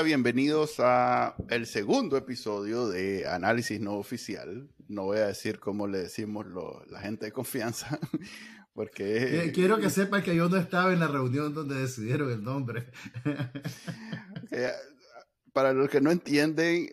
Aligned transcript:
hola, 0.00 0.06
bienvenidos 0.06 0.76
a 0.78 1.34
el 1.50 1.66
segundo 1.66 2.16
episodio 2.16 2.88
de 2.88 3.28
Análisis 3.28 3.78
No 3.80 3.96
Oficial. 3.96 4.70
No 4.88 5.04
voy 5.04 5.18
a 5.18 5.26
decir 5.26 5.60
cómo 5.60 5.86
le 5.86 5.98
decimos 5.98 6.46
la 6.88 7.00
gente 7.00 7.26
de 7.26 7.32
confianza, 7.32 7.98
porque... 8.72 9.52
Quiero 9.54 9.78
que 9.78 9.90
sepan 9.90 10.22
que 10.22 10.34
yo 10.34 10.48
no 10.48 10.56
estaba 10.56 10.94
en 10.94 11.00
la 11.00 11.06
reunión 11.06 11.52
donde 11.52 11.74
decidieron 11.74 12.32
el 12.32 12.42
nombre. 12.42 12.86
para 15.52 15.74
los 15.74 15.90
que 15.90 16.00
no 16.00 16.10
entienden, 16.10 16.88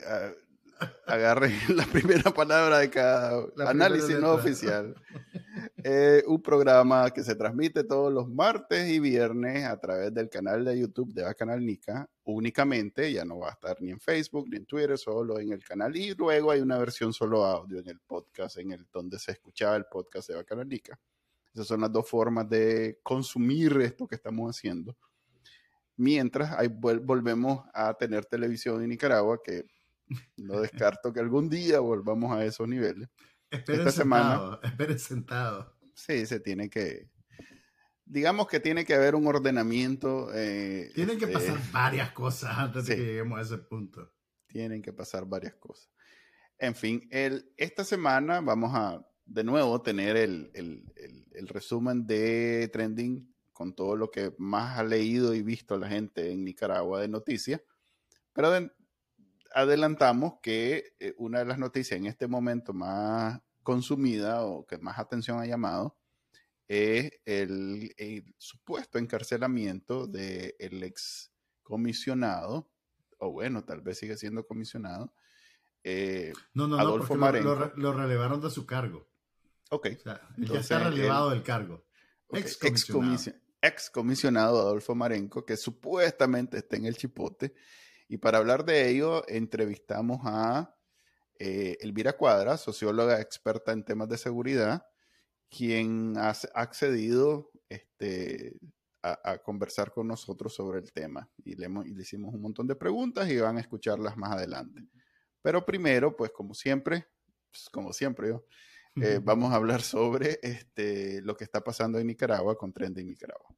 agarren 1.05 1.53
la 1.75 1.85
primera 1.85 2.31
palabra 2.31 2.79
de 2.79 2.89
cada 2.89 3.45
análisis 3.65 4.19
no 4.19 4.31
oficial. 4.31 4.95
Eh, 5.83 6.23
un 6.27 6.41
programa 6.41 7.09
que 7.11 7.23
se 7.23 7.35
transmite 7.35 7.83
todos 7.83 8.11
los 8.11 8.27
martes 8.27 8.89
y 8.89 8.99
viernes 8.99 9.65
a 9.65 9.79
través 9.79 10.13
del 10.13 10.29
canal 10.29 10.65
de 10.65 10.79
YouTube 10.79 11.13
de 11.13 11.23
Bacanal 11.23 11.65
Nica, 11.65 12.09
únicamente, 12.25 13.11
ya 13.11 13.25
no 13.25 13.39
va 13.39 13.49
a 13.49 13.53
estar 13.53 13.81
ni 13.81 13.91
en 13.91 13.99
Facebook 13.99 14.47
ni 14.49 14.57
en 14.57 14.65
Twitter, 14.65 14.97
solo 14.97 15.39
en 15.39 15.51
el 15.51 15.63
canal. 15.63 15.95
Y 15.95 16.13
luego 16.13 16.51
hay 16.51 16.61
una 16.61 16.77
versión 16.77 17.13
solo 17.13 17.45
audio 17.45 17.79
en 17.79 17.87
el 17.87 17.99
podcast, 17.99 18.57
en 18.57 18.71
el 18.71 18.85
donde 18.91 19.17
se 19.19 19.31
escuchaba 19.31 19.75
el 19.75 19.85
podcast 19.85 20.29
de 20.29 20.35
Bacanal 20.35 20.67
Nica. 20.67 20.99
Esas 21.53 21.67
son 21.67 21.81
las 21.81 21.91
dos 21.91 22.07
formas 22.07 22.47
de 22.49 22.99
consumir 23.01 23.79
esto 23.81 24.07
que 24.07 24.15
estamos 24.15 24.55
haciendo. 24.55 24.95
Mientras 25.95 26.51
ahí 26.51 26.67
volvemos 26.67 27.65
a 27.73 27.93
tener 27.95 28.25
televisión 28.25 28.83
en 28.83 28.89
Nicaragua, 28.89 29.39
que 29.43 29.65
no 30.37 30.61
descarto 30.61 31.13
que 31.13 31.19
algún 31.19 31.49
día 31.49 31.79
volvamos 31.79 32.31
a 32.31 32.45
esos 32.45 32.67
niveles. 32.67 33.09
Esperen 33.49 33.87
Esta 33.87 33.91
sentado, 33.91 34.59
semana. 34.61 34.97
sentado. 34.97 35.77
Sí, 35.93 36.25
se 36.25 36.39
tiene 36.39 36.69
que. 36.69 37.09
Digamos 38.05 38.47
que 38.47 38.59
tiene 38.59 38.85
que 38.85 38.93
haber 38.93 39.15
un 39.15 39.27
ordenamiento. 39.27 40.29
Eh, 40.33 40.91
Tienen 40.95 41.17
que 41.17 41.25
este, 41.25 41.33
pasar 41.37 41.59
varias 41.71 42.11
cosas 42.11 42.57
antes 42.57 42.85
de 42.85 42.95
que 42.95 43.03
lleguemos 43.03 43.39
a 43.39 43.41
ese 43.41 43.57
punto. 43.57 44.13
Tienen 44.47 44.81
que 44.81 44.93
pasar 44.93 45.25
varias 45.25 45.55
cosas. 45.55 45.89
En 46.57 46.73
fin, 46.73 47.07
el, 47.11 47.51
esta 47.57 47.83
semana 47.83 48.41
vamos 48.41 48.71
a 48.73 49.05
de 49.25 49.43
nuevo 49.43 49.81
tener 49.81 50.15
el, 50.15 50.49
el, 50.53 51.47
resumen 51.47 52.07
de 52.07 52.69
trending 52.71 53.33
con 53.51 53.75
todo 53.75 53.95
lo 53.95 54.09
que 54.09 54.33
más 54.37 54.77
ha 54.79 54.83
leído 54.83 55.33
y 55.33 55.41
visto 55.41 55.77
la 55.77 55.89
gente 55.89 56.31
en 56.31 56.43
Nicaragua 56.43 57.01
de 57.01 57.07
noticias. 57.09 57.61
Pero 58.33 58.51
de, 58.51 58.71
adelantamos 59.53 60.35
que 60.41 60.95
eh, 60.99 61.13
una 61.17 61.39
de 61.39 61.45
las 61.45 61.59
noticias 61.59 61.99
en 61.99 62.05
este 62.05 62.27
momento 62.27 62.73
más 62.73 63.41
consumida 63.63 64.43
o 64.43 64.65
que 64.65 64.77
más 64.77 64.97
atención 64.99 65.39
ha 65.39 65.45
llamado 65.45 65.97
es 66.67 67.11
el, 67.25 68.33
supuesto 68.37 68.97
encarcelamiento 68.97 70.07
del 70.07 70.83
ex 70.83 71.31
comisionado, 71.63 72.69
o 73.19 73.31
bueno, 73.31 73.63
tal 73.63 73.81
vez 73.81 73.99
sigue 73.99 74.17
siendo 74.17 74.45
comisionado, 74.45 75.13
eh, 75.83 76.33
no, 76.53 76.67
no, 76.67 76.77
Adolfo 76.77 77.15
no, 77.15 77.21
Marenco. 77.21 77.71
Lo, 77.75 77.93
relevaron 77.93 78.41
de 78.41 78.49
su 78.49 78.65
cargo. 78.65 79.09
Ok. 79.69 79.87
ya 80.37 80.59
está 80.59 80.79
relevado 80.79 81.29
del 81.29 81.43
cargo. 81.43 81.85
Ex, 82.31 82.57
comisionado. 82.85 83.43
ex 83.61 83.89
comisionado 83.89 84.59
Adolfo 84.59 84.95
Marenco, 84.95 85.45
que 85.45 85.55
supuestamente 85.55 86.57
está 86.57 86.75
en 86.75 86.85
el 86.85 86.97
chipote 86.97 87.53
y 88.07 88.17
para 88.17 88.37
hablar 88.37 88.65
de 88.65 88.89
ello, 88.89 89.27
entrevistamos 89.27 90.19
a 90.23 90.75
eh, 91.39 91.77
Elvira 91.81 92.13
Cuadra, 92.13 92.57
socióloga 92.57 93.21
experta 93.21 93.71
en 93.71 93.83
temas 93.83 94.09
de 94.09 94.17
seguridad, 94.17 94.85
quien 95.49 96.17
ha 96.17 96.33
accedido 96.53 97.51
este, 97.69 98.57
a, 99.01 99.37
conversar 99.39 99.91
con 99.91 100.07
nosotros 100.07 100.53
sobre 100.53 100.79
el 100.79 100.91
tema. 100.91 101.29
Y 101.43 101.55
le, 101.55 101.69
hicimos 101.99 102.33
un 102.33 102.41
montón 102.41 102.67
de 102.67 102.75
preguntas 102.75 103.29
y 103.29 103.37
van 103.37 103.57
a 103.57 103.61
escucharlas 103.61 104.17
más 104.17 104.31
adelante. 104.31 104.87
Pero 105.41 105.65
primero, 105.65 106.15
pues 106.15 106.31
como 106.31 106.53
siempre, 106.53 107.07
pues, 107.51 107.69
como 107.69 107.93
siempre 107.93 108.29
yo, 108.29 108.45
eh, 109.01 109.19
vamos 109.21 109.53
a 109.53 109.57
hablar 109.57 109.81
sobre 109.81 110.39
este, 110.41 111.21
lo 111.21 111.37
que 111.37 111.43
está 111.43 111.63
pasando 111.63 111.99
en 111.99 112.07
Nicaragua 112.07 112.57
con 112.57 112.73
Trending 112.73 113.05
Nicaragua. 113.05 113.55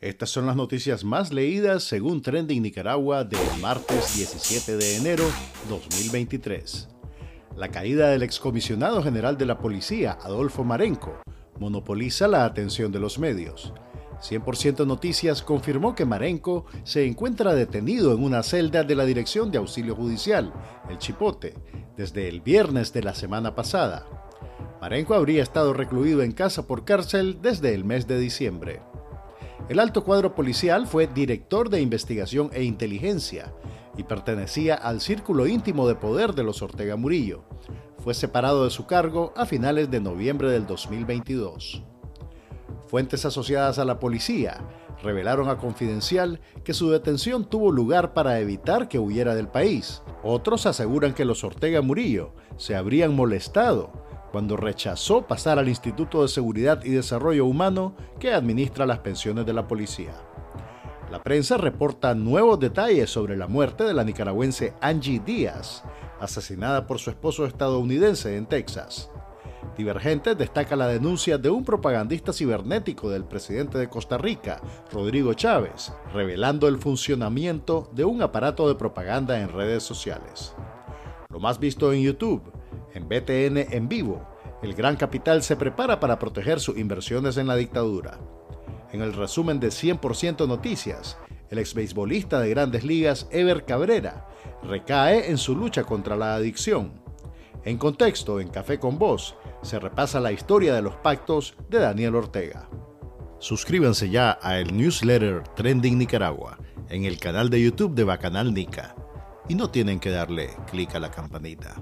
Estas 0.00 0.30
son 0.30 0.46
las 0.46 0.56
noticias 0.56 1.04
más 1.04 1.30
leídas 1.30 1.82
según 1.82 2.22
Trending 2.22 2.62
Nicaragua 2.62 3.22
del 3.22 3.38
martes 3.60 4.16
17 4.16 4.78
de 4.78 4.96
enero 4.96 5.24
2023. 5.68 6.88
La 7.54 7.68
caída 7.68 8.08
del 8.08 8.22
excomisionado 8.22 9.02
general 9.02 9.36
de 9.36 9.44
la 9.44 9.58
policía, 9.58 10.16
Adolfo 10.22 10.64
Marenco, 10.64 11.20
monopoliza 11.58 12.28
la 12.28 12.46
atención 12.46 12.90
de 12.92 12.98
los 12.98 13.18
medios. 13.18 13.74
100% 14.22 14.86
Noticias 14.86 15.42
confirmó 15.42 15.94
que 15.94 16.06
Marenco 16.06 16.64
se 16.82 17.04
encuentra 17.04 17.52
detenido 17.52 18.14
en 18.14 18.24
una 18.24 18.42
celda 18.42 18.84
de 18.84 18.94
la 18.94 19.04
Dirección 19.04 19.50
de 19.50 19.58
Auxilio 19.58 19.94
Judicial, 19.94 20.50
el 20.88 20.96
Chipote, 20.96 21.52
desde 21.98 22.26
el 22.26 22.40
viernes 22.40 22.94
de 22.94 23.02
la 23.02 23.14
semana 23.14 23.54
pasada. 23.54 24.06
Marenco 24.80 25.12
habría 25.12 25.42
estado 25.42 25.74
recluido 25.74 26.22
en 26.22 26.32
casa 26.32 26.66
por 26.66 26.86
cárcel 26.86 27.42
desde 27.42 27.74
el 27.74 27.84
mes 27.84 28.06
de 28.06 28.18
diciembre. 28.18 28.80
El 29.68 29.78
alto 29.78 30.04
cuadro 30.04 30.34
policial 30.34 30.86
fue 30.86 31.06
director 31.06 31.70
de 31.70 31.80
investigación 31.80 32.50
e 32.52 32.64
inteligencia 32.64 33.52
y 33.96 34.02
pertenecía 34.02 34.74
al 34.74 35.00
círculo 35.00 35.46
íntimo 35.46 35.86
de 35.86 35.94
poder 35.94 36.34
de 36.34 36.42
los 36.42 36.62
Ortega 36.62 36.96
Murillo. 36.96 37.44
Fue 37.98 38.14
separado 38.14 38.64
de 38.64 38.70
su 38.70 38.86
cargo 38.86 39.32
a 39.36 39.46
finales 39.46 39.90
de 39.90 40.00
noviembre 40.00 40.50
del 40.50 40.66
2022. 40.66 41.84
Fuentes 42.88 43.24
asociadas 43.24 43.78
a 43.78 43.84
la 43.84 44.00
policía 44.00 44.58
revelaron 45.02 45.48
a 45.48 45.58
Confidencial 45.58 46.40
que 46.64 46.74
su 46.74 46.90
detención 46.90 47.44
tuvo 47.44 47.70
lugar 47.70 48.12
para 48.12 48.40
evitar 48.40 48.88
que 48.88 48.98
huyera 48.98 49.34
del 49.34 49.48
país. 49.48 50.02
Otros 50.22 50.66
aseguran 50.66 51.14
que 51.14 51.24
los 51.24 51.44
Ortega 51.44 51.80
Murillo 51.82 52.34
se 52.56 52.74
habrían 52.74 53.14
molestado 53.14 53.92
cuando 54.30 54.56
rechazó 54.56 55.26
pasar 55.26 55.58
al 55.58 55.68
Instituto 55.68 56.22
de 56.22 56.28
Seguridad 56.28 56.84
y 56.84 56.90
Desarrollo 56.90 57.46
Humano 57.46 57.94
que 58.18 58.32
administra 58.32 58.86
las 58.86 59.00
pensiones 59.00 59.46
de 59.46 59.52
la 59.52 59.66
policía. 59.66 60.14
La 61.10 61.22
prensa 61.22 61.56
reporta 61.56 62.14
nuevos 62.14 62.60
detalles 62.60 63.10
sobre 63.10 63.36
la 63.36 63.48
muerte 63.48 63.84
de 63.84 63.94
la 63.94 64.04
nicaragüense 64.04 64.74
Angie 64.80 65.18
Díaz, 65.18 65.82
asesinada 66.20 66.86
por 66.86 67.00
su 67.00 67.10
esposo 67.10 67.46
estadounidense 67.46 68.36
en 68.36 68.46
Texas. 68.46 69.10
Divergente 69.76 70.34
destaca 70.34 70.76
la 70.76 70.86
denuncia 70.86 71.38
de 71.38 71.50
un 71.50 71.64
propagandista 71.64 72.32
cibernético 72.32 73.08
del 73.08 73.24
presidente 73.24 73.78
de 73.78 73.88
Costa 73.88 74.18
Rica, 74.18 74.60
Rodrigo 74.92 75.34
Chávez, 75.34 75.92
revelando 76.12 76.68
el 76.68 76.78
funcionamiento 76.78 77.90
de 77.92 78.04
un 78.04 78.22
aparato 78.22 78.68
de 78.68 78.74
propaganda 78.74 79.40
en 79.40 79.52
redes 79.52 79.82
sociales. 79.82 80.54
Lo 81.28 81.40
más 81.40 81.58
visto 81.58 81.92
en 81.92 82.02
YouTube, 82.02 82.42
en 82.94 83.08
BTN 83.08 83.74
en 83.74 83.88
vivo, 83.88 84.26
el 84.62 84.74
gran 84.74 84.96
capital 84.96 85.42
se 85.42 85.56
prepara 85.56 86.00
para 86.00 86.18
proteger 86.18 86.60
sus 86.60 86.78
inversiones 86.78 87.36
en 87.36 87.46
la 87.46 87.56
dictadura. 87.56 88.18
En 88.92 89.02
el 89.02 89.12
resumen 89.12 89.60
de 89.60 89.68
100% 89.68 90.46
Noticias, 90.46 91.16
el 91.48 91.58
exbeisbolista 91.58 92.40
de 92.40 92.50
grandes 92.50 92.84
ligas 92.84 93.26
Ever 93.30 93.64
Cabrera 93.64 94.28
recae 94.62 95.30
en 95.30 95.38
su 95.38 95.56
lucha 95.56 95.84
contra 95.84 96.16
la 96.16 96.34
adicción. 96.34 97.00
En 97.64 97.78
contexto, 97.78 98.40
en 98.40 98.48
Café 98.48 98.78
con 98.78 98.98
Voz, 98.98 99.36
se 99.62 99.78
repasa 99.78 100.20
la 100.20 100.32
historia 100.32 100.74
de 100.74 100.82
los 100.82 100.96
pactos 100.96 101.56
de 101.68 101.78
Daniel 101.78 102.14
Ortega. 102.14 102.68
Suscríbanse 103.38 104.10
ya 104.10 104.38
a 104.42 104.58
el 104.58 104.76
newsletter 104.76 105.42
Trending 105.56 105.98
Nicaragua 105.98 106.58
en 106.88 107.04
el 107.04 107.18
canal 107.18 107.48
de 107.48 107.62
YouTube 107.62 107.94
de 107.94 108.04
Bacanal 108.04 108.52
Nica 108.52 108.94
y 109.48 109.54
no 109.54 109.70
tienen 109.70 109.98
que 109.98 110.10
darle 110.10 110.50
clic 110.70 110.94
a 110.94 111.00
la 111.00 111.10
campanita. 111.10 111.76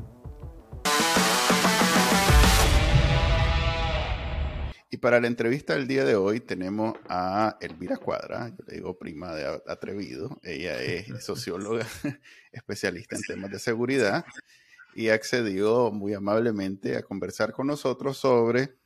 Y 4.90 4.96
para 4.96 5.20
la 5.20 5.26
entrevista 5.26 5.75
del 5.75 5.87
día 5.87 6.02
de 6.06 6.17
hoy 6.17 6.40
tenemos 6.40 6.96
a 7.11 7.58
Elvira 7.61 7.99
Cuadra, 7.99 8.49
yo 8.49 8.64
le 8.67 8.76
digo 8.76 8.99
prima 8.99 9.35
de 9.35 9.61
Atrevido. 9.67 10.38
Ella 10.43 10.82
es 10.82 11.06
socióloga 11.25 11.87
especialista 12.52 13.17
en 13.17 13.23
temas 13.23 13.50
de 13.50 13.58
seguridad 13.58 14.25
y 14.94 15.11
accedió 15.11 15.90
muy 15.93 16.14
amablemente 16.14 16.96
a 16.96 17.02
conversar 17.02 17.52
con 17.52 17.67
nosotros 17.67 18.17
sobre 18.17 18.76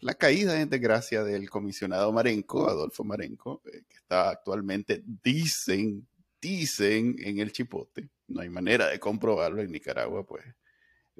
la 0.00 0.14
caída 0.14 0.58
en 0.58 0.70
desgracia 0.70 1.22
del 1.22 1.50
comisionado 1.50 2.10
Marenco, 2.12 2.68
Adolfo 2.68 3.04
Marenco, 3.04 3.60
eh, 3.66 3.82
que 3.88 3.96
está 3.96 4.30
actualmente, 4.30 5.04
dicen, 5.22 6.08
dicen 6.40 7.14
en 7.18 7.40
el 7.40 7.52
chipote. 7.52 8.08
No 8.26 8.40
hay 8.40 8.48
manera 8.48 8.88
de 8.88 8.98
comprobarlo 8.98 9.60
en 9.60 9.70
Nicaragua, 9.70 10.24
pues 10.24 10.44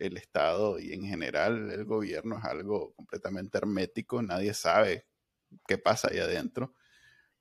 el 0.03 0.17
Estado 0.17 0.79
y 0.79 0.93
en 0.93 1.05
general 1.05 1.71
el 1.71 1.85
gobierno 1.85 2.39
es 2.39 2.45
algo 2.45 2.93
completamente 2.95 3.59
hermético, 3.59 4.21
nadie 4.23 4.53
sabe 4.53 5.07
qué 5.67 5.79
pasa 5.79 6.09
ahí 6.11 6.19
adentro. 6.19 6.75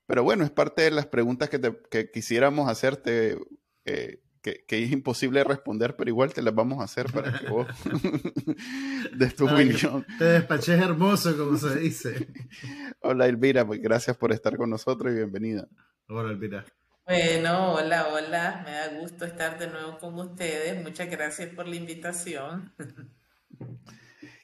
Pero 0.05 0.23
bueno, 0.23 0.43
es 0.43 0.51
parte 0.51 0.83
de 0.83 0.91
las 0.91 1.07
preguntas 1.07 1.49
que, 1.49 2.11
quisiéramos 2.11 2.69
hacerte, 2.69 3.39
eh, 3.85 4.21
que, 4.41 4.65
es 4.67 4.91
imposible 4.91 5.43
responder, 5.43 5.95
pero 5.95 6.09
igual 6.09 6.33
te 6.33 6.41
las 6.41 6.53
vamos 6.53 6.81
a 6.81 6.83
hacer 6.83 7.11
para 7.11 7.39
que 7.39 7.47
vos 7.47 7.67
des 9.17 9.35
tu 9.35 9.47
opinión. 9.47 10.05
Te 10.17 10.25
despaches 10.25 10.81
hermoso, 10.81 11.37
como 11.37 11.57
se 11.57 11.79
dice. 11.79 12.27
Hola 13.01 13.27
Elvira, 13.27 13.65
pues 13.65 13.81
gracias 13.81 14.17
por 14.17 14.33
estar 14.33 14.57
con 14.57 14.69
nosotros 14.69 15.11
y 15.13 15.15
bienvenida. 15.15 15.67
Hola 16.07 16.31
Elvira. 16.31 16.65
Bueno, 17.05 17.73
hola, 17.73 18.07
hola, 18.09 18.61
me 18.63 18.71
da 18.71 18.87
gusto 18.99 19.25
estar 19.25 19.57
de 19.57 19.67
nuevo 19.67 19.97
con 19.97 20.17
ustedes. 20.19 20.81
Muchas 20.81 21.09
gracias 21.09 21.53
por 21.53 21.67
la 21.67 21.75
invitación. 21.75 22.73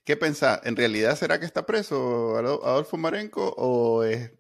¿Qué 0.03 0.17
pensás? 0.17 0.61
¿En 0.63 0.75
realidad 0.75 1.15
será 1.15 1.39
que 1.39 1.45
está 1.45 1.65
preso 1.65 2.37
Adolfo 2.37 2.97
Marenco 2.97 3.53
o 3.57 4.03
es 4.03 4.31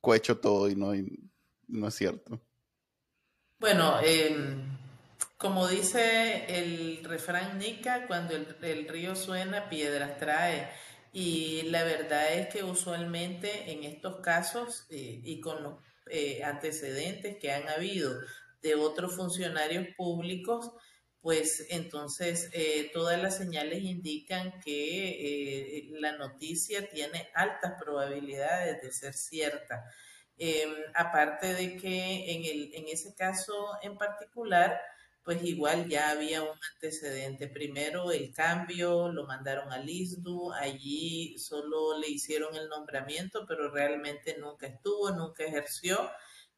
cohecho 0.00 0.38
todo 0.38 0.68
y 0.68 0.74
no, 0.74 0.92
no 1.68 1.88
es 1.88 1.94
cierto? 1.94 2.40
Bueno, 3.60 4.00
em, 4.02 4.76
como 5.36 5.68
dice 5.68 6.46
el 6.48 7.04
refrán 7.04 7.58
Nica, 7.58 8.06
cuando 8.08 8.34
el, 8.34 8.88
río 8.88 9.14
suena, 9.14 9.68
piedras 9.68 10.18
trae. 10.18 10.68
Y 11.12 11.62
la 11.70 11.84
verdad 11.84 12.32
es 12.32 12.48
que 12.48 12.64
usualmente 12.64 13.70
en 13.70 13.84
estos 13.84 14.16
casos 14.16 14.86
eh, 14.90 15.20
y 15.22 15.40
con 15.40 15.62
los 15.62 15.74
eh, 16.10 16.42
antecedentes 16.44 17.36
que 17.38 17.52
han 17.52 17.68
habido 17.68 18.12
de 18.60 18.74
otros 18.74 19.16
funcionarios 19.16 19.86
públicos, 19.96 20.70
pues 21.20 21.66
entonces 21.70 22.50
eh, 22.52 22.90
todas 22.92 23.20
las 23.20 23.36
señales 23.36 23.82
indican 23.82 24.60
que 24.60 25.88
la 26.00 26.12
noticia 26.16 26.88
tiene 26.88 27.28
altas 27.34 27.74
probabilidades 27.80 28.82
de 28.82 28.92
ser 28.92 29.14
cierta. 29.14 29.84
Em, 30.38 30.74
aparte 30.94 31.54
de 31.54 31.76
que 31.76 32.32
en, 32.32 32.44
el, 32.44 32.74
en 32.74 32.88
ese 32.88 33.14
caso 33.14 33.54
en 33.82 33.96
particular, 33.96 34.80
pues 35.24 35.42
igual 35.44 35.88
ya 35.88 36.10
había 36.10 36.42
un 36.42 36.58
antecedente. 36.74 37.48
Primero 37.48 38.10
el 38.12 38.32
cambio, 38.32 39.08
lo 39.12 39.26
mandaron 39.26 39.72
al 39.72 39.88
ISDU, 39.88 40.52
allí 40.52 41.38
solo 41.38 41.98
le 41.98 42.08
hicieron 42.08 42.54
el 42.56 42.68
nombramiento, 42.68 43.44
pero 43.46 43.70
realmente 43.70 44.36
nunca 44.38 44.66
estuvo, 44.66 45.10
nunca 45.12 45.44
ejerció 45.44 46.10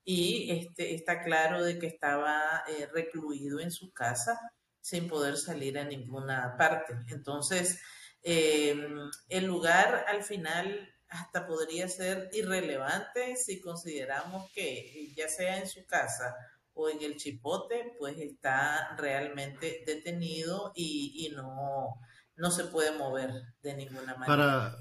y 0.04 0.50
este, 0.50 0.94
está 0.94 1.22
claro 1.22 1.64
de 1.64 1.78
que 1.78 1.86
estaba 1.86 2.64
eh, 2.68 2.88
recluido 2.92 3.60
en 3.60 3.70
su 3.70 3.92
casa 3.92 4.38
sin 4.80 5.08
poder 5.08 5.36
salir 5.38 5.78
a 5.78 5.84
ninguna 5.84 6.56
parte. 6.58 6.94
Entonces, 7.08 7.80
em, 8.22 9.10
el 9.28 9.44
lugar 9.46 10.04
al 10.08 10.22
final 10.22 10.90
hasta 11.08 11.46
podría 11.46 11.88
ser 11.88 12.28
irrelevante 12.32 13.36
si 13.36 13.60
consideramos 13.60 14.50
que 14.52 15.12
ya 15.16 15.28
sea 15.28 15.58
en 15.58 15.68
su 15.68 15.86
casa 15.86 16.34
o 16.74 16.88
en 16.88 17.02
el 17.02 17.16
chipote, 17.16 17.94
pues 17.98 18.18
está 18.18 18.96
realmente 18.96 19.82
detenido 19.86 20.72
y, 20.74 21.32
no, 21.34 22.00
no 22.36 22.50
se 22.50 22.64
puede 22.64 22.96
mover 22.98 23.30
de 23.62 23.74
ninguna 23.74 24.16
manera. 24.16 24.26
Para, 24.26 24.76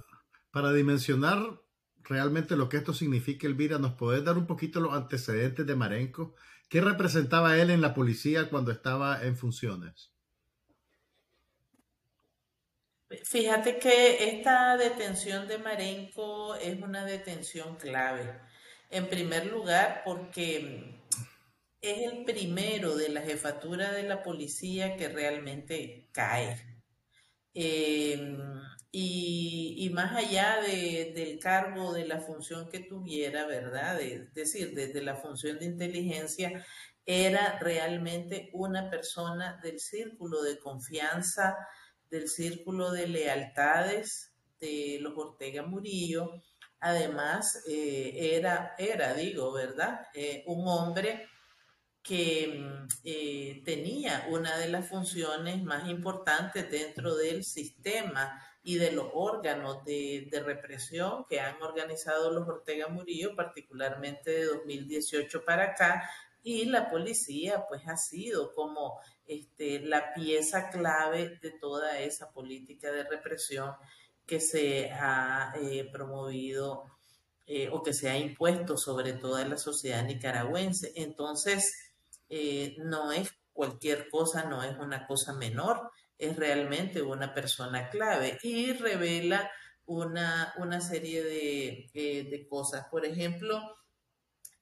para 0.51 0.73
dimensionar 0.73 1.39
realmente 2.03 2.55
lo 2.55 2.69
que 2.69 2.77
esto 2.77 2.93
significa, 2.93 3.47
Elvira, 3.47 3.77
¿nos 3.77 3.93
podés 3.93 4.23
dar 4.23 4.37
un 4.37 4.47
poquito 4.47 4.79
los 4.79 4.93
antecedentes 4.93 5.65
de 5.65 5.75
Marenco? 5.75 6.35
¿Qué 6.69 6.81
representaba 6.81 7.57
él 7.57 7.69
en 7.69 7.81
la 7.81 7.93
policía 7.93 8.49
cuando 8.49 8.71
estaba 8.71 9.23
en 9.23 9.37
funciones? 9.37 10.11
Fíjate 13.23 13.77
que 13.77 14.29
esta 14.29 14.75
detención 14.77 15.47
de 15.47 15.59
Marenco 15.59 16.55
es 16.55 16.81
una 16.81 17.05
detención 17.05 17.75
clave. 17.75 18.39
En 18.89 19.07
primer 19.07 19.47
lugar, 19.47 20.01
porque 20.03 21.02
es 21.83 22.11
el 22.11 22.23
primero 22.23 22.95
de 22.95 23.09
la 23.09 23.21
jefatura 23.21 23.91
de 23.91 24.03
la 24.03 24.23
policía 24.23 24.95
que 24.95 25.09
realmente 25.09 26.07
cae. 26.13 26.57
Em, 27.53 28.37
y, 28.91 29.89
más 29.93 30.15
allá 30.15 30.61
del 30.61 31.39
cargo, 31.39 31.93
de 31.93 32.07
la 32.07 32.21
función 32.21 32.69
que 32.69 32.79
tuviera, 32.79 33.45
¿verdad? 33.47 33.99
Es 34.01 34.33
decir, 34.33 34.73
desde 34.73 35.01
la 35.01 35.15
función 35.15 35.59
de 35.59 35.65
inteligencia, 35.65 36.65
era 37.05 37.59
realmente 37.59 38.49
una 38.53 38.89
persona 38.89 39.59
del 39.61 39.79
círculo 39.79 40.41
de 40.41 40.59
confianza, 40.59 41.57
del 42.09 42.29
círculo 42.29 42.91
de 42.91 43.07
lealtades 43.07 44.33
de 44.59 44.99
los 45.01 45.17
Ortega 45.17 45.63
Murillo. 45.63 46.31
Además, 46.79 47.61
eh, 47.67 48.35
era, 48.35 48.73
era, 48.77 49.13
digo, 49.13 49.51
¿verdad? 49.51 50.07
Eh, 50.13 50.43
un 50.47 50.65
hombre 50.67 51.27
que 52.03 52.59
mm, 52.59 52.87
eh, 53.05 53.61
tenía 53.65 54.27
una 54.29 54.57
de 54.57 54.67
las 54.67 54.87
funciones 54.87 55.63
más 55.63 55.89
importantes 55.89 56.69
dentro 56.69 57.15
del 57.15 57.43
sistema 57.43 58.39
y 58.61 58.75
de 58.75 58.91
los 58.91 59.07
órganos 59.13 59.83
de, 59.85 60.29
represión 60.45 61.25
que 61.29 61.39
han 61.39 61.61
organizado 61.61 62.31
los 62.31 62.47
Ortega 62.47 62.87
Murillo, 62.87 63.35
particularmente 63.35 64.31
de 64.31 64.45
2018 64.45 65.43
para 65.45 65.71
acá, 65.71 66.09
y 66.41 66.65
la 66.65 66.89
policía 66.89 67.65
pues 67.67 67.87
ha 67.87 67.97
sido 67.97 68.53
como 68.53 68.99
este, 69.25 69.79
la 69.79 70.13
pieza 70.13 70.69
clave 70.69 71.39
de 71.41 71.51
toda 71.51 71.99
esa 71.99 72.31
política 72.31 72.91
de 72.91 73.03
represión 73.03 73.73
que 74.25 74.39
se 74.39 74.91
ha 74.91 75.53
eh, 75.57 75.89
promovido 75.91 76.83
eh, 77.45 77.69
o 77.69 77.83
que 77.83 77.93
se 77.93 78.09
ha 78.09 78.17
impuesto 78.17 78.77
sobre 78.77 79.13
toda 79.13 79.45
la 79.45 79.57
sociedad 79.57 80.03
nicaragüense. 80.05 80.93
Entonces, 80.95 81.82
eh, 82.35 82.75
no 82.79 83.11
es 83.11 83.29
cualquier 83.51 84.09
cosa, 84.09 84.45
no 84.45 84.63
es 84.63 84.75
una 84.79 85.05
cosa 85.05 85.33
menor, 85.33 85.91
es 86.17 86.35
realmente 86.35 87.01
una 87.01 87.31
persona 87.31 87.89
clave 87.89 88.39
y 88.41 88.73
revela 88.73 89.51
una, 89.85 90.51
una 90.57 90.81
serie 90.81 91.23
de, 91.23 91.91
de, 91.93 92.47
cosas. 92.47 92.87
Por 92.89 93.05
ejemplo, 93.05 93.61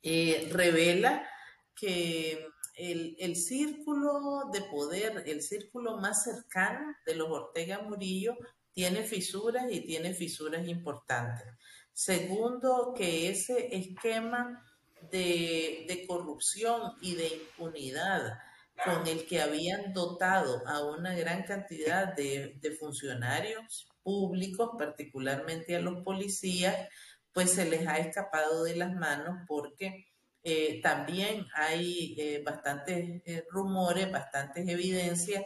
revela 0.03 1.25
que 1.73 2.45
el, 2.75 3.35
círculo 3.37 4.49
de 4.51 4.63
poder, 4.63 5.23
el 5.25 5.41
círculo 5.41 5.97
más 5.97 6.23
cercano 6.23 6.93
de 7.05 7.15
los 7.15 7.29
Ortega 7.29 7.81
Murillo, 7.83 8.35
tiene 8.73 9.03
fisuras 9.03 9.65
y 9.71 9.79
tiene 9.81 10.13
fisuras 10.13 10.67
importantes. 10.67 11.47
Segundo, 11.93 12.93
que 12.95 13.29
ese 13.29 13.75
esquema 13.75 14.65
de, 15.11 16.05
corrupción 16.07 16.93
y 17.01 17.15
de 17.15 17.27
impunidad 17.27 18.39
con 18.83 19.05
el 19.07 19.25
que 19.25 19.41
habían 19.41 19.93
dotado 19.93 20.67
a 20.67 20.83
una 20.85 21.13
gran 21.15 21.43
cantidad 21.43 22.13
de, 22.15 22.55
de 22.59 22.71
funcionarios 22.71 23.87
públicos, 24.03 24.71
particularmente 24.77 25.75
a 25.75 25.81
los 25.81 26.03
policías, 26.03 26.87
pues 27.33 27.51
se 27.51 27.65
les 27.65 27.87
ha 27.87 27.97
escapado 27.97 28.63
de 28.63 28.75
las 28.75 28.93
manos 28.93 29.45
porque 29.47 30.11
eh, 30.43 30.81
también 30.81 31.45
hay 31.53 32.15
eh, 32.17 32.41
bastantes 32.43 33.21
eh, 33.25 33.45
rumores, 33.51 34.11
bastantes 34.11 34.67
evidencias 34.67 35.45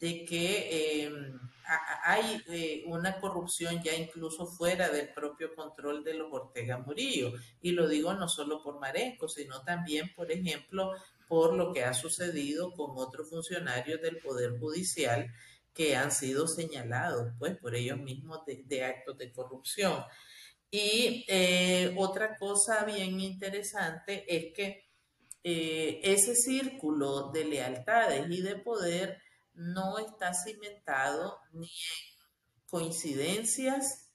de 0.00 0.24
que 0.24 1.08
hay 2.04 2.42
una 2.86 3.20
corrupción 3.20 3.82
ya 3.82 3.94
incluso 3.94 4.46
fuera 4.46 4.88
del 4.90 5.12
propio 5.12 5.54
control 5.54 6.04
de 6.04 6.14
los 6.14 6.32
Ortega 6.32 6.78
Murillo. 6.78 7.32
Y 7.60 7.72
lo 7.72 7.88
digo 7.88 8.12
no 8.14 8.28
solo 8.28 8.62
por 8.62 8.78
Marenco, 8.80 9.28
sino 9.28 9.62
también, 9.62 10.12
por 10.14 10.30
ejemplo, 10.30 10.92
por 11.28 11.54
lo 11.54 11.72
que 11.72 11.84
ha 11.84 11.94
sucedido 11.94 12.72
con 12.72 12.90
otros 12.96 13.30
funcionarios 13.30 14.00
del 14.00 14.18
Poder 14.18 14.58
Judicial 14.58 15.32
que 15.72 15.96
han 15.96 16.12
sido 16.12 16.46
señalados, 16.46 17.32
pues, 17.38 17.56
por 17.56 17.74
ellos 17.74 17.98
mismos 17.98 18.40
de 18.46 18.84
actos 18.84 19.16
de 19.16 19.32
corrupción. 19.32 20.04
Y 20.70 21.26
eh, 21.28 21.94
otra 21.98 22.36
cosa 22.36 22.84
bien 22.84 23.20
interesante 23.20 24.24
es 24.26 24.54
que 24.54 24.88
eh, 25.44 26.00
ese 26.02 26.34
círculo 26.34 27.30
de 27.30 27.44
lealtades 27.44 28.26
y 28.30 28.40
de 28.40 28.56
poder 28.56 29.18
no 29.54 29.98
está 29.98 30.34
cimentado 30.34 31.38
ni 31.52 31.66
en 31.66 31.72
coincidencias 32.66 34.10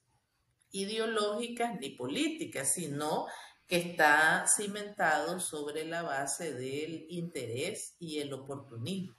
ideológicas 0.72 1.80
ni 1.80 1.92
políticas, 1.92 2.74
sino 2.74 3.28
que 3.68 3.78
está 3.78 4.46
cimentado 4.48 5.40
sobre 5.40 5.86
la 5.86 6.02
base 6.02 6.54
del 6.54 7.06
interés 7.10 7.96
y 8.00 8.20
el 8.20 8.34
oportunismo. 8.34 9.16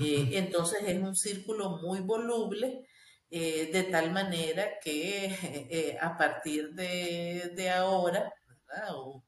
Eh, 0.00 0.30
entonces 0.32 0.80
es 0.86 0.98
un 0.98 1.14
círculo 1.14 1.78
muy 1.82 2.00
voluble 2.00 2.86
eh, 3.30 3.70
de 3.72 3.82
tal 3.84 4.12
manera 4.12 4.78
que 4.82 5.26
eh, 5.70 5.98
a 6.00 6.16
partir 6.16 6.70
de, 6.74 7.70
ahora, 7.70 8.32
o, 8.90 9.22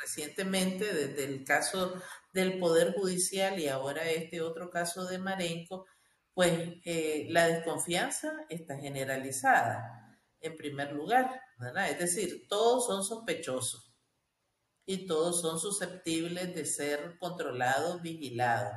recientemente, 0.00 0.92
desde 0.92 1.24
el 1.24 1.44
caso 1.44 2.00
del 2.36 2.58
Poder 2.58 2.92
Judicial 2.92 3.58
y 3.58 3.66
ahora 3.66 4.10
este 4.10 4.42
otro 4.42 4.68
caso 4.68 5.06
de 5.06 5.18
Marenco, 5.18 5.86
pues 6.34 6.52
eh, 6.84 7.28
la 7.30 7.48
desconfianza 7.48 8.30
está 8.50 8.76
generalizada, 8.76 10.20
en 10.40 10.54
primer 10.54 10.92
lugar, 10.92 11.40
Es 11.88 11.98
decir, 11.98 12.46
todos 12.46 12.86
son 12.86 13.02
sospechosos 13.02 13.96
y 14.84 15.06
todos 15.06 15.40
son 15.40 15.58
susceptibles 15.58 16.54
de 16.54 16.66
ser 16.66 17.16
controlados, 17.18 18.02
vigilados. 18.02 18.74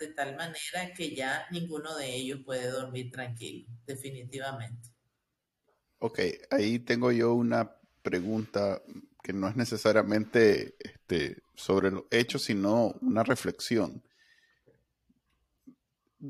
De 0.00 0.08
tal 0.08 0.34
manera 0.34 0.94
que 0.96 1.14
ya 1.14 1.46
ninguno 1.50 1.94
de 1.96 2.14
ellos 2.14 2.40
puede 2.46 2.68
dormir 2.68 3.12
tranquilo, 3.12 3.68
definitivamente. 3.84 4.88
Ok, 5.98 6.18
ahí 6.50 6.78
tengo 6.78 7.12
yo 7.12 7.34
una 7.34 7.76
pregunta 8.02 8.82
que 9.24 9.32
no 9.32 9.48
es 9.48 9.56
necesariamente 9.56 10.76
este, 10.78 11.42
sobre 11.54 11.90
los 11.90 12.04
hechos, 12.10 12.42
sino 12.42 12.94
una 13.00 13.24
reflexión. 13.24 14.04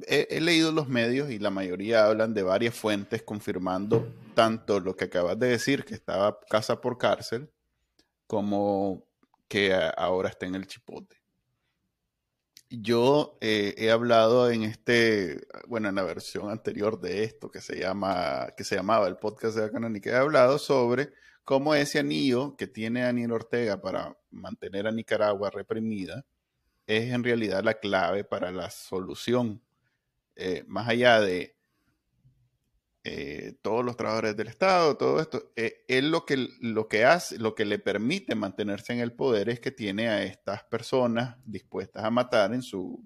He, 0.06 0.40
leído 0.40 0.70
los 0.70 0.88
medios 0.88 1.28
y 1.30 1.40
la 1.40 1.50
mayoría 1.50 2.06
hablan 2.06 2.34
de 2.34 2.44
varias 2.44 2.76
fuentes 2.76 3.22
confirmando 3.22 4.14
tanto 4.34 4.78
lo 4.78 4.94
que 4.94 5.06
acabas 5.06 5.36
de 5.40 5.48
decir, 5.48 5.84
que 5.84 5.94
estaba 5.94 6.38
casa 6.48 6.80
por 6.80 6.96
cárcel, 6.96 7.50
como 8.28 9.04
que 9.48 9.74
ahora 9.96 10.28
está 10.28 10.46
en 10.46 10.54
el 10.54 10.68
chipote. 10.68 11.16
Yo 12.70 13.38
eh, 13.40 13.74
he 13.78 13.90
hablado 13.90 14.50
en 14.50 14.64
este, 14.64 15.46
bueno, 15.68 15.88
en 15.88 15.94
la 15.94 16.02
versión 16.02 16.50
anterior 16.50 17.00
de 17.00 17.24
esto 17.24 17.50
que 17.50 17.60
se 17.60 17.78
llama, 17.78 18.48
que 18.56 18.64
se 18.64 18.74
llamaba 18.76 19.06
el 19.06 19.16
podcast 19.16 19.56
de 19.56 19.62
la 19.62 19.70
canónica, 19.70 20.10
he 20.10 20.16
hablado 20.16 20.58
sobre 20.58 21.12
cómo 21.44 21.74
ese 21.74 21.98
anillo 22.00 22.56
que 22.56 22.66
tiene 22.66 23.02
Daniel 23.02 23.32
Ortega 23.32 23.80
para 23.80 24.16
mantener 24.30 24.86
a 24.86 24.92
Nicaragua 24.92 25.50
reprimida 25.50 26.24
es 26.86 27.12
en 27.12 27.24
realidad 27.24 27.62
la 27.64 27.74
clave 27.74 28.24
para 28.24 28.50
la 28.52 28.70
solución. 28.70 29.62
Eh, 30.36 30.64
más 30.66 30.88
allá 30.88 31.20
de 31.20 31.56
eh, 33.06 33.58
todos 33.60 33.84
los 33.84 33.98
trabajadores 33.98 34.34
del 34.34 34.48
Estado, 34.48 34.96
todo 34.96 35.20
esto, 35.20 35.52
eh, 35.56 35.84
él 35.88 36.10
lo 36.10 36.24
que, 36.24 36.48
lo 36.60 36.88
que 36.88 37.04
hace, 37.04 37.38
lo 37.38 37.54
que 37.54 37.66
le 37.66 37.78
permite 37.78 38.34
mantenerse 38.34 38.94
en 38.94 39.00
el 39.00 39.12
poder 39.12 39.50
es 39.50 39.60
que 39.60 39.70
tiene 39.70 40.08
a 40.08 40.22
estas 40.22 40.64
personas 40.64 41.36
dispuestas 41.44 42.02
a 42.02 42.10
matar 42.10 42.54
en 42.54 42.62
su 42.62 43.02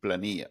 planilla. 0.00 0.50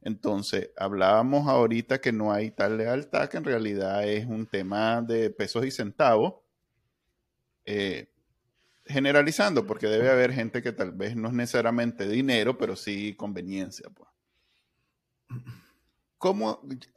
Entonces, 0.00 0.70
hablábamos 0.76 1.46
ahorita 1.46 2.00
que 2.00 2.10
no 2.10 2.32
hay 2.32 2.50
tal 2.50 2.78
lealtad, 2.78 3.28
que 3.28 3.36
en 3.36 3.44
realidad 3.44 4.08
es 4.08 4.26
un 4.26 4.46
tema 4.46 5.00
de 5.00 5.30
pesos 5.30 5.64
y 5.64 5.70
centavos, 5.70 6.34
eh, 7.64 8.10
generalizando, 8.84 9.64
porque 9.68 9.86
debe 9.86 10.10
haber 10.10 10.32
gente 10.32 10.62
que 10.62 10.72
tal 10.72 10.90
vez 10.90 11.14
no 11.14 11.28
es 11.28 11.34
necesariamente 11.34 12.08
dinero, 12.08 12.58
pero 12.58 12.74
sí 12.74 13.14
conveniencia. 13.14 13.88
Pues 13.90 14.10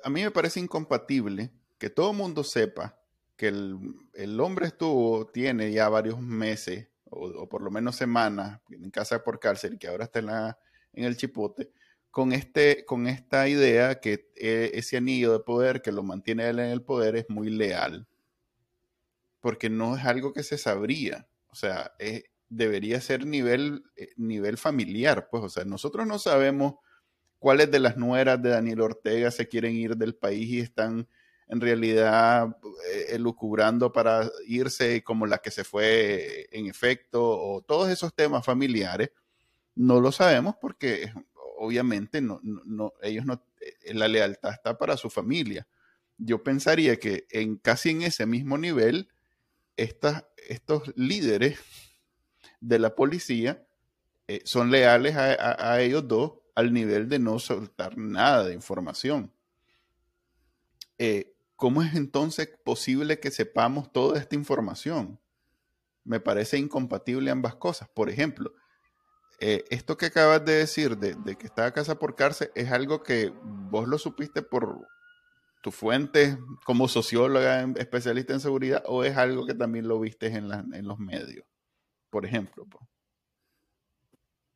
a 0.04 0.10
mí 0.10 0.24
me 0.24 0.32
parece 0.32 0.60
incompatible 0.60 1.52
que 1.78 1.90
todo 1.90 2.12
el 2.12 2.18
mundo 2.18 2.44
sepa 2.44 3.00
que 3.36 3.48
el, 3.48 4.40
hombre 4.40 4.68
estuvo, 4.68 5.28
tiene 5.28 5.72
ya 5.72 5.90
varios 5.90 6.22
meses, 6.22 6.88
o, 7.06 7.50
por 7.50 7.62
lo 7.62 7.72
menos 7.72 7.96
semanas, 7.96 8.62
en 8.70 8.90
casa 8.92 9.24
por 9.24 9.40
cárcel, 9.40 9.74
y 9.74 9.78
que 9.78 9.88
ahora 9.88 10.06
está 10.06 10.20
en, 10.20 10.28
la, 10.28 10.58
en 10.94 11.04
el 11.04 11.18
chipote, 11.18 11.72
con, 12.12 12.32
este, 12.32 12.86
con 12.86 13.08
esta 13.08 13.48
idea 13.50 14.00
que 14.00 14.32
e, 14.36 14.72
ese 14.74 14.98
anillo 14.98 15.34
de 15.34 15.40
poder 15.40 15.82
que 15.82 15.92
lo 15.92 16.02
mantiene 16.02 16.48
él 16.48 16.60
en 16.60 16.70
el 16.70 16.82
poder 16.82 17.18
es 17.18 17.26
muy 17.30 17.50
leal. 17.50 18.08
Porque 19.42 19.70
no 19.70 19.98
es 19.98 20.06
algo 20.06 20.32
que 20.34 20.42
se 20.42 20.58
sabría. 20.58 21.28
O 21.50 21.56
sea, 21.56 21.94
debería 22.50 23.02
ser 23.02 23.26
nivel, 23.26 23.84
eh, 23.98 24.10
nivel 24.16 24.58
familiar. 24.58 25.28
Pues, 25.30 25.44
o 25.44 25.50
sea, 25.50 25.66
nosotros 25.66 26.08
no 26.08 26.18
sabemos 26.18 26.76
cuáles 27.46 27.70
de 27.70 27.80
las 27.80 27.96
nueras 27.96 28.42
de 28.42 28.50
Daniel 28.50 28.82
Ortega 28.82 29.30
se 29.30 29.48
quieren 29.48 29.76
ir 29.76 29.96
del 29.96 30.16
país 30.16 30.50
y 30.50 30.60
están 30.62 31.08
en 31.48 31.62
realidad 31.62 32.58
eh, 32.92 33.06
elucubrando 33.10 33.94
para 33.94 34.28
irse 34.48 35.04
como 35.04 35.28
la 35.28 35.38
que 35.38 35.52
se 35.52 35.64
fue 35.64 36.48
en 36.52 36.66
efecto, 36.66 37.22
o 37.24 37.62
todos 37.62 37.92
esos 37.92 38.16
temas 38.16 38.44
familiares, 38.44 39.12
no 39.76 40.02
lo 40.02 40.12
sabemos 40.12 40.56
porque 40.60 41.14
obviamente 41.60 42.18
ellos 43.04 43.26
eh, 43.60 43.94
la 43.94 44.08
lealtad 44.08 44.52
está 44.52 44.76
para 44.76 44.98
su 44.98 45.12
familia. 45.12 45.68
Yo 46.18 46.42
pensaría 46.42 46.98
que 46.98 47.28
en 47.30 47.58
casi 47.58 47.92
en 47.92 48.02
ese 48.02 48.26
mismo 48.26 48.58
nivel, 48.58 49.08
estos 49.78 50.82
líderes 50.96 51.60
de 52.60 52.80
la 52.80 52.96
policía 52.96 53.64
eh, 54.28 54.42
son 54.46 54.72
leales 54.72 55.16
a 55.16 55.80
ellos 55.80 56.08
dos 56.08 56.32
al 56.56 56.74
nivel 56.74 57.10
de 57.10 57.20
no 57.20 57.38
soltar 57.38 57.98
nada 57.98 58.46
de 58.46 58.54
información. 58.54 59.32
Eh, 60.98 61.34
¿Cómo 61.58 61.82
es 61.82 61.96
entonces 61.96 62.50
posible 62.64 63.20
que 63.20 63.32
sepamos 63.32 63.92
toda 63.92 64.20
esta 64.20 64.36
información? 64.36 65.20
Me 66.04 66.20
parece 66.20 66.58
incompatible 66.58 67.32
ambas 67.32 67.56
cosas. 67.56 67.90
Por 67.90 68.10
ejemplo, 68.10 68.54
eh, 69.40 69.64
esto 69.70 69.98
que 69.98 70.08
acabas 70.08 70.44
de 70.46 70.54
decir 70.54 70.98
de, 70.98 71.36
que 71.36 71.46
está 71.46 71.66
a 71.66 71.74
casa 71.74 72.00
por 72.00 72.16
cárcel 72.16 72.52
es 72.56 72.72
algo 72.72 73.04
que 73.04 73.34
vos 73.44 73.88
lo 73.88 73.98
supiste 73.98 74.42
por 74.42 74.88
tu 75.62 75.72
fuente 75.72 76.38
como 76.64 76.88
socióloga 76.88 77.62
especialista 77.78 78.34
en 78.34 78.40
seguridad 78.40 78.84
o 78.86 79.04
es 79.04 79.18
algo 79.18 79.46
que 79.46 79.56
también 79.56 79.88
lo 79.88 80.00
viste 80.00 80.28
en, 80.28 80.52
en 80.74 80.88
los 80.88 81.00
medios, 81.00 81.46
por 82.10 82.26
ejemplo. 82.26 82.66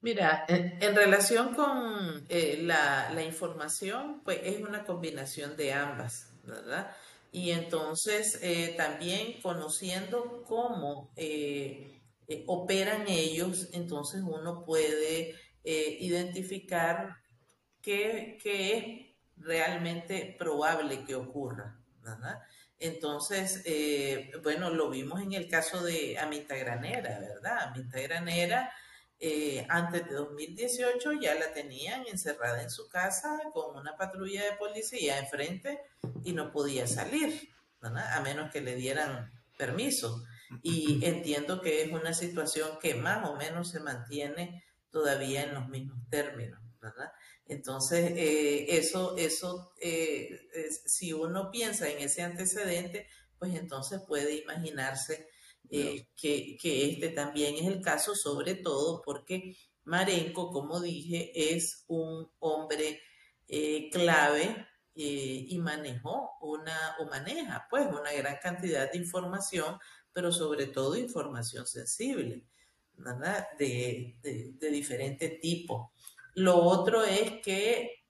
Mira, 0.01 0.45
en, 0.47 0.95
relación 0.95 1.53
con 1.53 2.25
eh, 2.29 2.59
la, 2.61 3.21
información, 3.21 4.21
pues 4.23 4.39
es 4.43 4.61
una 4.61 4.85
combinación 4.85 5.57
de 5.57 5.73
ambas, 5.73 6.29
¿verdad? 6.43 6.95
Y 7.33 7.51
entonces 7.51 8.39
eh, 8.41 8.75
también 8.77 9.41
conociendo 9.41 10.43
cómo 10.47 11.11
eh, 11.17 12.01
operan 12.47 13.09
ellos, 13.09 13.67
entonces 13.73 14.21
uno 14.23 14.63
puede 14.63 15.35
identificar 15.65 17.17
qué, 17.81 18.37
qué, 18.41 18.77
es 18.77 19.45
realmente 19.45 20.35
probable 20.39 21.03
que 21.03 21.15
ocurra, 21.15 21.77
¿verdad? 22.01 22.39
Entonces, 22.79 23.63
bueno, 24.41 24.69
lo 24.69 24.89
vimos 24.89 25.21
en 25.21 25.33
el 25.33 25.49
caso 25.49 25.83
de 25.83 26.17
Amita 26.17 26.55
Granera, 26.55 27.19
¿verdad? 27.19 27.59
Amita 27.67 27.99
Granera 27.99 28.71
eh, 29.21 29.65
antes 29.67 30.07
de 30.07 30.15
2018 30.15 31.13
ya 31.21 31.35
la 31.35 31.51
tenían 31.51 32.07
encerrada 32.07 32.63
en 32.63 32.69
su 32.69 32.87
casa 32.87 33.37
con 33.53 33.75
una 33.75 33.97
patrulla 33.97 34.45
de 34.45 34.57
policía 34.57 35.19
enfrente 35.19 35.81
y 36.23 36.31
no 36.31 36.51
podía 36.51 36.87
salir, 36.87 37.49
a 37.81 38.21
menos 38.21 38.51
que 38.51 38.61
le 38.61 38.75
dieran 38.75 39.29
permiso. 39.57 40.23
Y 40.63 41.05
entiendo 41.05 41.61
que 41.61 41.83
es 41.83 41.91
una 41.91 42.13
situación 42.13 42.79
que 42.81 42.95
más 42.95 43.27
o 43.27 43.35
menos 43.35 43.69
se 43.69 43.81
mantiene 43.81 44.63
todavía 44.89 45.43
en 45.43 45.53
los 45.53 45.67
mismos 45.67 45.99
términos, 46.09 46.59
¿verdad? 46.81 47.11
Entonces, 47.45 48.11
eh, 48.15 48.77
eso, 48.77 49.17
eso 49.17 49.73
eh, 49.81 50.39
si 50.85 51.13
uno 51.13 51.51
piensa 51.51 51.89
en 51.89 51.99
ese 51.99 52.21
antecedente, 52.21 53.07
pues 53.37 53.53
entonces 53.55 54.01
puede 54.07 54.35
imaginarse 54.35 55.27
eh, 55.69 56.07
que, 56.15 56.57
este 56.61 57.09
también 57.09 57.55
es 57.55 57.67
el 57.67 57.81
caso, 57.81 58.15
sobre 58.15 58.55
todo 58.55 59.01
porque 59.03 59.55
Marenco, 59.83 60.51
como 60.51 60.79
dije, 60.79 61.31
es 61.55 61.85
un 61.87 62.29
hombre 62.39 63.01
eh, 63.47 63.89
clave 63.91 64.67
eh, 64.95 65.45
y 65.47 65.57
manejó 65.59 66.31
una, 66.41 66.95
o 66.99 67.05
maneja 67.05 67.67
pues 67.69 67.87
una 67.87 68.11
gran 68.13 68.37
cantidad 68.41 68.91
de 68.91 68.97
información, 68.97 69.77
pero 70.11 70.31
sobre 70.31 70.67
todo 70.67 70.97
información 70.97 71.67
sensible, 71.67 72.45
¿verdad? 72.93 73.47
De, 73.57 74.17
de, 74.21 74.69
diferente 74.71 75.29
tipo. 75.29 75.93
Lo 76.35 76.57
otro 76.57 77.03
es 77.03 77.41
que 77.41 78.05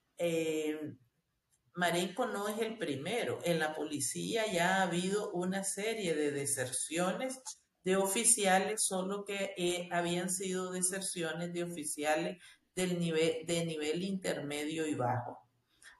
Marenco 1.80 2.26
no 2.26 2.46
es 2.46 2.58
el 2.58 2.76
primero. 2.76 3.38
En 3.42 3.58
la 3.58 3.74
policía 3.74 4.44
ya 4.52 4.76
ha 4.76 4.82
habido 4.82 5.32
una 5.32 5.64
serie 5.64 6.14
de 6.14 6.30
deserciones 6.30 7.40
de 7.84 7.96
oficiales, 7.96 8.84
solo 8.84 9.24
que 9.24 9.54
eh, 9.56 9.88
habían 9.90 10.28
sido 10.28 10.72
deserciones 10.72 11.54
de 11.54 11.64
oficiales 11.64 12.36
del 12.76 13.00
nivel, 13.00 13.46
de 13.46 13.64
nivel 13.64 14.04
intermedio 14.04 14.86
y 14.86 14.94
bajo. 14.94 15.38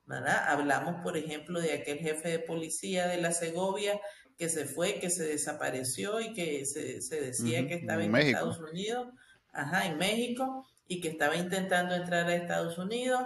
Hablamos, 0.07 1.03
por 1.03 1.17
ejemplo, 1.17 1.59
de 1.59 1.73
aquel 1.73 1.99
jefe 2.01 2.29
de 2.29 2.39
policía 2.41 3.07
de 3.09 3.19
la 3.23 3.33
Segovia 3.33 3.99
que 4.37 4.51
se 4.51 4.67
fue, 4.67 5.01
que 5.01 5.09
se 5.09 5.25
desapareció 5.25 6.21
y 6.21 6.35
que 6.35 6.67
se, 6.67 7.01
decía 7.21 7.67
que 7.67 7.75
estaba 7.77 8.05
en, 8.05 8.15
Estados 8.15 8.59
Unidos, 8.59 9.09
ajá, 9.53 9.87
en 9.87 9.97
México, 9.97 10.67
y 10.87 11.01
que 11.01 11.09
estaba 11.09 11.37
intentando 11.37 11.95
entrar 11.95 12.27
a 12.27 12.35
Estados 12.35 12.77
Unidos 12.77 13.23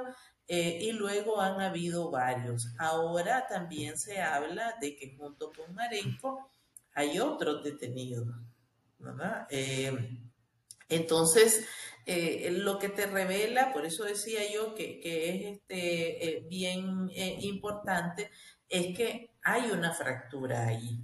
eh, 0.46 0.78
y 0.82 0.92
luego 0.92 1.40
han 1.40 1.60
habido 1.60 2.10
varios. 2.10 2.74
Ahora 2.78 3.46
también 3.46 3.98
se 3.98 4.20
habla 4.20 4.74
de 4.80 4.94
que 4.94 5.16
junto 5.16 5.50
con 5.52 5.74
Marenco 5.74 6.50
hay 6.94 7.18
otros 7.18 7.64
detenidos, 7.64 8.28
¿verdad? 8.98 9.46
Eh, 9.50 10.20
entonces, 10.90 11.66
eh, 12.04 12.50
lo 12.50 12.78
que 12.78 12.90
te 12.90 13.06
revela, 13.06 13.72
por 13.72 13.86
eso 13.86 14.04
decía 14.04 14.40
yo 14.52 14.74
que, 14.74 15.00
es 15.02 15.56
este, 15.56 16.46
bien 16.48 17.10
importante, 17.40 18.30
es 18.68 18.96
que 18.96 19.30
hay 19.42 19.70
una 19.70 19.94
fractura 19.94 20.66
ahí. 20.66 21.00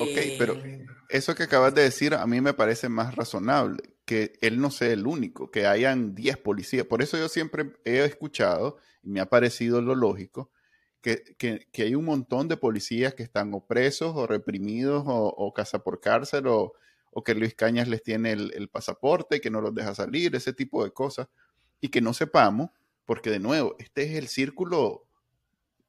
ok, 0.00 0.36
pero 0.36 0.60
eso 1.08 1.34
que 1.34 1.44
acabas 1.44 1.74
de 1.74 1.82
decir 1.82 2.12
a 2.12 2.26
mí 2.26 2.40
me 2.40 2.54
parece 2.54 2.88
más 2.88 3.14
razonable 3.14 3.97
que 4.08 4.32
él 4.40 4.58
no 4.58 4.70
sea 4.70 4.90
el 4.90 5.06
único, 5.06 5.50
que 5.50 5.66
hayan 5.66 6.14
10 6.14 6.38
policías. 6.38 6.86
Por 6.86 7.02
eso 7.02 7.18
yo 7.18 7.28
siempre 7.28 7.74
he 7.84 8.02
escuchado, 8.04 8.78
y 9.02 9.10
me 9.10 9.20
ha 9.20 9.26
parecido 9.26 9.82
lo 9.82 9.94
lógico, 9.94 10.50
que, 11.02 11.36
que, 11.36 11.82
hay 11.82 11.94
un 11.94 12.06
montón 12.06 12.48
de 12.48 12.56
policías 12.56 13.12
que 13.12 13.22
están 13.22 13.52
opresos 13.52 14.14
o 14.16 14.26
reprimidos 14.26 15.04
o, 15.06 15.28
o 15.28 15.52
casa 15.52 15.80
por 15.84 16.00
cárcel 16.00 16.46
o, 16.46 16.72
o, 17.12 17.22
que 17.22 17.34
Luis 17.34 17.54
Cañas 17.54 17.86
les 17.86 18.02
tiene 18.02 18.32
el, 18.32 18.52
el 18.56 18.68
pasaporte 18.68 19.36
y 19.36 19.40
que 19.40 19.50
no 19.50 19.60
los 19.60 19.74
deja 19.74 19.94
salir, 19.94 20.34
ese 20.34 20.54
tipo 20.54 20.82
de 20.82 20.90
cosas, 20.90 21.28
y 21.78 21.88
que 21.88 22.00
no 22.00 22.14
sepamos, 22.14 22.70
porque 23.04 23.28
de 23.28 23.40
nuevo, 23.40 23.76
este 23.78 24.04
es 24.04 24.14
el 24.16 24.28
círculo 24.28 25.06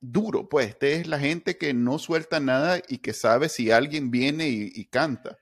duro, 0.02 0.50
pues, 0.50 0.70
este 0.70 0.96
es 0.96 1.08
la 1.08 1.20
gente 1.20 1.58
que 1.58 1.74
no 1.74 2.00
suelta 2.00 2.42
nada 2.42 2.82
y 2.86 2.98
que 2.98 3.14
sabe 3.14 3.48
si 3.48 3.72
alguien 3.72 4.12
viene 4.12 4.50
y, 4.50 4.86
canta. 4.86 5.38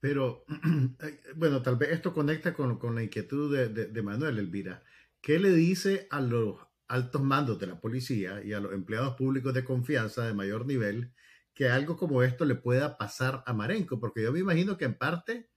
Pero, 0.00 0.44
bueno, 1.36 1.62
tal 1.62 1.76
vez 1.76 1.90
esto 1.90 2.12
conecta 2.12 2.52
con, 2.54 2.78
con 2.78 2.94
la 2.94 3.02
inquietud 3.02 3.54
de, 3.54 3.68
de, 3.68 4.02
Manuel 4.02 4.38
Elvira. 4.38 4.82
¿Qué 5.20 5.38
le 5.38 5.52
dice 5.52 6.06
a 6.10 6.20
los 6.20 6.58
altos 6.88 7.22
mandos 7.22 7.58
de 7.58 7.66
la 7.66 7.80
policía 7.80 8.42
y 8.44 8.52
a 8.52 8.60
los 8.60 8.72
empleados 8.72 9.16
públicos 9.16 9.52
de 9.54 9.64
confianza 9.64 10.26
de 10.26 10.34
mayor 10.34 10.66
nivel 10.66 11.12
que 11.54 11.70
algo 11.70 11.96
como 11.96 12.22
esto 12.22 12.44
le 12.44 12.54
pueda 12.54 12.98
pasar 12.98 13.42
a 13.46 13.54
Marenco, 13.54 13.98
porque 13.98 14.22
yo 14.22 14.30
me 14.30 14.40
imagino 14.40 14.76
que 14.76 14.84
en 14.84 14.94
parte 14.94 15.48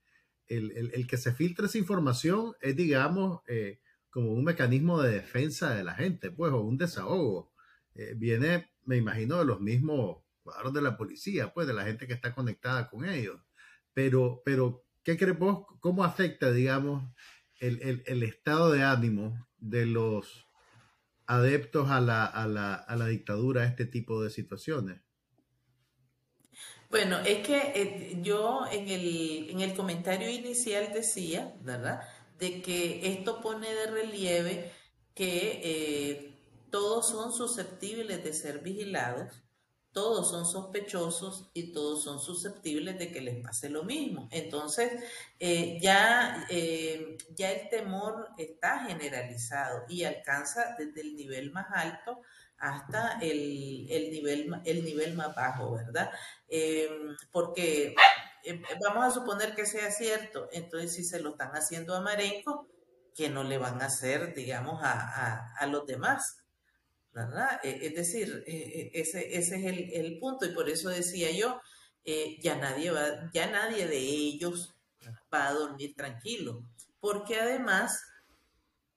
el, 0.48 0.90
el, 0.94 1.06
que 1.06 1.18
se 1.18 1.32
filtre 1.32 1.66
esa 1.66 1.76
información 1.78 2.54
es, 2.60 2.74
digamos, 2.74 3.42
eh, 3.46 3.80
como 4.08 4.32
un 4.32 4.42
mecanismo 4.42 5.00
de 5.00 5.12
defensa 5.12 5.74
de 5.74 5.84
la 5.84 5.94
gente, 5.94 6.30
pues, 6.30 6.52
o 6.52 6.60
un 6.60 6.78
desahogo. 6.78 7.52
Eh, 7.94 8.14
viene, 8.16 8.72
me 8.84 8.96
imagino, 8.96 9.38
de 9.38 9.44
los 9.44 9.60
mismos 9.60 10.24
cuadros 10.42 10.72
de 10.72 10.82
la 10.82 10.96
policía, 10.96 11.52
pues, 11.52 11.66
de 11.66 11.74
la 11.74 11.84
gente 11.84 12.06
que 12.06 12.14
está 12.14 12.34
conectada 12.34 12.88
con 12.88 13.04
ellos. 13.04 13.38
Pero, 13.94 14.42
pero 14.44 14.84
¿qué 15.02 15.16
crees 15.16 15.38
vos? 15.38 15.66
¿Cómo 15.80 16.04
afecta, 16.04 16.52
digamos, 16.52 17.04
el, 17.58 17.80
el, 17.82 18.02
el 18.06 18.22
estado 18.22 18.72
de 18.72 18.82
ánimo 18.82 19.46
de 19.58 19.86
los 19.86 20.46
adeptos 21.26 21.90
a 21.90 22.00
la, 22.00 22.24
a 22.24 22.46
la, 22.46 22.74
a 22.74 22.96
la 22.96 23.06
dictadura, 23.06 23.62
a 23.62 23.66
este 23.66 23.86
tipo 23.86 24.22
de 24.22 24.30
situaciones? 24.30 25.00
Bueno, 26.90 27.20
es 27.20 27.46
que 27.46 27.72
eh, 27.74 28.18
yo 28.20 28.64
en 28.70 28.88
el, 28.88 29.48
en 29.50 29.60
el 29.60 29.74
comentario 29.74 30.28
inicial 30.28 30.92
decía, 30.92 31.54
¿verdad?, 31.62 32.00
de 32.40 32.62
que 32.62 33.12
esto 33.12 33.40
pone 33.40 33.72
de 33.72 33.86
relieve 33.86 34.72
que 35.14 35.60
eh, 35.62 36.34
todos 36.70 37.08
son 37.08 37.32
susceptibles 37.32 38.24
de 38.24 38.32
ser 38.32 38.60
vigilados 38.60 39.44
todos 39.92 40.30
son 40.30 40.46
sospechosos 40.46 41.50
y 41.52 41.72
todos 41.72 42.04
son 42.04 42.20
susceptibles 42.20 42.98
de 42.98 43.10
que 43.10 43.20
les 43.20 43.42
pase 43.42 43.68
lo 43.68 43.82
mismo. 43.82 44.28
Entonces, 44.30 44.92
eh, 45.38 45.78
ya, 45.80 46.46
eh, 46.48 47.18
ya 47.30 47.50
el 47.50 47.68
temor 47.68 48.28
está 48.38 48.84
generalizado 48.86 49.84
y 49.88 50.04
alcanza 50.04 50.76
desde 50.78 51.00
el 51.00 51.16
nivel 51.16 51.50
más 51.50 51.66
alto 51.72 52.20
hasta 52.58 53.18
el, 53.20 53.86
nivel, 54.10 54.60
el 54.64 54.84
nivel 54.84 55.14
más 55.14 55.34
bajo, 55.34 55.72
¿verdad? 55.72 56.10
Em, 56.48 57.16
porque 57.32 57.94
em, 58.44 58.62
vamos 58.84 59.04
a 59.04 59.10
suponer 59.10 59.54
que 59.54 59.66
sea 59.66 59.90
cierto, 59.90 60.48
entonces 60.52 60.94
si 60.94 61.04
se 61.04 61.20
lo 61.20 61.30
están 61.30 61.52
haciendo 61.52 61.96
a 61.96 62.00
Marenco, 62.00 62.68
que 63.14 63.28
no 63.28 63.44
le 63.44 63.58
van 63.58 63.82
a 63.82 63.86
hacer, 63.86 64.34
digamos, 64.34 64.80
a, 64.82 65.54
a 65.54 65.66
los 65.66 65.86
demás. 65.86 66.39
E, 67.62 67.86
es 67.86 67.94
decir, 67.94 68.44
e, 68.46 68.90
e, 68.94 69.00
ese, 69.00 69.36
es 69.36 69.50
el, 69.50 70.18
punto 70.20 70.46
y 70.46 70.54
por 70.54 70.68
eso 70.68 70.88
decía 70.90 71.30
yo, 71.32 71.60
eh, 72.04 72.38
ya, 72.40 72.56
nadie 72.56 72.90
va, 72.90 73.30
ya 73.32 73.50
nadie 73.50 73.86
de 73.86 73.98
ellos 73.98 74.74
va 75.32 75.48
a 75.48 75.52
dormir 75.52 75.94
tranquilo, 75.96 76.64
porque 77.00 77.40
además, 77.40 78.00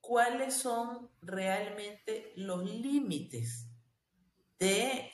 ¿cuáles 0.00 0.54
son 0.54 1.10
realmente 1.22 2.32
los 2.36 2.64
límites 2.64 3.66
de 4.58 5.10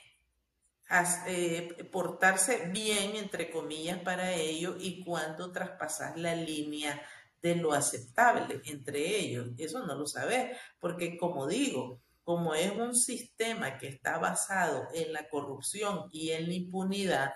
eh, 1.26 1.88
portarse 1.90 2.68
bien, 2.68 3.16
entre 3.16 3.50
comillas, 3.50 4.00
para 4.02 4.34
ellos 4.34 4.76
y 4.78 5.02
cuándo 5.02 5.52
traspasar 5.52 6.18
la 6.18 6.34
línea 6.34 7.00
de 7.40 7.56
lo 7.56 7.72
aceptable 7.72 8.60
entre 8.66 9.20
ellos? 9.20 9.48
Eso 9.56 9.86
no 9.86 9.94
lo 9.94 10.06
sabes, 10.06 10.56
porque 10.78 11.16
como 11.16 11.46
digo, 11.46 12.02
como 12.24 12.54
es 12.54 12.72
un 12.72 12.94
sistema 12.94 13.78
que 13.78 13.88
está 13.88 14.18
basado 14.18 14.88
en 14.94 15.12
la 15.12 15.28
corrupción 15.28 16.08
y 16.12 16.30
en 16.30 16.46
la 16.48 16.54
impunidad, 16.54 17.32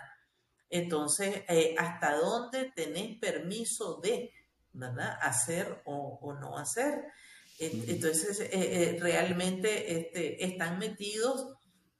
entonces, 0.71 1.45
eh, 1.49 1.75
¿hasta 1.79 2.17
dónde 2.17 2.73
tenés 2.75 3.19
permiso 3.19 4.01
de 4.01 4.33
¿verdad? 4.73 5.17
hacer 5.21 5.83
o, 5.85 6.37
no 6.41 6.59
hacer? 6.59 7.05
Entonces, 7.61 8.41
eh, 8.41 8.51
eh, 8.53 8.99
realmente 9.01 9.99
este, 9.99 10.45
están 10.45 10.81
metidos 10.81 11.55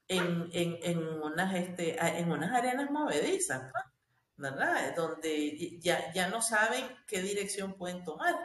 en, 0.07 0.51
unas, 1.23 1.55
este, 1.55 1.97
en 2.19 2.29
unas 2.29 2.51
arenas 2.51 2.91
movedizas, 2.91 3.71
¿verdad? 4.35 4.93
Donde 4.95 5.79
ya, 5.79 6.11
ya 6.13 6.27
no 6.27 6.41
saben 6.41 6.85
qué 7.07 7.21
dirección 7.21 7.75
pueden 7.75 8.03
tomar 8.03 8.35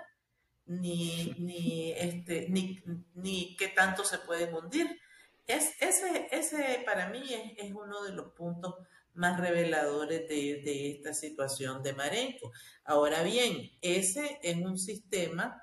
ni, 0.66 1.34
ni, 1.38 1.92
este, 1.92 2.46
ni, 2.48 2.80
ni 3.14 3.56
qué 3.56 3.68
tanto 3.68 4.04
se 4.04 4.18
pueden 4.18 4.54
hundir. 4.54 5.00
Es, 5.46 5.74
ese, 5.80 6.28
ese 6.30 6.82
para 6.86 7.08
mí 7.08 7.24
es, 7.56 7.72
uno 7.72 8.04
de 8.04 8.12
los 8.12 8.32
puntos 8.32 8.74
más 9.14 9.40
reveladores 9.40 10.28
de, 10.28 10.90
esta 10.92 11.12
situación 11.12 11.82
de 11.82 11.92
Marenco. 11.92 12.52
Ahora 12.84 13.22
bien, 13.22 13.70
ese 13.82 14.38
es 14.42 14.56
un 14.56 14.78
sistema 14.78 15.60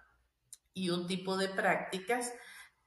y 0.74 0.90
un 0.90 1.08
tipo 1.08 1.38
de 1.38 1.48
prácticas 1.50 2.34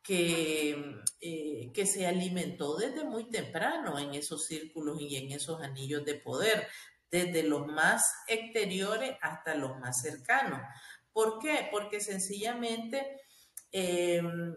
que, 0.02 1.00
eh, 1.20 1.70
que 1.72 1.86
se 1.86 2.06
alimentó 2.06 2.76
desde 2.76 3.04
muy 3.04 3.30
temprano 3.30 3.98
en 3.98 4.14
esos 4.14 4.46
círculos 4.46 5.00
y 5.00 5.16
en 5.16 5.32
esos 5.32 5.62
anillos 5.62 6.04
de 6.04 6.14
poder, 6.14 6.68
desde 7.10 7.42
los 7.42 7.66
más 7.66 8.12
exteriores 8.28 9.16
hasta 9.20 9.54
los 9.54 9.78
más 9.78 10.00
cercanos. 10.00 10.60
¿Por 11.12 11.38
qué? 11.38 11.68
Porque 11.70 12.00
sencillamente 12.00 13.20
em, 13.72 14.54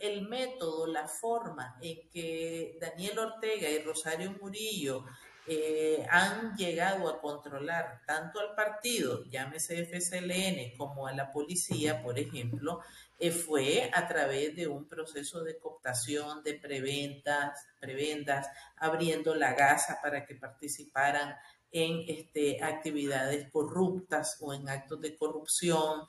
el, 0.00 0.28
método, 0.28 0.86
la 0.86 1.06
forma 1.06 1.76
en 1.80 2.08
que 2.10 2.78
Daniel 2.80 3.18
Ortega 3.18 3.68
y 3.68 3.82
Rosario 3.82 4.32
Murillo 4.40 5.04
eh, 5.48 6.04
han 6.10 6.56
llegado 6.56 7.08
a 7.08 7.20
controlar 7.20 8.02
tanto 8.04 8.40
al 8.40 8.54
partido, 8.56 9.24
llámese 9.26 9.84
FCLN, 9.84 10.76
como 10.76 11.06
a 11.06 11.12
la 11.12 11.30
policía, 11.32 12.02
por 12.02 12.18
ejemplo, 12.18 12.80
eh, 13.18 13.30
fue 13.30 13.88
a 13.94 14.08
través 14.08 14.56
de 14.56 14.66
un 14.66 14.88
proceso 14.88 15.44
de 15.44 15.58
cooptación, 15.58 16.42
de 16.42 16.54
preventas, 16.54 17.64
prebendas, 17.78 18.48
abriendo 18.76 19.36
la 19.36 19.54
gasa 19.54 20.00
para 20.02 20.26
que 20.26 20.34
participaran 20.34 21.36
en 21.76 22.04
este, 22.08 22.62
actividades 22.64 23.50
corruptas 23.50 24.38
o 24.40 24.54
en 24.54 24.66
actos 24.66 24.98
de 25.02 25.14
corrupción, 25.14 26.06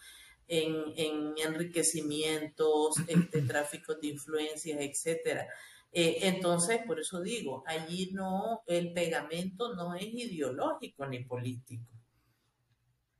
en, 0.47 1.33
enriquecimientos, 1.37 2.95
este, 3.07 3.41
tráfico 3.41 3.95
de 3.95 4.07
influencias, 4.07 4.79
etcétera. 4.79 5.45
Eh, 5.91 6.19
entonces, 6.21 6.79
por 6.87 7.01
eso 7.01 7.19
digo, 7.21 7.65
allí 7.67 8.11
no, 8.13 8.63
el 8.65 8.93
pegamento 8.93 9.75
no 9.75 9.93
es 9.93 10.05
ideológico 10.05 11.05
ni 11.05 11.25
político. 11.25 11.91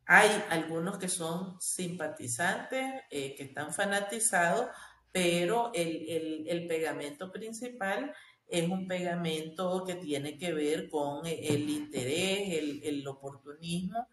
Hay 0.05 0.29
algunos 0.49 0.97
que 0.97 1.09
son 1.09 1.59
simpatizantes, 1.59 3.01
eh, 3.11 3.35
que 3.35 3.43
están 3.43 3.73
fanatizados, 3.73 4.69
pero 5.11 5.71
el, 5.73 6.45
el 6.47 6.65
pegamento 6.65 7.29
principal 7.29 8.13
es 8.47 8.69
un 8.69 8.87
pegamento 8.87 9.83
que 9.85 9.95
tiene 9.95 10.37
que 10.37 10.53
ver 10.53 10.89
con 10.89 11.25
e, 11.25 11.47
el 11.53 11.69
interés, 11.69 12.81
el, 12.83 13.07
oportunismo, 13.07 14.07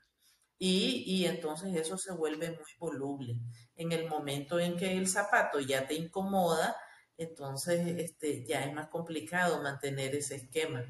y, 0.59 1.27
entonces 1.27 1.75
eso 1.77 1.99
se 1.99 2.13
vuelve 2.13 2.51
muy 2.51 2.71
voluble. 2.79 3.39
En 3.77 3.93
el 3.93 4.09
momento 4.09 4.59
en 4.59 4.77
que 4.77 4.97
el 4.97 5.07
zapato 5.09 5.61
ya 5.61 5.87
te 5.87 5.95
incomoda, 5.95 6.75
entonces 7.19 7.87
este, 7.99 8.45
ya 8.47 8.65
es 8.65 8.73
más 8.73 8.89
complicado 8.89 9.63
mantener 9.63 10.15
ese 10.15 10.37
esquema. 10.37 10.85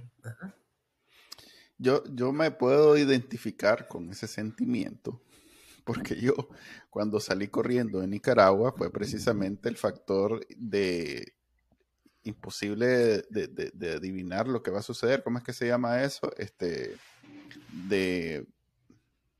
Yo, 1.77 2.05
yo 2.13 2.33
me 2.33 2.51
puedo 2.51 2.97
identificar 2.97 3.89
con 3.89 4.11
ese 4.11 4.29
sentimiento, 4.29 5.23
porque 5.85 6.21
yo 6.21 6.35
cuando 6.89 7.19
salí 7.19 7.49
corriendo 7.49 8.01
de 8.01 8.07
Nicaragua 8.07 8.73
fue 8.77 8.93
precisamente 8.93 9.69
el 9.69 9.77
factor 9.77 10.47
de 10.57 11.34
imposible 12.25 13.23
de, 13.31 13.95
adivinar 13.97 14.49
lo 14.49 14.63
que 14.63 14.71
va 14.71 14.81
a 14.81 14.83
suceder. 14.83 15.23
¿Cómo 15.23 15.39
es 15.39 15.45
que 15.45 15.53
se 15.53 15.67
llama 15.67 16.03
eso? 16.03 16.31
Este, 16.37 16.97
de... 17.89 18.47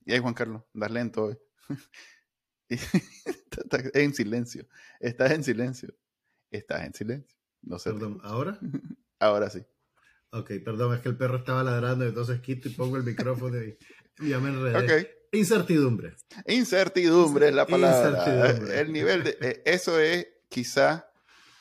Y 0.07 0.13
ahí, 0.13 0.19
Juan 0.21 0.35
Carlos, 0.35 0.63
das 0.73 0.91
lento 0.91 1.25
hoy. 1.25 1.39
Estás 2.69 3.91
en 3.95 4.15
silencio. 4.15 4.67
Estás 5.01 5.33
en 5.33 5.45
silencio. 5.45 5.95
Estás 6.51 6.85
en 6.85 6.95
silencio. 6.95 7.37
No 7.63 7.79
sé. 7.79 7.91
Perdón, 7.91 8.21
¿ahora? 8.23 8.59
Ahora 9.19 9.49
sí. 9.49 9.65
Ok, 10.31 10.51
perdón, 10.65 10.95
es 10.95 11.01
que 11.01 11.09
el 11.09 11.17
perro 11.17 11.37
estaba 11.37 11.63
ladrando, 11.63 12.05
entonces 12.05 12.41
quito 12.41 12.69
y 12.69 12.73
pongo 12.73 12.97
el 12.97 13.05
micrófono 13.05 13.63
y, 13.63 13.79
ya 14.29 14.41
me 14.41 14.51
enredé. 14.51 15.09
Incertidumbre. 15.33 16.15
Incertidumbre 16.47 17.49
es 17.49 17.55
la 17.55 17.67
palabra. 17.67 18.51
El 18.75 18.93
nivel 18.93 19.25
de... 19.25 19.39
Eh, 19.41 19.63
eso 19.65 19.99
es 19.99 20.27
quizá 20.49 21.09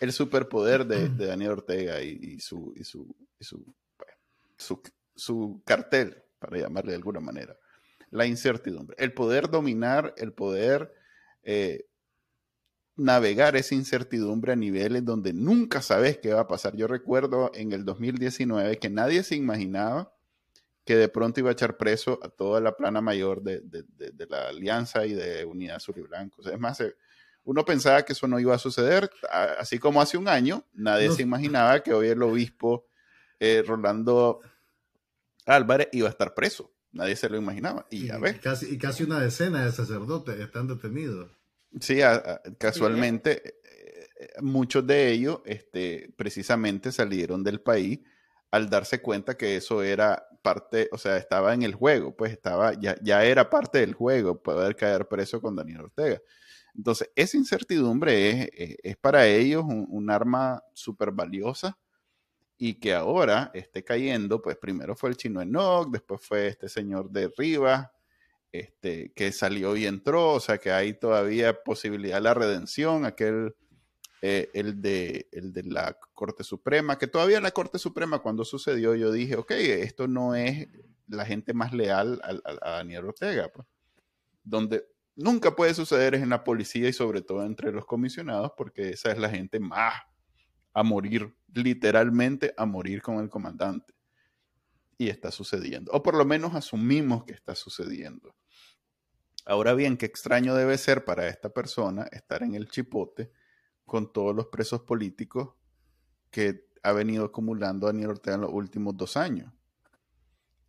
el 0.03 0.11
superpoder 0.11 0.85
de, 0.85 1.07
Daniel 1.07 1.51
Ortega 1.51 2.01
y, 2.01 2.37
su, 2.41 2.73
y, 2.75 2.83
su, 2.83 3.15
su, 3.39 4.81
su, 5.15 5.61
cartel, 5.65 6.21
para 6.39 6.57
llamarle 6.57 6.91
de 6.91 6.97
alguna 6.97 7.21
manera. 7.21 7.55
La 8.09 8.25
incertidumbre. 8.25 8.97
El 8.99 9.13
poder 9.13 9.49
dominar, 9.49 10.13
el 10.17 10.33
poder 10.33 10.93
eh, 11.41 11.85
navegar 12.97 13.55
esa 13.55 13.75
incertidumbre 13.75 14.51
a 14.51 14.57
niveles 14.57 15.05
donde 15.05 15.31
nunca 15.31 15.81
sabes 15.81 16.17
qué 16.17 16.33
va 16.33 16.41
a 16.41 16.47
pasar. 16.49 16.75
Yo 16.75 16.87
recuerdo 16.87 17.51
en 17.53 17.71
el 17.71 17.85
2019 17.85 18.79
que 18.79 18.89
nadie 18.89 19.23
se 19.23 19.37
imaginaba 19.37 20.13
que 20.83 20.97
de 20.97 21.07
pronto 21.07 21.39
iba 21.39 21.49
a 21.49 21.53
echar 21.53 21.77
preso 21.77 22.19
a 22.21 22.27
toda 22.27 22.59
la 22.59 22.75
plana 22.75 22.99
mayor 22.99 23.41
de, 23.41 23.63
la 24.29 24.49
Alianza 24.49 25.05
y 25.05 25.13
de 25.13 25.45
Unidad 25.45 25.79
Sur 25.79 25.97
y 25.97 26.01
Blanco. 26.01 26.41
es 26.41 26.59
más, 26.59 26.81
eh, 26.81 26.93
uno 27.45 27.65
pensaba 27.65 28.03
que 28.03 28.13
eso 28.13 28.27
no 28.27 28.39
iba 28.39 28.55
a 28.55 28.59
suceder, 28.59 29.09
así 29.59 29.79
como 29.79 30.01
hace 30.01 30.17
un 30.17 30.27
año, 30.27 30.65
nadie 30.73 31.11
se 31.11 31.21
imaginaba 31.21 31.81
que 31.81 31.93
hoy 31.93 32.07
el 32.07 32.21
obispo 32.23 32.87
eh, 33.39 33.63
Rolando 33.65 34.39
Álvarez 35.45 35.89
iba 35.91 36.07
a 36.07 36.11
estar 36.11 36.33
preso. 36.33 36.71
Nadie 36.93 37.15
se 37.15 37.27
lo 37.27 37.37
imaginaba. 37.37 37.87
Y, 37.89 38.07
ya 38.07 38.17
ves. 38.19 38.39
Casi, 38.39 38.73
y 38.73 38.77
casi 38.77 39.03
una 39.03 39.19
decena 39.19 39.65
de 39.65 39.71
sacerdotes 39.71 40.39
están 40.39 40.67
detenidos. 40.67 41.31
Sí, 41.79 41.99
casualmente, 42.59 43.55
eh, 43.63 44.27
muchos 44.41 44.85
de 44.85 45.11
ellos 45.11 45.41
este, 45.45 46.13
precisamente 46.15 46.91
salieron 46.91 47.43
del 47.43 47.61
país 47.61 47.99
al 48.51 48.69
darse 48.69 49.01
cuenta 49.01 49.35
que 49.35 49.57
eso 49.57 49.81
era 49.81 50.27
parte, 50.43 50.87
o 50.91 50.99
sea, 50.99 51.17
estaba 51.17 51.55
en 51.55 51.63
el 51.63 51.73
juego, 51.73 52.15
pues 52.15 52.31
estaba, 52.31 52.79
ya, 52.79 52.95
ya 53.01 53.25
era 53.25 53.49
parte 53.49 53.79
del 53.79 53.95
juego 53.95 54.43
poder 54.43 54.75
caer 54.75 55.07
preso 55.07 55.41
con 55.41 55.55
Daniel 55.55 55.81
Ortega. 55.81 56.21
Entonces, 56.75 57.11
esa 57.15 57.37
incertidumbre 57.37 58.29
es, 58.29 58.49
eh, 58.53 58.77
es, 58.83 58.97
para 58.97 59.27
ellos 59.27 59.63
un, 59.65 60.09
arma 60.09 60.63
súper 60.73 61.11
valiosa 61.11 61.77
y 62.57 62.75
que 62.75 62.93
ahora 62.93 63.51
esté 63.53 63.83
cayendo, 63.83 64.41
pues 64.41 64.57
primero 64.57 64.95
fue 64.95 65.09
el 65.09 65.17
chino 65.17 65.41
Enoch, 65.41 65.89
después 65.91 66.21
fue 66.25 66.47
este 66.47 66.69
señor 66.69 67.11
de 67.11 67.31
Rivas, 67.37 67.89
este, 68.51 69.11
que 69.13 69.31
salió 69.31 69.75
y 69.75 69.85
entró, 69.85 70.33
o 70.33 70.39
sea 70.39 70.57
que 70.57 70.71
hay 70.71 70.93
todavía 70.93 71.63
posibilidad 71.63 72.17
de 72.17 72.21
la 72.21 72.33
redención, 72.33 73.05
aquel, 73.05 73.55
eh, 74.21 74.49
el, 74.53 74.81
de, 74.81 75.27
el 75.31 75.53
de 75.53 75.63
la 75.63 75.97
Corte 76.13 76.43
Suprema, 76.43 76.97
que 76.97 77.07
todavía 77.07 77.41
la 77.41 77.51
Corte 77.51 77.79
Suprema 77.79 78.19
cuando 78.19 78.45
sucedió 78.45 78.95
yo 78.95 79.11
dije, 79.11 79.35
ok, 79.35 79.51
esto 79.51 80.07
no 80.07 80.35
es 80.35 80.67
la 81.07 81.25
gente 81.25 81.53
más 81.53 81.73
leal 81.73 82.21
a, 82.23 82.69
a 82.69 82.71
Daniel 82.77 83.05
Ortega, 83.05 83.51
pues, 83.53 83.67
donde 84.43 84.85
nunca 85.15 85.55
puede 85.55 85.73
suceder 85.73 86.15
en 86.15 86.29
la 86.29 86.43
policía 86.43 86.89
y 86.89 86.93
sobre 86.93 87.21
todo 87.21 87.45
entre 87.45 87.71
los 87.71 87.85
comisionados, 87.85 88.51
porque 88.57 88.89
esa 88.89 89.11
es 89.11 89.17
la 89.17 89.29
gente 89.29 89.59
más 89.59 89.93
a 90.73 90.83
morir, 90.83 91.35
literalmente 91.53 92.53
a 92.57 92.65
morir 92.65 93.01
con 93.01 93.19
el 93.19 93.29
comandante. 93.29 93.93
Y 94.97 95.09
está 95.09 95.31
sucediendo, 95.31 95.91
o 95.91 96.03
por 96.03 96.15
lo 96.15 96.25
menos 96.25 96.55
asumimos 96.55 97.25
que 97.25 97.33
está 97.33 97.55
sucediendo. 97.55 98.35
Ahora 99.45 99.73
bien, 99.73 99.97
qué 99.97 100.05
extraño 100.05 100.55
debe 100.55 100.77
ser 100.77 101.03
para 101.03 101.27
esta 101.27 101.49
persona 101.49 102.07
estar 102.11 102.43
en 102.43 102.55
el 102.55 102.69
chipote 102.69 103.31
con 103.85 104.13
todos 104.13 104.35
los 104.35 104.47
presos 104.47 104.81
políticos 104.81 105.55
que 106.31 106.67
ha 106.81 106.93
venido 106.93 107.25
acumulando 107.25 107.87
Daniel 107.87 108.11
Ortega 108.11 108.35
en 108.35 108.41
los 108.41 108.53
últimos 108.53 108.95
dos 108.95 109.17
años. 109.17 109.51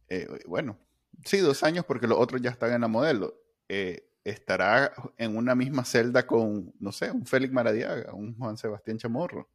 Eh, 0.08 0.28
bueno, 0.46 0.78
sí, 1.24 1.38
dos 1.38 1.62
años 1.62 1.84
porque 1.84 2.06
los 2.06 2.18
otros 2.18 2.42
ya 2.42 2.50
están 2.50 2.72
en 2.72 2.80
la 2.80 2.88
modelo. 2.88 3.40
Eh, 3.68 4.10
estará 4.24 4.92
en 5.18 5.36
una 5.36 5.54
misma 5.54 5.84
celda 5.84 6.26
con, 6.26 6.72
no 6.80 6.92
sé, 6.92 7.10
un 7.10 7.26
Félix 7.26 7.52
Maradiaga, 7.52 8.14
un 8.14 8.34
Juan 8.36 8.56
Sebastián 8.56 8.98
Chamorro. 8.98 9.48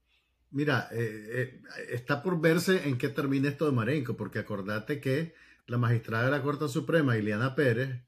Mira, 0.51 0.87
eh, 0.91 1.29
eh, 1.31 1.87
está 1.91 2.23
por 2.23 2.39
verse 2.39 2.87
en 2.87 2.97
qué 2.97 3.09
termina 3.09 3.49
esto 3.49 3.65
de 3.65 3.71
Marenco, 3.71 4.15
porque 4.15 4.39
acordate 4.39 4.99
que 4.99 5.33
la 5.67 5.77
magistrada 5.77 6.25
de 6.25 6.31
la 6.31 6.41
Corte 6.41 6.67
Suprema, 6.67 7.17
Ileana 7.17 7.55
Pérez, 7.55 8.01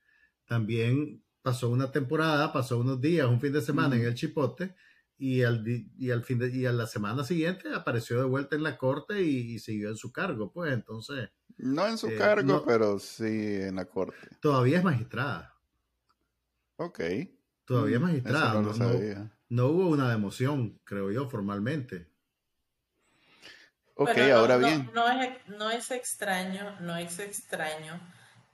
también 0.46 1.24
pasó 1.42 1.70
una 1.70 1.92
temporada, 1.92 2.54
pasó 2.54 2.80
unos 2.80 3.02
días, 3.02 3.28
un 3.28 3.40
fin 3.40 3.54
de 3.54 3.62
semana 3.62 3.96
en 3.96 4.04
el 4.04 4.16
Chipote, 4.16 4.76
y 5.18 5.44
al, 5.44 5.64
y 5.68 6.10
al 6.10 6.24
fin 6.24 6.40
de, 6.40 6.50
y 6.50 6.66
a 6.66 6.72
la 6.72 6.88
semana 6.88 7.24
siguiente 7.24 7.70
apareció 7.76 8.18
de 8.18 8.24
vuelta 8.24 8.56
en 8.56 8.64
la 8.64 8.78
corte 8.78 9.22
y, 9.22 9.60
siguió 9.60 9.90
en 9.90 9.96
su 9.96 10.12
cargo, 10.12 10.52
pues 10.52 10.74
entonces. 10.74 11.30
No 11.58 11.88
en 11.88 12.00
su 12.00 12.08
eh, 12.08 12.16
cargo, 12.18 12.64
pero 12.66 12.98
sí 12.98 13.26
en 13.28 13.76
la 13.76 13.86
corte. 13.86 14.18
Todavía 14.42 14.80
es 14.80 14.84
magistrada. 14.84 15.51
Ok. 16.82 17.00
Todavía 17.66 18.00
mm, 18.00 18.02
magistrado. 18.02 18.62
No, 19.50 19.68
hubo 19.68 19.90
una 19.90 20.10
democión, 20.10 20.80
creo 20.84 21.12
yo, 21.12 21.30
formalmente. 21.30 22.10
Ok, 23.96 24.18
ahora 24.34 24.58
bien. 24.58 24.90
No 24.94 25.70
es, 25.70 25.92
extraño, 25.92 26.80
no 26.80 26.98
es 26.98 27.20
extraño 27.20 28.02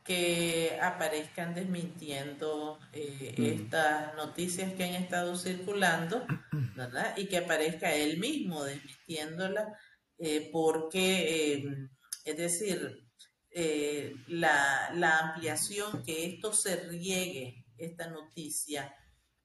que 0.03 0.77
aparezcan 0.81 1.53
desmintiendo 1.53 2.79
eh, 2.91 3.33
mm. 3.37 3.43
estas 3.43 4.15
noticias 4.15 4.73
que 4.73 4.83
han 4.83 4.95
estado 4.95 5.37
circulando, 5.37 6.25
¿verdad? 6.75 7.13
Y 7.15 7.27
que 7.27 7.37
aparezca 7.37 7.93
él 7.93 8.17
mismo 8.17 8.63
desmintiéndola, 8.63 9.73
eh, 10.17 10.49
porque, 10.51 11.53
eh, 11.53 11.89
es 12.25 12.37
decir, 12.37 13.03
la, 14.27 14.91
la 14.93 15.19
ampliación, 15.19 16.03
que 16.03 16.25
esto 16.25 16.53
se 16.53 16.75
riegue 16.75 17.66
esta 17.77 18.07
noticia 18.07 18.93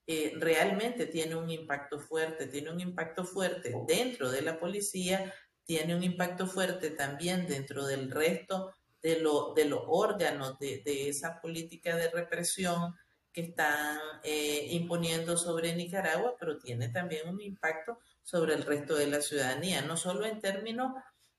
eh, 0.07 0.33
realmente 0.37 1.07
tiene 1.07 1.37
un 1.37 1.49
impacto 1.49 2.01
fuerte, 2.01 2.47
tiene 2.47 2.71
un 2.71 2.81
impacto 2.81 3.25
fuerte 3.25 3.73
dentro 3.87 4.31
de 4.31 4.42
la 4.42 4.59
policía, 4.59 5.33
tiene 5.64 5.95
un 5.95 6.03
impacto 6.03 6.47
fuerte 6.47 6.90
también 6.90 7.47
dentro 7.47 7.87
del 7.87 8.11
resto 8.11 8.75
de, 9.01 9.21
lo, 9.21 9.55
de 9.55 9.66
los 9.66 9.83
órganos 9.87 10.59
de, 10.59 10.83
esa 11.09 11.40
política 11.40 11.97
de 11.97 12.11
represión 12.11 12.97
que 13.33 13.42
están 13.42 13.99
eh, 14.25 14.68
imponiendo 14.71 15.37
sobre 15.37 15.75
Nicaragua, 15.75 16.35
pero 16.38 16.59
tiene 16.59 16.88
también 16.88 17.29
un 17.29 17.40
impacto 17.40 17.99
sobre 18.23 18.55
el 18.55 18.64
resto 18.64 18.97
de 18.97 19.07
la 19.07 19.23
ciudadanía, 19.23 19.83
no 19.83 19.97
solo 19.97 20.27
en 20.27 20.40
términos 20.40 20.92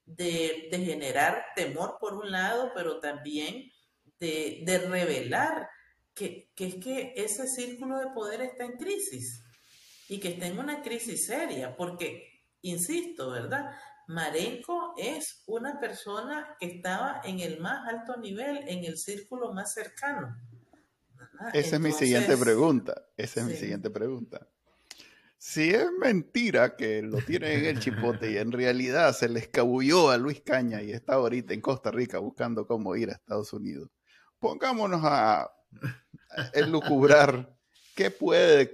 de, 0.06 0.70
generar 0.72 1.46
temor 1.56 1.98
por 2.00 2.14
un 2.14 2.32
lado, 2.32 2.72
pero 2.74 3.00
también 3.00 3.70
de, 4.20 4.62
de 4.66 4.80
revelar 4.80 5.70
que, 6.14 6.52
es 6.56 6.76
que 6.76 7.14
ese 7.16 7.48
círculo 7.48 7.98
de 8.00 8.08
poder 8.08 8.42
está 8.42 8.66
en 8.66 8.78
crisis 8.78 9.44
y 10.08 10.20
que 10.20 10.30
está 10.30 10.48
en 10.48 10.60
una 10.60 10.82
crisis 10.82 11.26
seria, 11.26 11.76
porque, 11.76 12.44
insisto, 12.62 13.32
¿verdad? 13.32 13.72
Marenco 14.08 14.94
es 14.98 15.44
una 15.48 15.80
persona 15.80 16.56
que 16.60 16.68
estaba 16.68 17.22
en 17.24 17.40
el 17.40 17.60
más 17.60 17.88
alto 17.88 18.18
nivel, 18.18 18.68
en 18.68 18.84
el 18.84 18.98
círculo 18.98 19.54
más 19.54 19.74
cercano. 19.74 20.36
Esa 21.54 21.76
es 21.78 21.82
mi 21.82 21.92
siguiente 21.92 22.38
pregunta. 22.38 23.06
Esa 23.18 23.42
es 23.42 23.46
mi 23.48 23.56
siguiente 23.56 23.90
pregunta. 23.90 24.48
Si 25.38 25.72
es 25.72 25.88
mentira 26.00 26.78
que 26.78 27.02
lo 27.02 27.18
tiene 27.18 27.54
en 27.56 27.66
el 27.66 27.80
chipote 27.80 28.32
y 28.32 28.38
en 28.38 28.52
realidad 28.52 29.14
se 29.14 29.28
le 29.28 29.40
escabulló 29.40 30.10
a 30.10 30.18
Luis 30.18 30.42
Caña 30.42 30.82
y 30.82 30.92
está 30.92 31.16
ahorita 31.16 31.54
en 31.54 31.60
Costa 31.60 31.92
Rica 31.92 32.20
buscando 32.20 32.66
cómo 32.66 32.96
ir 32.96 33.10
a 33.10 33.14
Estados 33.14 33.52
Unidos, 33.52 33.90
pongámonos 34.40 35.02
a 35.04 35.52
el 36.54 36.72
lucubrar 36.72 37.54
qué 37.96 38.12
puede, 38.12 38.72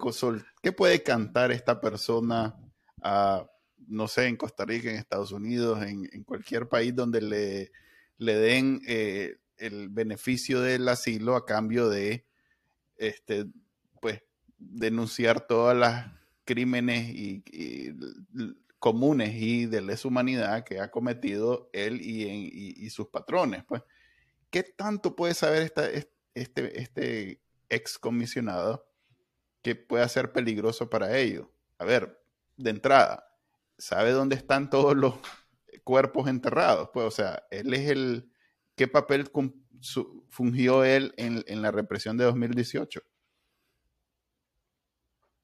qué 0.61 0.71
puede 0.71 1.03
cantar 1.03 1.51
esta 1.51 1.79
persona, 1.79 2.55
no 3.87 4.07
sé, 4.07 4.27
en 4.27 4.37
Costa 4.37 4.65
Rica, 4.65 4.89
en 4.89 4.97
Estados 4.97 5.31
Unidos, 5.31 5.81
en, 5.83 6.23
cualquier 6.23 6.67
país 6.67 6.95
donde 6.95 7.21
le, 7.21 7.71
le 8.17 8.35
den 8.35 8.81
eh, 8.87 9.37
el 9.57 9.89
beneficio 9.89 10.61
del 10.61 10.87
asilo 10.87 11.35
a 11.35 11.45
cambio 11.45 11.89
de, 11.89 12.25
este, 12.97 13.45
pues, 14.01 14.21
denunciar 14.57 15.45
todas 15.47 15.75
las 15.75 16.11
crímenes 16.45 17.09
y, 17.09 17.43
comunes 18.79 19.33
y 19.35 19.65
de 19.65 19.81
lesa 19.81 20.07
humanidad 20.07 20.63
que 20.63 20.79
ha 20.79 20.89
cometido 20.89 21.69
él 21.73 21.99
y, 22.01 22.89
sus 22.89 23.07
patrones, 23.07 23.63
pues. 23.67 23.81
¿Qué 24.49 24.63
tanto 24.63 25.15
puede 25.15 25.35
saber 25.35 25.61
esta, 25.61 25.87
este, 26.41 26.79
este 26.81 27.41
excomisionado 27.69 28.87
que 29.61 29.75
pueda 29.75 30.07
ser 30.07 30.31
peligroso 30.31 30.89
para 30.89 31.17
ellos. 31.17 31.47
A 31.77 31.85
ver, 31.85 32.21
de 32.57 32.69
entrada, 32.69 33.37
¿sabe 33.77 34.11
dónde 34.11 34.35
están 34.35 34.69
todos 34.69 34.95
los 34.95 35.15
cuerpos 35.83 36.27
enterrados? 36.27 36.89
Pues, 36.93 37.05
o 37.05 37.11
sea, 37.11 37.43
él 37.51 37.73
es 37.73 37.89
el, 37.89 38.31
¿qué 38.75 38.87
papel 38.87 39.31
fungió 40.29 40.83
él 40.83 41.13
en, 41.17 41.43
en 41.47 41.61
la 41.61 41.71
represión 41.71 42.17
de 42.17 42.25
2018? 42.25 43.01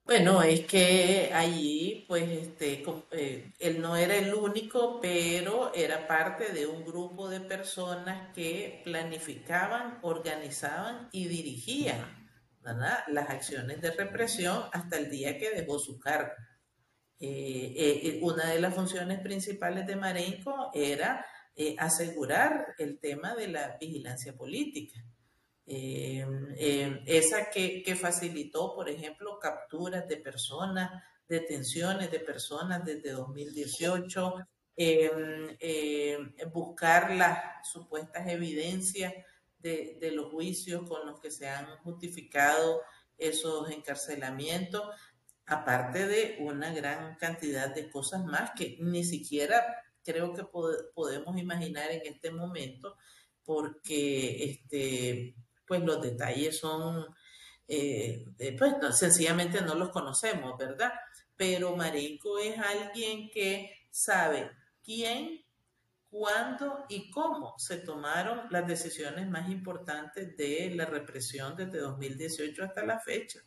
Bueno, 0.06 0.44
es 0.44 0.68
que 0.68 1.32
allí, 1.34 2.06
pues, 2.08 2.30
este, 2.30 2.84
eh, 3.12 3.52
él 3.60 3.82
no 3.82 3.96
era 3.96 4.16
el 4.16 4.34
único, 4.36 5.00
pero 5.02 5.74
era 5.74 6.08
parte 6.08 6.54
de 6.54 6.68
un 6.68 6.86
grupo 6.86 7.28
de 7.28 7.42
personas 7.42 8.32
que 8.36 8.82
planificaban, 8.84 9.98
organizaban 10.04 11.10
y 11.12 11.28
dirigían 11.28 12.30
las 13.08 13.30
acciones 13.30 13.82
de 13.82 13.92
represión 13.92 14.64
hasta 14.74 14.98
el 14.98 15.10
día 15.10 15.38
que 15.40 15.52
dejó 15.52 15.80
su 15.80 16.00
cargo. 16.00 16.34
una 18.22 18.46
de 18.52 18.60
las 18.60 18.74
funciones 18.76 19.20
principales 19.22 19.88
de 19.88 19.96
Marenco 19.96 20.72
era 20.74 21.26
asegurar 21.80 22.76
el 22.78 23.00
tema 23.00 23.36
de 23.36 23.48
la 23.48 23.78
vigilancia 23.80 24.34
política. 24.36 25.04
Esa 25.66 27.50
que, 27.50 27.98
facilitó, 28.00 28.76
por 28.76 28.90
ejemplo, 28.90 29.40
capturas 29.40 30.08
de 30.08 30.18
personas, 30.18 31.04
detenciones 31.28 32.12
de 32.12 32.20
personas 32.20 32.86
desde 32.86 33.12
2018, 33.12 34.46
Em, 34.78 35.56
em, 35.62 36.34
buscar 36.52 37.16
las 37.16 37.66
supuestas 37.72 38.28
evidencias 38.28 39.14
de, 39.60 40.12
los 40.12 40.32
juicios 40.32 40.88
con 40.88 41.08
los 41.08 41.20
que 41.22 41.32
se 41.32 41.48
han 41.48 41.78
justificado 41.78 42.82
esos 43.18 43.72
encarcelamientos, 43.72 44.84
aparte 45.46 46.08
de 46.08 46.38
una 46.42 46.74
gran 46.74 47.16
cantidad 47.16 47.74
de 47.74 47.90
cosas 47.90 48.26
más 48.26 48.52
que 48.52 48.78
ni 48.82 49.04
siquiera 49.06 49.66
creo 50.04 50.34
que 50.34 50.44
podemos 50.94 51.38
imaginar 51.38 51.90
en 51.92 52.02
este 52.06 52.30
momento, 52.32 52.98
porque 53.44 54.44
este, 54.44 55.36
pues 55.68 55.84
los 55.84 56.02
detalles 56.02 56.60
son, 56.60 57.06
eh, 57.68 58.26
pues 58.58 58.74
sencillamente 58.98 59.62
no 59.62 59.76
los 59.76 59.90
conocemos, 59.90 60.58
¿verdad? 60.58 60.94
Pero 61.36 61.76
Marenco 61.76 62.40
es 62.40 62.58
alguien 62.58 63.30
que 63.30 63.88
sabe 63.90 64.52
quién, 64.84 65.46
cuándo 66.10 66.86
y 66.88 67.10
cómo 67.12 67.56
se 67.58 67.78
tomaron 67.78 68.48
las 68.50 68.68
decisiones 68.68 69.30
más 69.30 69.50
importantes 69.50 70.38
de 70.38 70.72
la 70.76 70.86
represión 70.86 71.56
desde 71.58 71.80
2018 71.80 72.64
hasta 72.64 72.86
la 72.86 73.00
fecha. 73.00 73.40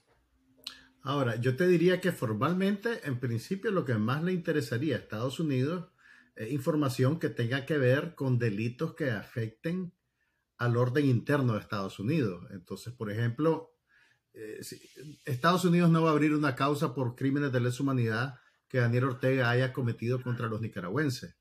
Ahora, 1.03 1.37
yo 1.37 1.57
te 1.57 1.67
diría 1.67 2.01
que 2.01 2.13
formalmente, 2.13 3.01
en 3.05 3.21
principio, 3.21 3.71
lo 3.71 3.85
que 3.85 3.95
más 3.95 4.23
le 4.23 4.33
interesaría 4.33 4.97
a 4.97 4.99
Estados 4.99 5.41
Unidos 5.41 5.91
es 6.35 6.53
información 6.53 7.19
que 7.19 7.31
tenga 7.31 7.65
que 7.65 7.79
ver 7.79 8.15
con 8.15 8.39
delitos 8.39 8.95
que 8.95 9.11
afecten 9.11 9.93
al 10.59 10.77
orden 10.77 11.07
interno 11.07 11.55
de 11.55 11.61
Estados 11.61 11.99
Unidos. 11.99 12.45
Entonces, 12.51 12.93
por 12.93 13.11
ejemplo, 13.11 13.73
eh, 14.35 14.61
Estados 15.25 15.65
Unidos 15.65 15.91
no 15.91 16.03
va 16.03 16.11
a 16.11 16.13
abrir 16.13 16.35
una 16.35 16.55
causa 16.55 16.95
por 16.95 17.15
crímenes 17.15 17.53
de 17.53 17.61
lesa 17.61 17.83
humanidad 17.83 18.35
que 18.69 18.79
Daniel 18.79 19.05
Ortega 19.05 19.51
haya 19.51 19.73
cometido 19.73 20.23
contra 20.23 20.47
los 20.49 20.61
nicaragüenses, 20.61 21.37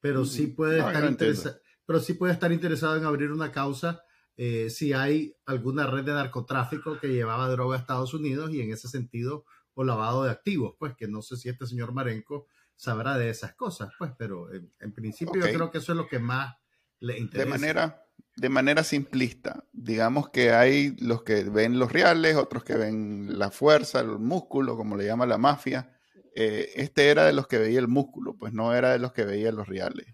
pero 0.00 0.24
sí 0.24 0.48
puede, 0.48 0.78
estar, 0.78 1.60
pero 1.86 2.00
sí 2.00 2.14
puede 2.14 2.32
estar 2.32 2.50
interesado 2.50 2.96
en 2.96 3.04
abrir 3.04 3.30
una 3.30 3.52
causa 3.52 4.02
eh, 4.36 4.68
si 4.68 4.92
hay 4.92 5.34
alguna 5.46 5.86
red 5.86 6.04
de 6.04 6.12
narcotráfico 6.12 6.98
que 6.98 7.08
llevaba 7.08 7.48
droga 7.48 7.76
a 7.76 7.80
Estados 7.80 8.12
Unidos 8.12 8.52
y 8.52 8.60
en 8.60 8.70
ese 8.70 8.88
sentido 8.88 9.44
o 9.72 9.84
lavado 9.84 10.24
de 10.24 10.30
activos, 10.30 10.74
pues 10.78 10.94
que 10.94 11.08
no 11.08 11.22
sé 11.22 11.36
si 11.36 11.48
este 11.48 11.66
señor 11.66 11.92
Marenco 11.92 12.46
sabrá 12.74 13.16
de 13.16 13.30
esas 13.30 13.54
cosas, 13.54 13.90
pues, 13.98 14.12
pero 14.18 14.52
en, 14.52 14.92
principio 14.92 15.46
yo 15.46 15.52
creo 15.52 15.70
que 15.70 15.78
eso 15.78 15.92
es 15.92 15.98
lo 15.98 16.08
que 16.08 16.18
más 16.18 16.54
le 17.00 17.18
interesa. 17.18 17.44
De 17.44 17.50
manera, 17.50 18.05
de 18.36 18.48
manera 18.50 18.84
simplista, 18.84 19.64
digamos 19.72 20.28
que 20.28 20.52
hay 20.52 20.94
los 20.98 21.22
que 21.22 21.44
ven 21.44 21.78
los 21.78 21.90
reales, 21.90 22.36
otros 22.36 22.64
que 22.64 22.74
ven 22.74 23.38
la 23.38 23.50
fuerza, 23.50 24.00
el 24.00 24.18
músculo, 24.18 24.76
como 24.76 24.96
le 24.96 25.06
llama 25.06 25.26
la 25.26 25.38
mafia, 25.38 25.98
eh, 26.34 26.70
este 26.76 27.08
era 27.08 27.24
de 27.24 27.32
los 27.32 27.46
que 27.46 27.58
veía 27.58 27.78
el 27.78 27.88
músculo, 27.88 28.36
pues 28.36 28.52
no 28.52 28.74
era 28.74 28.92
de 28.92 28.98
los 28.98 29.12
que 29.12 29.24
veía 29.24 29.50
los 29.52 29.66
reales. 29.66 30.06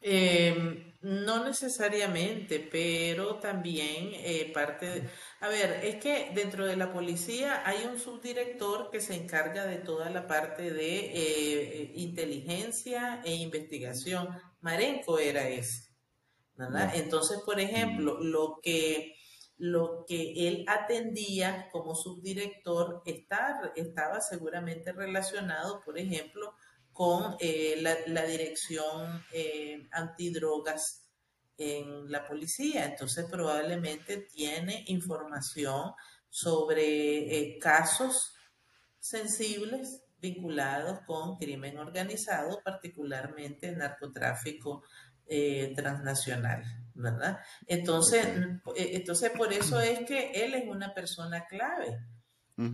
Em, 0.00 0.92
no 1.02 1.44
necesariamente, 1.44 2.58
pero 2.58 3.36
también 3.36 4.10
eh, 4.14 4.50
parte 4.52 4.86
de... 4.86 5.08
A 5.40 5.48
ver, 5.48 5.80
es 5.84 5.96
que 5.96 6.32
dentro 6.34 6.66
de 6.66 6.76
la 6.76 6.92
policía 6.92 7.62
hay 7.64 7.84
un 7.86 7.98
subdirector 8.00 8.90
que 8.90 9.00
se 9.00 9.14
encarga 9.14 9.64
de 9.66 9.76
toda 9.76 10.10
la 10.10 10.26
parte 10.26 10.72
de 10.72 11.12
eh, 11.14 11.92
inteligencia 11.94 13.22
e 13.24 13.34
investigación. 13.34 14.28
Marenco 14.62 15.18
era 15.18 15.48
ese, 15.48 15.88
¿verdad? 16.56 16.92
Entonces, 16.94 17.38
por 17.44 17.60
ejemplo, 17.60 18.18
lo 18.20 18.58
que 18.62 19.16
lo 19.58 20.04
que 20.08 20.48
él 20.48 20.64
atendía 20.66 21.68
como 21.70 21.94
subdirector 21.94 23.00
estaba 23.04 24.20
seguramente 24.20 24.90
relacionado, 24.92 25.80
por 25.84 25.98
ejemplo, 25.98 26.56
con 26.92 27.36
eh, 27.38 27.76
la, 27.80 28.26
dirección 28.26 29.24
eh, 29.32 29.88
antidrogas 29.92 31.06
en 31.56 32.10
la 32.10 32.26
policía. 32.26 32.86
Entonces 32.86 33.26
probablemente 33.30 34.18
tiene 34.18 34.84
información 34.88 35.92
sobre 36.28 37.38
eh, 37.38 37.58
casos 37.60 38.34
sensibles 38.98 40.01
vinculados 40.22 41.00
con 41.00 41.36
crimen 41.36 41.76
organizado, 41.76 42.62
particularmente 42.64 43.72
narcotráfico 43.72 44.82
transnacional. 45.74 46.62
¿verdad? 46.94 47.38
Entonces, 47.66 48.26
eh, 48.76 48.90
entonces, 48.94 49.30
por 49.30 49.52
eso 49.52 49.80
es 49.80 50.00
que 50.00 50.30
él 50.44 50.54
es 50.54 50.68
una 50.68 50.94
persona 50.94 51.46
clave, 51.46 51.98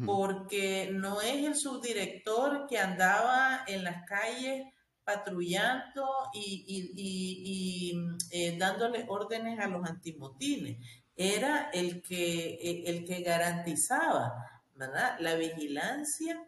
porque 0.05 0.91
no 0.93 1.23
es 1.23 1.47
el 1.47 1.55
subdirector 1.55 2.67
que 2.69 2.79
andaba 2.79 3.65
en 3.67 3.85
las 3.85 4.05
calles 4.07 4.67
patrullando 5.03 6.07
y, 6.35 7.97
eh, 8.31 8.59
dándole 8.59 9.07
órdenes 9.09 9.59
a 9.61 9.69
los 9.69 9.89
antimotines. 9.89 10.77
Era 11.17 11.71
el 11.73 12.03
que, 12.03 12.59
eh, 12.61 12.83
el 12.87 13.05
que 13.07 13.23
garantizaba 13.23 14.35
¿verdad? 14.75 15.17
la 15.21 15.37
vigilancia 15.37 16.47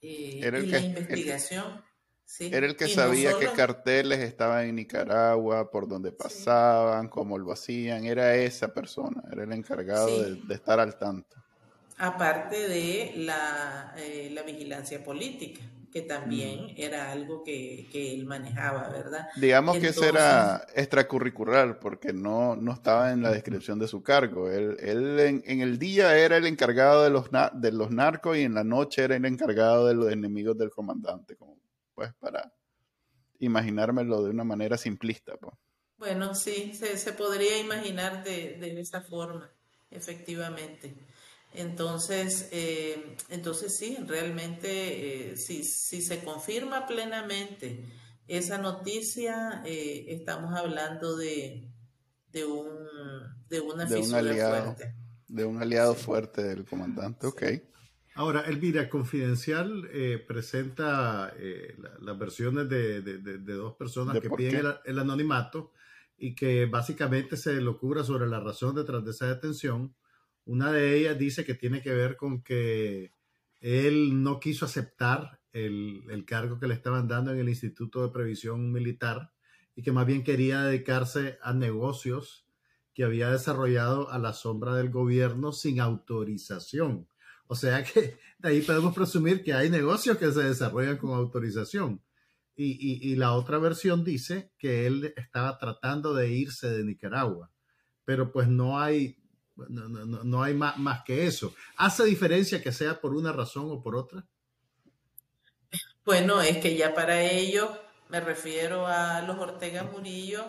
y 0.00 0.40
la 0.40 0.78
investigación. 0.78 1.84
Era 2.40 2.66
el 2.66 2.76
que 2.76 2.88
sabía 2.88 3.38
qué 3.38 3.46
carteles 3.52 4.18
estaban 4.18 4.66
en 4.66 4.74
Nicaragua, 4.74 5.70
por 5.70 5.86
dónde 5.86 6.10
pasaban, 6.10 7.08
cómo 7.08 7.38
lo 7.38 7.52
hacían. 7.52 8.04
Era 8.04 8.34
esa 8.34 8.74
persona, 8.74 9.22
era 9.30 9.44
el 9.44 9.52
encargado 9.52 10.22
de, 10.22 10.54
estar 10.54 10.80
al 10.80 10.98
tanto. 10.98 11.36
Aparte 11.98 12.68
de 12.68 13.12
la, 13.16 13.94
eh, 13.96 14.30
la 14.32 14.42
vigilancia 14.42 15.02
política, 15.02 15.60
que 15.90 16.02
también 16.02 16.74
era 16.76 17.10
algo 17.10 17.42
que, 17.42 17.88
él 17.94 18.26
manejaba, 18.26 18.90
¿verdad? 18.90 19.28
Digamos 19.36 19.78
que 19.78 19.88
eso 19.88 20.04
era 20.04 20.66
extracurricular, 20.74 21.80
porque 21.80 22.12
no, 22.12 22.54
no 22.54 22.72
estaba 22.72 23.12
en 23.12 23.22
la 23.22 23.30
descripción 23.30 23.78
de 23.78 23.88
su 23.88 24.02
cargo. 24.02 24.50
Él, 24.50 24.76
él 24.80 25.42
en, 25.44 25.60
el 25.62 25.78
día 25.78 26.18
era 26.18 26.36
el 26.36 26.46
encargado 26.46 27.02
de 27.02 27.10
los, 27.10 27.30
de 27.54 27.72
los 27.72 27.90
narcos 27.90 28.36
y 28.36 28.42
en 28.42 28.54
la 28.54 28.64
noche 28.64 29.04
era 29.04 29.16
el 29.16 29.24
encargado 29.24 29.86
de 29.86 29.94
los 29.94 30.12
enemigos 30.12 30.58
del 30.58 30.70
comandante, 30.70 31.36
como 31.36 31.56
pues 31.94 32.12
para 32.20 32.52
imaginármelo 33.38 34.22
de 34.22 34.30
una 34.30 34.44
manera 34.44 34.76
simplista. 34.76 35.36
Pues. 35.38 35.54
Bueno, 35.96 36.34
sí, 36.34 36.74
se, 36.74 37.12
podría 37.14 37.58
imaginar 37.58 38.22
de, 38.22 38.80
esa 38.80 39.00
forma, 39.00 39.50
efectivamente. 39.90 40.94
Entonces, 41.56 42.48
eh, 42.52 43.16
entonces 43.28 43.76
sí, 43.76 43.96
realmente, 44.06 45.30
eh, 45.32 45.36
si, 45.36 45.64
se 45.64 46.22
confirma 46.22 46.86
plenamente 46.86 47.84
esa 48.28 48.58
noticia, 48.58 49.62
eh, 49.64 50.06
estamos 50.08 50.54
hablando 50.54 51.16
de, 51.16 51.68
de, 52.32 52.44
un, 52.44 52.68
de 53.48 53.60
una 53.60 53.84
de 53.84 53.96
un 53.96 54.14
aliado, 54.14 54.64
fuerte. 54.64 54.94
De 55.28 55.44
un 55.44 55.62
aliado 55.62 55.94
fuerte 55.94 56.42
del 56.42 56.64
comandante, 56.64 57.26
ok. 57.26 57.42
Ahora, 58.16 58.40
Elvira, 58.46 58.88
Confidencial 58.88 59.90
eh, 59.92 60.16
presenta 60.26 61.34
eh, 61.38 61.76
las 62.00 62.18
versiones 62.18 62.66
de, 62.66 63.02
dos 63.02 63.76
personas 63.76 64.18
que 64.20 64.30
piden 64.30 64.64
el, 64.86 64.98
anonimato 64.98 65.72
y 66.16 66.34
que 66.34 66.64
básicamente 66.64 67.36
se 67.36 67.60
locura 67.60 68.04
sobre 68.04 68.26
la 68.26 68.40
razón 68.40 68.74
detrás 68.74 69.04
de 69.04 69.10
esa 69.10 69.26
detención. 69.26 69.94
Una 70.46 70.72
de 70.72 70.96
ellas 70.96 71.18
dice 71.18 71.44
que 71.44 71.54
tiene 71.54 71.82
que 71.82 71.92
ver 71.92 72.16
con 72.16 72.42
que 72.42 73.12
él 73.60 74.22
no 74.22 74.40
quiso 74.40 74.64
aceptar 74.64 75.40
el, 75.52 76.02
el 76.10 76.24
cargo 76.24 76.58
que 76.58 76.66
le 76.66 76.74
estaban 76.74 77.06
dando 77.08 77.32
en 77.32 77.38
el 77.38 77.48
Instituto 77.48 78.02
de 78.02 78.12
Previsión 78.12 78.72
Militar 78.72 79.32
y 79.74 79.82
que 79.82 79.92
más 79.92 80.06
bien 80.06 80.24
quería 80.24 80.62
dedicarse 80.62 81.38
a 81.42 81.52
negocios 81.52 82.46
que 82.94 83.04
había 83.04 83.30
desarrollado 83.30 84.10
a 84.10 84.18
la 84.18 84.32
sombra 84.32 84.74
del 84.74 84.88
gobierno 84.88 85.52
sin 85.52 85.80
autorización 85.80 87.06
o 87.48 87.54
sea 87.54 87.84
que 87.84 88.18
de 88.38 88.48
ahí 88.48 88.62
podemos 88.62 88.94
presumir 88.94 89.42
que 89.42 89.52
hay 89.52 89.70
negocios 89.70 90.18
que 90.18 90.30
se 90.32 90.42
desarrollan 90.42 90.96
con 90.96 91.10
autorización. 91.10 92.02
Y, 92.58 93.12
y, 93.12 93.16
la 93.16 93.34
otra 93.34 93.58
versión 93.58 94.02
dice 94.02 94.50
que 94.56 94.86
él 94.86 95.12
estaba 95.18 95.58
tratando 95.58 96.14
de 96.14 96.30
irse 96.30 96.70
de 96.70 96.84
Nicaragua, 96.84 97.52
pero 98.06 98.32
pues 98.32 98.48
no 98.48 98.80
hay, 98.80 99.18
no, 99.68 99.88
no, 99.88 100.24
no 100.24 100.42
hay 100.42 100.54
más, 100.54 100.78
más 100.78 101.02
que 101.04 101.26
eso. 101.26 101.54
¿Hace 101.76 102.04
diferencia 102.04 102.62
que 102.62 102.72
sea 102.72 103.00
por 103.00 103.14
una 103.14 103.32
razón 103.32 103.70
o 103.70 103.82
por 103.82 103.96
otra? 103.96 104.24
Bueno, 106.04 106.40
es 106.40 106.58
que 106.58 106.76
ya 106.76 106.94
para 106.94 107.20
ello, 107.20 107.76
me 108.08 108.20
refiero 108.20 108.86
a 108.86 109.22
los 109.22 109.38
Ortega 109.38 109.82
Murillo, 109.82 110.44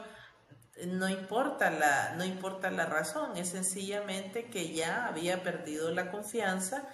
no 0.86 1.10
importa 1.10 1.72
la, 1.72 2.16
no 2.16 2.24
importa 2.24 2.70
la 2.70 2.86
razón, 2.86 3.36
es 3.38 3.50
sencillamente 3.50 4.50
que 4.50 4.74
ya 4.74 5.08
había 5.08 5.42
perdido 5.42 5.92
la 5.92 6.12
confianza 6.12 6.88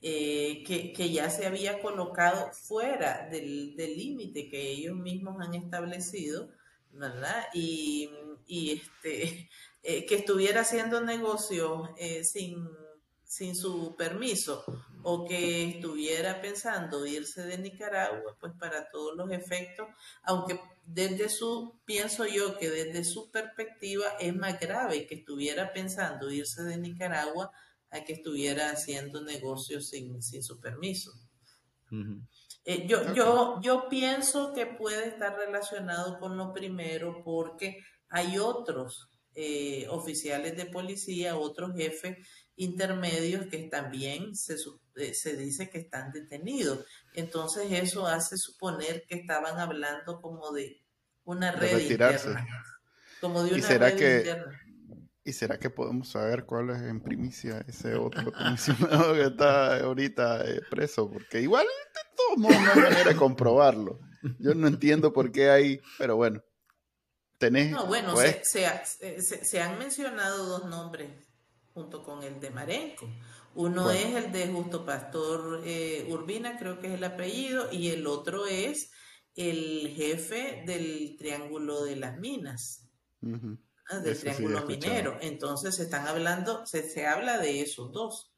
eh, 0.00 0.62
que, 0.66 1.10
ya 1.10 1.30
se 1.30 1.46
había 1.46 1.80
colocado 1.80 2.52
fuera 2.52 3.26
del 3.30 3.74
límite 3.76 4.50
que 4.50 4.70
ellos 4.70 4.96
mismos 4.96 5.40
han 5.40 5.54
establecido, 5.54 6.50
¿verdad? 6.90 7.46
Y, 7.54 8.10
este, 8.46 9.48
eh, 9.86 10.06
que 10.06 10.14
estuviera 10.14 10.62
haciendo 10.62 11.02
negocios 11.02 11.90
eh, 11.98 12.24
sin, 12.24 12.66
sin 13.22 13.54
su 13.54 13.94
permiso 13.96 14.64
o 15.02 15.26
que 15.26 15.68
estuviera 15.68 16.40
pensando 16.40 17.04
irse 17.04 17.42
de 17.42 17.58
Nicaragua, 17.58 18.34
pues 18.40 18.54
para 18.58 18.88
todos 18.88 19.14
los 19.14 19.30
efectos, 19.30 19.86
aunque 20.22 20.58
desde 20.86 21.28
su, 21.28 21.78
pienso 21.84 22.24
yo 22.24 22.56
que 22.56 22.70
desde 22.70 23.04
su 23.04 23.30
perspectiva 23.30 24.06
es 24.18 24.34
más 24.34 24.58
grave 24.58 25.06
que 25.06 25.16
estuviera 25.16 25.74
pensando 25.74 26.30
irse 26.30 26.62
de 26.62 26.78
Nicaragua 26.78 27.52
a 27.90 28.04
que 28.04 28.14
estuviera 28.14 28.70
haciendo 28.70 29.20
negocios 29.20 29.90
sin, 29.90 30.22
su 30.22 30.58
permiso. 30.60 31.12
Eh, 32.64 32.86
yo, 32.88 33.12
yo, 33.12 33.60
yo 33.60 33.90
pienso 33.90 34.54
que 34.54 34.64
puede 34.64 35.08
estar 35.08 35.36
relacionado 35.36 36.18
con 36.18 36.38
lo 36.38 36.54
primero 36.54 37.22
porque 37.22 37.84
hay 38.08 38.38
otros 38.38 39.10
eh, 39.34 39.86
oficiales 39.88 40.56
de 40.56 40.66
policía, 40.66 41.36
otros 41.36 41.74
jefes 41.76 42.18
intermedios 42.56 43.46
que 43.46 43.58
también 43.64 44.36
se, 44.36 44.56
eh, 44.96 45.14
se 45.14 45.36
dice 45.36 45.70
que 45.70 45.78
están 45.78 46.12
detenidos. 46.12 46.84
Entonces 47.14 47.70
eso 47.72 48.06
hace 48.06 48.36
suponer 48.36 49.04
que 49.08 49.16
estaban 49.16 49.58
hablando 49.58 50.20
como 50.20 50.52
de 50.52 50.82
una 51.24 51.52
red 51.52 51.78
interna. 51.78 52.46
Como 53.20 53.42
de 53.42 53.50
una 53.50 53.58
¿Y 53.58 53.62
será 53.62 53.88
red 53.88 53.98
que, 53.98 54.16
interna. 54.18 54.60
¿Y 55.24 55.32
será 55.32 55.58
que 55.58 55.70
podemos 55.70 56.10
saber 56.10 56.44
cuál 56.44 56.70
es 56.70 56.82
en 56.82 57.00
primicia 57.00 57.64
ese 57.66 57.94
otro 57.94 58.32
comisionado 58.32 59.14
que 59.14 59.24
está 59.24 59.80
ahorita 59.80 60.44
eh, 60.44 60.60
preso? 60.70 61.10
Porque 61.10 61.40
igual 61.40 61.66
de 61.66 62.16
todos 62.16 62.38
modos 62.38 62.60
no 62.60 62.70
hay 62.70 62.90
manera 62.90 63.10
de 63.10 63.16
comprobarlo. 63.16 64.00
Yo 64.38 64.54
no 64.54 64.68
entiendo 64.68 65.12
por 65.12 65.32
qué 65.32 65.50
hay, 65.50 65.80
pero 65.98 66.16
bueno. 66.16 66.42
Tenés, 67.44 67.70
no, 67.70 67.86
bueno, 67.86 68.14
pues 68.14 68.40
se, 68.44 69.20
se, 69.20 69.60
han 69.60 69.78
mencionado 69.78 70.46
dos 70.46 70.64
nombres 70.64 71.10
junto 71.74 72.02
con 72.02 72.22
el 72.22 72.40
de 72.40 72.50
Marenco. 72.50 73.06
Uno 73.54 73.90
es 73.90 74.14
el 74.14 74.32
de 74.32 74.48
Justo 74.48 74.86
Pastor 74.86 75.60
eh, 75.66 76.06
Urbina, 76.08 76.56
creo 76.56 76.80
que 76.80 76.86
es 76.86 76.94
el 76.94 77.04
apellido, 77.04 77.70
y 77.70 77.90
el 77.90 78.06
otro 78.06 78.46
es 78.46 78.90
el 79.36 79.92
jefe 79.94 80.62
del 80.66 81.16
Triángulo 81.18 81.84
de 81.84 81.96
las 81.96 82.18
Minas, 82.18 82.88
ah, 83.90 83.98
del 83.98 84.18
Triángulo 84.18 84.64
Minero. 84.66 85.18
Entonces 85.20 85.74
se 85.74 85.82
están 85.82 86.06
hablando, 86.06 86.64
se, 86.64 86.88
se 86.88 87.06
habla 87.06 87.36
de 87.36 87.60
esos 87.60 87.92
dos. 87.92 88.32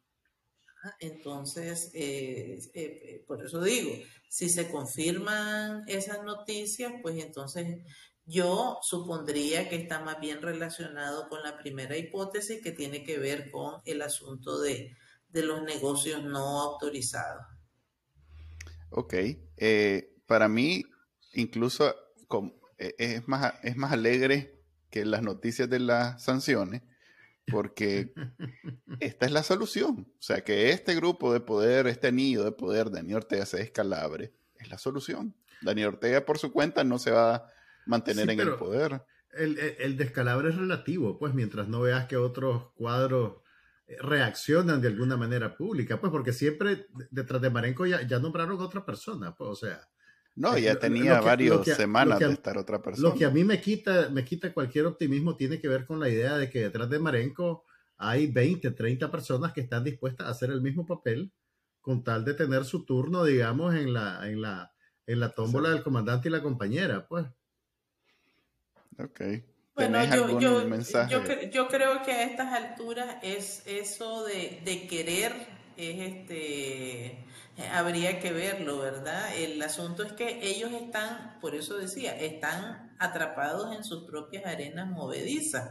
Ah, 0.83 0.97
entonces, 0.99 1.93
eh, 1.95 2.59
eh, 2.75 3.25
por 3.25 3.45
eso 3.45 3.63
digo, 3.63 3.93
si 4.29 4.49
se 4.49 4.69
confirman 4.69 5.85
esas 5.87 6.25
noticias, 6.25 6.93
pues 7.01 7.23
entonces 7.23 7.79
yo 8.27 8.79
supondría 8.83 9.69
que 9.69 9.77
está 9.77 10.01
más 10.01 10.21
bien 10.21 10.43
relacionado 10.43 11.29
con 11.29 11.43
la 11.43 11.57
primera 11.59 11.97
hipótesis 11.97 12.61
que 12.63 12.73
tiene 12.73 13.05
que 13.05 13.19
ver 13.19 13.51
con 13.51 13.81
el 13.85 14.03
asunto 14.03 14.61
de, 14.61 14.97
los 15.33 15.63
negocios 15.63 16.25
no 16.25 16.61
autorizados. 16.63 17.45
Ok, 18.91 19.15
eh, 19.59 20.17
para 20.27 20.49
mí 20.49 20.83
incluso 21.35 21.95
e, 22.79 22.95
es, 22.99 23.29
más, 23.29 23.55
es 23.63 23.77
más 23.77 23.93
alegre 23.93 24.63
que 24.91 25.05
las 25.05 25.23
noticias 25.23 25.69
de 25.69 25.81
las 25.81 26.23
sanciones 26.23 26.83
porque 27.51 28.13
esta 29.01 29.27
es 29.27 29.33
la 29.33 29.43
solución. 29.43 30.13
O 30.19 30.23
sea, 30.23 30.43
que 30.43 30.71
este 30.71 30.95
grupo 30.95 31.33
de 31.33 31.41
poder, 31.41 31.87
este 31.87 32.13
nido 32.13 32.45
de 32.45 32.53
poder 32.53 32.87
de 32.87 32.97
Daniel 32.97 33.19
Ortega 33.19 33.47
se 33.47 33.59
descalabre, 33.59 34.33
es 34.57 34.69
la 34.71 34.79
solución. 34.79 35.37
Daniel 35.63 35.89
Ortega 35.89 36.25
por 36.25 36.39
su 36.39 36.53
cuenta 36.53 36.83
no 36.83 36.99
se 36.99 37.11
va 37.11 37.51
mantener 37.87 38.31
en 38.31 38.41
el 38.41 38.55
poder. 38.55 39.03
El, 39.33 39.97
descalabro 39.97 40.49
es 40.49 40.57
relativo, 40.57 41.19
pues 41.19 41.35
mientras 41.35 41.69
no 41.69 41.81
veas 41.81 42.07
que 42.07 42.17
otros 42.17 42.73
cuadros 42.75 43.43
eh, 43.87 43.97
reaccionan 44.01 44.81
de 44.81 44.89
alguna 44.89 45.17
manera 45.17 45.57
pública, 45.57 46.01
pues 46.01 46.11
porque 46.11 46.33
siempre 46.33 46.87
detrás 47.11 47.43
de 47.43 47.51
Marenco 47.51 47.87
ya, 47.87 48.07
ya 48.07 48.19
nombraron 48.19 48.61
otra 48.61 48.85
persona, 48.85 49.35
pues 49.35 49.51
o 49.51 49.57
sea. 49.57 49.81
No, 50.35 50.57
ya 50.59 50.79
tenía 50.79 51.21
varias 51.21 51.65
semanas 51.65 52.19
de 52.19 52.33
estar 52.33 52.59
otra 52.59 52.83
persona. 52.83 53.09
Lo 53.09 53.15
que 53.15 53.25
a 53.25 53.31
mí 53.31 53.43
me 53.43 53.61
quita, 53.61 54.11
me 54.11 54.25
quita 54.25 54.53
cualquier 54.53 54.87
optimismo 54.87 55.37
tiene 55.37 55.61
que 55.61 55.69
ver 55.69 55.87
con 55.87 55.99
la 55.99 56.11
idea 56.11 56.37
de 56.37 56.51
que 56.51 56.61
detrás 56.61 56.91
de 56.91 56.99
Marenco 56.99 57.65
hay 57.99 58.27
20, 58.27 58.71
30 58.71 59.11
personas 59.11 59.53
que 59.53 59.63
están 59.63 59.85
dispuestas 59.85 60.27
a 60.27 60.31
hacer 60.31 60.51
el 60.51 60.61
mismo 60.61 60.87
papel 60.87 61.33
con 61.81 62.03
tal 62.03 62.25
de 62.25 62.35
tener 62.35 62.65
su 62.65 62.85
turno, 62.85 63.25
digamos, 63.25 63.75
en 63.75 63.93
la, 63.93 64.29
en 64.29 64.43
la, 64.43 64.73
en 65.07 65.21
la 65.21 65.31
tómbola 65.31 65.71
del 65.71 65.83
comandante 65.83 66.29
y 66.29 66.33
la 66.33 66.43
compañera, 66.43 67.07
pues. 67.07 67.27
Ok. 68.99 69.21
Bueno, 69.75 70.03
yo, 70.05 70.41
yo, 70.41 71.51
yo, 71.51 71.69
creo 71.69 72.03
que 72.03 72.13
a 72.13 72.23
estas 72.23 72.53
alturas 72.55 73.17
es 73.23 73.63
eso 73.67 74.25
de, 74.25 74.63
de 74.65 74.87
querer, 74.87 75.33
es 75.77 76.15
este, 76.15 77.27
habría 77.73 78.19
que 78.19 78.33
verlo, 78.33 78.79
¿verdad? 78.79 79.37
El 79.37 79.61
asunto 79.61 80.03
es 80.03 80.13
que 80.13 80.41
ellos 80.43 80.73
están, 80.73 81.39
por 81.41 81.55
eso 81.55 81.77
decía, 81.77 82.19
están 82.19 82.97
atrapados 82.99 83.77
en 83.77 83.85
sus 83.85 84.05
propias 84.05 84.47
arenas 84.47 84.89
movedizas, 84.89 85.71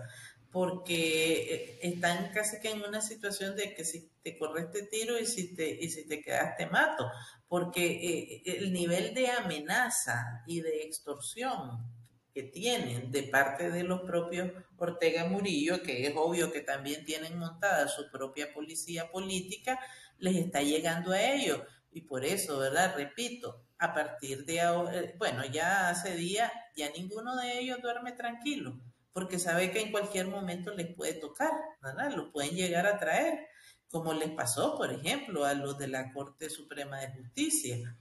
porque 0.51 1.53
eh, 1.53 1.79
están 1.81 2.31
casi 2.31 2.59
que 2.59 2.71
en 2.71 2.83
una 2.83 3.01
situación 3.01 3.55
de 3.55 3.73
que 3.73 3.83
si 3.83 4.11
te 4.21 4.37
corres 4.37 4.71
te 4.71 4.83
tiro 4.83 5.19
y 5.19 5.25
si 5.25 5.53
te, 5.53 5.69
y 5.69 5.89
si 5.89 6.07
te 6.07 6.21
quedas 6.21 6.55
te 6.57 6.67
mato, 6.67 7.09
porque 7.47 7.85
eh, 7.85 8.43
el 8.45 8.71
nivel 8.71 9.13
de 9.13 9.31
amenaza 9.31 10.43
y 10.45 10.61
de 10.61 10.83
extorsión 10.83 11.94
que 12.35 12.43
tienen 12.43 13.13
de 13.13 13.23
parte 13.23 13.71
de 13.71 13.83
los 13.83 14.01
propios 14.01 14.51
Ortega 14.75 15.23
Murillo, 15.23 15.81
que 15.81 16.05
es 16.05 16.13
obvio 16.17 16.51
que 16.51 16.59
también 16.59 17.05
tienen 17.05 17.39
montada 17.39 17.87
su 17.87 18.11
propia 18.11 18.53
policía 18.53 19.09
política, 19.09 19.79
les 20.17 20.35
está 20.35 20.61
llegando 20.61 21.13
a 21.13 21.21
ellos. 21.21 21.61
Y 21.93 22.01
por 22.01 22.25
eso, 22.25 22.59
¿verdad? 22.59 22.93
Repito, 22.97 23.63
a 23.77 23.93
partir 23.93 24.43
de 24.43 24.59
ahora, 24.59 24.99
eh, 24.99 25.15
bueno, 25.17 25.45
ya 25.45 25.87
hace 25.87 26.13
día, 26.17 26.51
ya 26.75 26.89
ninguno 26.89 27.37
de 27.37 27.57
ellos 27.57 27.81
duerme 27.81 28.11
tranquilo, 28.11 28.81
porque 29.13 29.39
sabe 29.39 29.71
que 29.71 29.79
en 29.79 29.91
cualquier 29.93 30.27
momento 30.27 30.73
les 30.73 30.93
puede 30.93 31.13
tocar, 31.13 31.53
¿verdad? 31.81 32.11
Lo 32.11 32.33
pueden 32.33 32.53
llegar 32.53 32.85
a 32.85 32.99
traer, 32.99 33.47
como 33.87 34.13
les 34.13 34.31
pasó, 34.31 34.75
por 34.75 34.91
ejemplo, 34.91 35.45
a 35.45 35.53
los 35.53 35.77
de 35.77 35.87
la 35.87 36.11
Corte 36.11 36.49
Suprema 36.49 36.99
de 36.99 37.13
Justicia, 37.13 37.97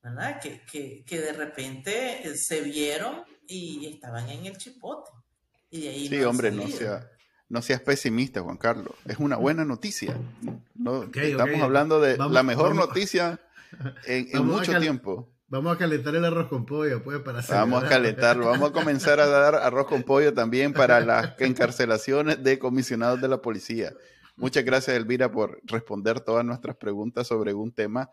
¿verdad? 0.00 0.40
Que, 0.40 0.64
que, 0.64 1.04
que 1.04 1.20
de 1.20 1.32
repente 1.32 2.24
eh, 2.24 2.36
se 2.36 2.60
vieron 2.60 3.33
y 3.48 3.86
estaban 3.86 4.28
en 4.28 4.46
el 4.46 4.56
chipote. 4.56 5.10
Y 5.70 5.88
ahí 5.88 6.08
sí, 6.08 6.22
hombre, 6.22 6.50
no, 6.52 6.68
sea, 6.68 7.10
no 7.48 7.62
seas 7.62 7.80
pesimista, 7.80 8.40
Juan 8.42 8.56
Carlos. 8.56 8.94
Es 9.06 9.18
una 9.18 9.36
buena 9.36 9.64
noticia. 9.64 10.16
No, 10.74 11.04
estamos 11.12 11.60
hablando 11.60 12.00
de 12.00 12.16
la 12.16 12.42
mejor 12.42 12.74
noticia 12.74 13.40
en, 14.06 14.46
mucho 14.46 14.78
tiempo. 14.78 15.28
Vamos 15.48 15.74
a 15.74 15.78
calentar 15.78 16.14
el 16.14 16.24
arroz 16.24 16.48
con 16.48 16.64
pollo, 16.64 17.02
pues, 17.02 17.20
para 17.20 17.42
Vamos 17.48 17.84
a 17.84 17.88
calentarlo. 17.88 18.46
Vamos 18.46 18.70
a 18.70 18.72
comenzar 18.72 19.20
a 19.20 19.26
dar 19.26 19.54
arroz 19.54 19.86
con 19.86 20.02
pollo 20.02 20.32
también 20.32 20.72
para 20.72 21.00
las 21.00 21.40
encarcelaciones 21.40 22.42
de 22.42 22.58
comisionados 22.58 23.20
de 23.20 23.28
la 23.28 23.38
policía. 23.38 23.92
Muchas 24.36 24.64
gracias, 24.64 24.96
Elvira, 24.96 25.30
por 25.30 25.60
responder 25.64 26.20
todas 26.20 26.44
nuestras 26.44 26.76
preguntas 26.76 27.26
sobre 27.26 27.54
un 27.54 27.72
tema 27.72 28.10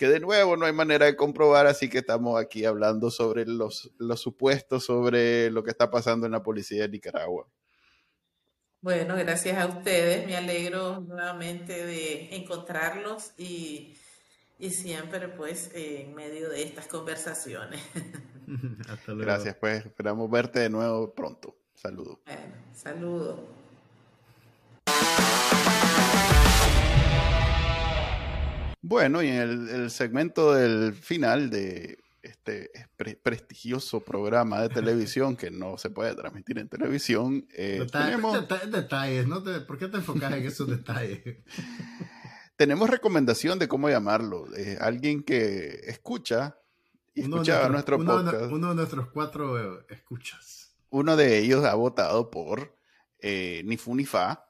que 0.00 0.08
de 0.08 0.18
nuevo 0.18 0.56
no 0.56 0.64
hay 0.64 0.72
manera 0.72 1.04
de 1.04 1.14
comprobar, 1.14 1.66
así 1.66 1.90
que 1.90 1.98
estamos 1.98 2.40
aquí 2.40 2.64
hablando 2.64 3.10
sobre 3.10 3.44
los, 3.44 3.90
los 3.98 4.18
supuestos, 4.18 4.86
sobre 4.86 5.50
lo 5.50 5.62
que 5.62 5.68
está 5.68 5.90
pasando 5.90 6.24
en 6.24 6.32
la 6.32 6.42
policía 6.42 6.80
de 6.84 6.88
Nicaragua. 6.88 7.46
Bueno, 8.80 9.14
gracias 9.16 9.58
a 9.58 9.66
ustedes, 9.66 10.26
me 10.26 10.38
alegro 10.38 11.00
nuevamente 11.00 11.84
de 11.84 12.34
encontrarlos 12.34 13.32
y, 13.36 13.94
y 14.58 14.70
siempre 14.70 15.28
pues 15.28 15.70
en 15.74 16.14
medio 16.14 16.48
de 16.48 16.62
estas 16.62 16.86
conversaciones. 16.86 17.82
Hasta 18.88 19.12
luego. 19.12 19.30
Gracias, 19.30 19.54
pues 19.56 19.84
esperamos 19.84 20.30
verte 20.30 20.60
de 20.60 20.70
nuevo 20.70 21.12
pronto. 21.12 21.54
Saludos. 21.74 22.20
Bueno, 22.24 22.54
saludos. 22.74 23.38
Bueno, 28.82 29.22
y 29.22 29.28
en 29.28 29.68
el, 29.68 29.90
segmento 29.90 30.54
del 30.54 30.94
final 30.94 31.50
de 31.50 31.98
este 32.22 32.70
prestigioso 33.22 34.00
programa 34.00 34.60
de 34.60 34.68
televisión 34.68 35.36
que 35.36 35.50
no 35.50 35.78
se 35.78 35.90
puede 35.90 36.14
transmitir 36.14 36.58
en 36.58 36.68
televisión, 36.68 37.46
eh, 37.54 37.86
tenemos... 37.90 38.46
detalles, 38.70 39.26
¿no? 39.26 39.42
¿Por 39.66 39.78
qué 39.78 39.88
te 39.88 39.98
enfocas 39.98 40.32
en 40.32 40.44
esos 40.44 40.68
detalles? 40.68 41.20
tenemos 42.56 42.90
recomendación 42.90 43.58
de 43.58 43.68
cómo 43.68 43.88
llamarlo. 43.88 44.46
alguien 44.80 45.22
que 45.22 45.80
escucha 45.86 46.56
y 47.14 47.22
escucha 47.22 47.68
nuestro 47.68 47.98
podcast. 48.04 48.52
uno 48.52 48.70
de 48.70 48.74
nuestros 48.74 49.08
cuatro 49.08 49.86
escuchas. 49.88 50.72
Uno 50.90 51.16
de 51.16 51.38
ellos 51.38 51.64
ha 51.64 51.74
votado 51.74 52.30
por 52.30 52.76
eh, 53.20 53.62
ni 53.64 53.76
fu 53.76 53.94
ni 53.94 54.04
fa. 54.04 54.46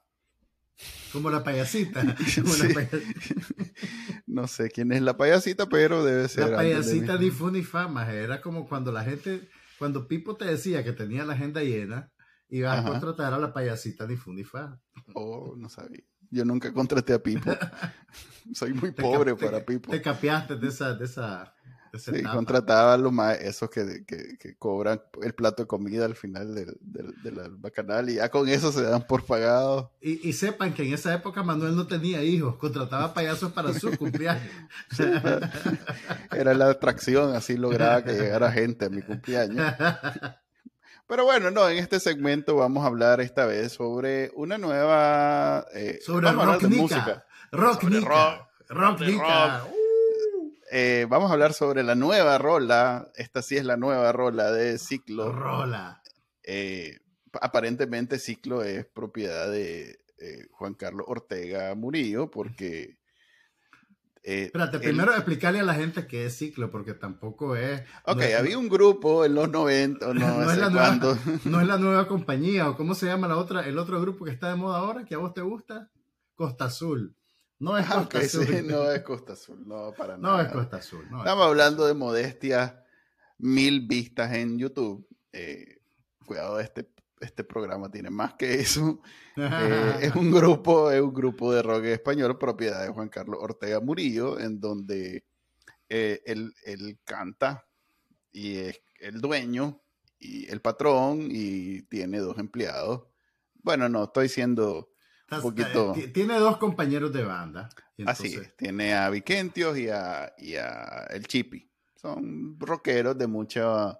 Como 1.11 1.29
la 1.29 1.43
payasita. 1.43 2.01
Como 2.35 2.55
la 2.55 2.73
payasita. 2.73 2.97
No 4.31 4.47
sé 4.47 4.69
quién 4.69 4.91
es 4.93 5.01
la 5.01 5.17
payasita, 5.17 5.67
pero 5.67 6.05
debe 6.05 6.27
ser. 6.29 6.49
La 6.49 6.57
payasita 6.57 7.17
mi- 7.17 7.25
de 7.25 7.31
Funifama 7.31 8.09
era 8.11 8.39
como 8.41 8.65
cuando 8.67 8.91
la 8.91 9.03
gente, 9.03 9.49
cuando 9.77 10.07
Pipo 10.07 10.37
te 10.37 10.45
decía 10.45 10.83
que 10.85 10.93
tenía 10.93 11.25
la 11.25 11.33
agenda 11.33 11.61
llena, 11.63 12.09
ibas 12.47 12.79
Ajá. 12.79 12.87
a 12.87 12.91
contratar 12.91 13.33
a 13.33 13.37
la 13.37 13.51
payasita 13.53 14.07
de 14.07 14.15
Funifama. 14.15 14.79
Oh, 15.13 15.53
no 15.57 15.67
sabía. 15.67 16.03
Yo 16.29 16.45
nunca 16.45 16.71
contraté 16.73 17.11
a 17.13 17.21
Pipo. 17.21 17.51
Soy 18.53 18.73
muy 18.73 18.93
Te 18.93 19.01
pobre 19.01 19.33
te- 19.35 19.45
para 19.45 19.65
Pipo. 19.65 19.91
Te 19.91 20.01
capeaste 20.01 20.55
de 20.55 20.67
esa, 20.69 20.93
de 20.93 21.03
esa, 21.05 21.53
de 21.60 21.60
esa 21.60 21.60
Sí, 21.99 22.11
etapa. 22.15 22.35
contrataba 22.35 22.93
a 22.93 22.97
los 22.97 23.11
más, 23.11 23.37
esos 23.39 23.69
que, 23.69 24.05
que, 24.05 24.37
que 24.37 24.55
cobran 24.55 25.01
el 25.21 25.33
plato 25.33 25.63
de 25.63 25.67
comida 25.67 26.05
al 26.05 26.15
final 26.15 26.55
del, 26.55 26.77
del, 26.79 27.13
del 27.23 27.49
bacanal 27.57 28.09
y 28.09 28.15
ya 28.15 28.29
con 28.29 28.47
eso 28.47 28.71
se 28.71 28.83
dan 28.83 29.05
por 29.07 29.25
pagado. 29.25 29.91
Y, 30.01 30.27
y 30.29 30.33
sepan 30.33 30.73
que 30.73 30.83
en 30.87 30.93
esa 30.93 31.13
época 31.13 31.43
Manuel 31.43 31.75
no 31.75 31.87
tenía 31.87 32.23
hijos, 32.23 32.55
contrataba 32.55 33.13
payasos 33.13 33.51
para 33.51 33.73
su 33.73 33.91
cumpleaños. 33.97 34.51
Era 36.31 36.53
la 36.53 36.69
atracción, 36.69 37.35
así 37.35 37.57
lograba 37.57 38.03
que 38.03 38.13
llegara 38.13 38.51
gente 38.51 38.85
a 38.85 38.89
mi 38.89 39.01
cumpleaños. 39.01 39.73
Pero 41.07 41.25
bueno, 41.25 41.51
no, 41.51 41.67
en 41.67 41.77
este 41.77 41.99
segmento 41.99 42.55
vamos 42.55 42.83
a 42.85 42.87
hablar 42.87 43.19
esta 43.19 43.45
vez 43.45 43.73
sobre 43.73 44.31
una 44.35 44.57
nueva... 44.57 45.65
eh, 45.73 45.99
Sobre 46.05 46.29
de 46.29 46.33
Rocknica. 46.35 46.81
música. 46.81 47.25
Rocknica. 47.51 48.07
rock, 48.07 48.47
Rocknica. 48.69 49.63
Uh, 49.65 49.80
Eh, 50.73 51.05
vamos 51.09 51.29
a 51.29 51.33
hablar 51.33 51.53
sobre 51.53 51.83
la 51.83 51.95
nueva 51.95 52.37
rola. 52.37 53.11
Esta 53.15 53.41
sí 53.41 53.57
es 53.57 53.65
la 53.65 53.75
nueva 53.77 54.11
rola 54.13 54.51
de 54.51 54.77
Ciclo. 54.77 55.31
rola. 55.31 56.01
Eh, 56.43 56.99
aparentemente 57.41 58.19
Ciclo 58.19 58.63
es 58.63 58.85
propiedad 58.85 59.51
de 59.51 59.99
eh, 60.17 60.47
Juan 60.51 60.73
Carlos 60.75 61.05
Ortega 61.09 61.75
Murillo 61.75 62.31
porque... 62.31 62.97
eh, 64.23 64.43
Espérate, 64.45 64.79
primero 64.79 65.13
explicarle 65.13 65.59
a 65.59 65.63
la 65.63 65.73
gente 65.73 66.07
qué 66.07 66.25
es 66.27 66.37
ciclo, 66.37 66.69
porque 66.71 66.93
tampoco 66.93 67.55
es. 67.57 67.81
Ok, 68.05 68.17
no 68.17 68.21
es- 68.23 68.35
había 68.35 68.57
un 68.57 68.69
grupo 68.69 69.25
en 69.25 69.35
los 69.35 69.49
90, 69.49 70.07
o 70.09 70.13
no, 70.13 70.19
no 70.41 70.51
es 70.51 70.57
la 70.57 70.69
nueva-. 70.69 71.17
No 71.45 71.59
es 71.59 71.67
la 71.67 71.77
nueva 71.77 72.07
compañía, 72.07 72.69
o 72.69 72.77
cómo 72.77 72.95
se 72.95 73.07
llama 73.07 73.27
la 73.27 73.37
otra, 73.37 73.65
el 73.67 73.77
otro 73.77 73.99
grupo 73.99 74.23
que 74.25 74.31
está 74.31 74.49
de 74.49 74.55
moda 74.55 74.77
ahora, 74.77 75.03
que 75.05 75.15
a 75.15 75.19
vos 75.19 75.33
te 75.33 75.41
gusta, 75.41 75.89
Costa 76.35 76.65
Azul. 76.65 77.15
No 77.61 77.77
es 77.77 77.85
Costa 77.85 78.17
Azul. 78.17 78.47
sí, 78.47 78.61
no 78.63 78.91
es 78.91 79.01
Costa 79.03 79.33
Azul, 79.33 79.67
no, 79.67 79.93
para 79.93 80.17
No 80.17 80.29
nada. 80.31 80.43
es 80.47 80.51
Costa 80.51 80.77
Azul. 80.77 81.07
no 81.11 81.17
es 81.17 81.21
Estamos 81.21 81.45
hablando 81.45 81.85
de 81.85 81.93
modestia, 81.93 82.83
mil 83.37 83.85
vistas 83.87 84.33
en 84.33 84.57
YouTube. 84.57 85.07
Eh, 85.31 85.77
cuidado, 86.25 86.59
este, 86.59 86.89
este 87.19 87.43
programa 87.43 87.91
tiene 87.91 88.09
más 88.09 88.33
que 88.33 88.55
eso. 88.55 89.01
Eh, 89.37 89.95
es 90.01 90.15
un 90.15 90.29
grupo, 90.29 90.91
es 90.91 91.01
un 91.01 91.13
grupo 91.13 91.53
de 91.53 91.61
rock 91.63 91.85
español, 91.85 92.37
propiedad 92.37 92.83
de 92.83 92.89
Juan 92.89 93.07
Carlos 93.07 93.39
Ortega 93.41 93.79
Murillo, 93.79 94.37
en 94.37 94.59
donde 94.59 95.23
eh, 95.87 96.21
él, 96.25 96.53
él 96.65 96.99
canta 97.05 97.65
y 98.31 98.57
es 98.57 98.81
el 98.99 99.21
dueño 99.21 99.81
y 100.19 100.51
el 100.51 100.59
patrón 100.61 101.29
y 101.31 101.83
tiene 101.83 102.19
dos 102.19 102.37
empleados. 102.39 103.03
Bueno, 103.63 103.87
no, 103.87 104.03
estoy 104.03 104.27
siendo 104.27 104.90
Estás- 105.31 105.43
un 105.45 105.55
poquito- 105.55 105.95
eh, 105.95 106.07
Tiene 106.09 106.35
dos 106.39 106.57
compañeros 106.57 107.13
de 107.13 107.23
banda. 107.23 107.69
Así 108.05 108.33
es, 108.35 108.55
tiene 108.57 108.93
a 108.93 109.09
Vicentios 109.09 109.77
y 109.77 109.87
a, 109.87 110.33
y 110.37 110.55
a 110.55 111.05
El 111.09 111.25
Chipi. 111.25 111.69
Son 111.95 112.59
rockeros 112.59 113.17
de 113.17 113.27
mucha, 113.27 113.97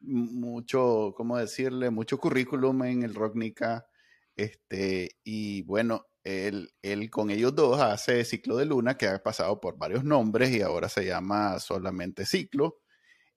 mucho, 0.00 1.14
¿cómo 1.16 1.38
decirle? 1.38 1.90
Mucho 1.90 2.18
currículum 2.18 2.82
en 2.84 3.02
el 3.04 3.14
Rocknica. 3.14 3.86
Este, 4.34 5.18
y 5.22 5.62
bueno, 5.62 6.06
él, 6.24 6.70
él 6.82 7.10
con 7.10 7.30
ellos 7.30 7.54
dos 7.54 7.80
hace 7.80 8.24
Ciclo 8.24 8.56
de 8.56 8.64
Luna, 8.66 8.96
que 8.96 9.06
ha 9.06 9.22
pasado 9.22 9.60
por 9.60 9.76
varios 9.78 10.02
nombres 10.02 10.50
y 10.50 10.62
ahora 10.62 10.88
se 10.88 11.04
llama 11.04 11.58
solamente 11.60 12.26
Ciclo. 12.26 12.81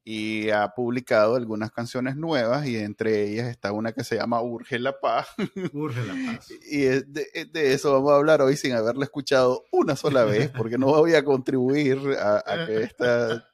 Y 0.08 0.52
ha 0.52 0.70
publicado 0.70 1.36
algunas 1.36 1.72
canciones 1.72 2.16
nuevas 2.16 2.68
y 2.68 2.78
entre 2.78 3.24
ellas 3.24 3.48
está 3.48 3.72
una 3.72 3.92
que 3.92 4.04
se 4.04 4.18
llama 4.18 4.40
Urge 4.42 4.78
la 4.78 5.00
Paz. 5.00 5.28
Urge 5.74 6.06
la 6.06 6.14
paz. 6.14 6.52
Y 6.70 6.82
de, 6.84 7.28
es 7.34 7.52
de 7.52 7.74
eso 7.74 7.92
vamos 7.92 8.12
a 8.12 8.18
hablar 8.18 8.42
hoy 8.42 8.56
sin 8.56 8.74
haberla 8.74 9.06
escuchado 9.06 9.66
una 9.72 9.96
sola 9.96 10.24
vez, 10.24 10.52
porque 10.52 10.78
no 10.78 10.88
voy 10.88 11.16
a 11.16 11.26
contribuir 11.26 12.00
a, 12.20 12.38
a 12.46 12.68
que 12.68 12.84
esta 12.84 13.50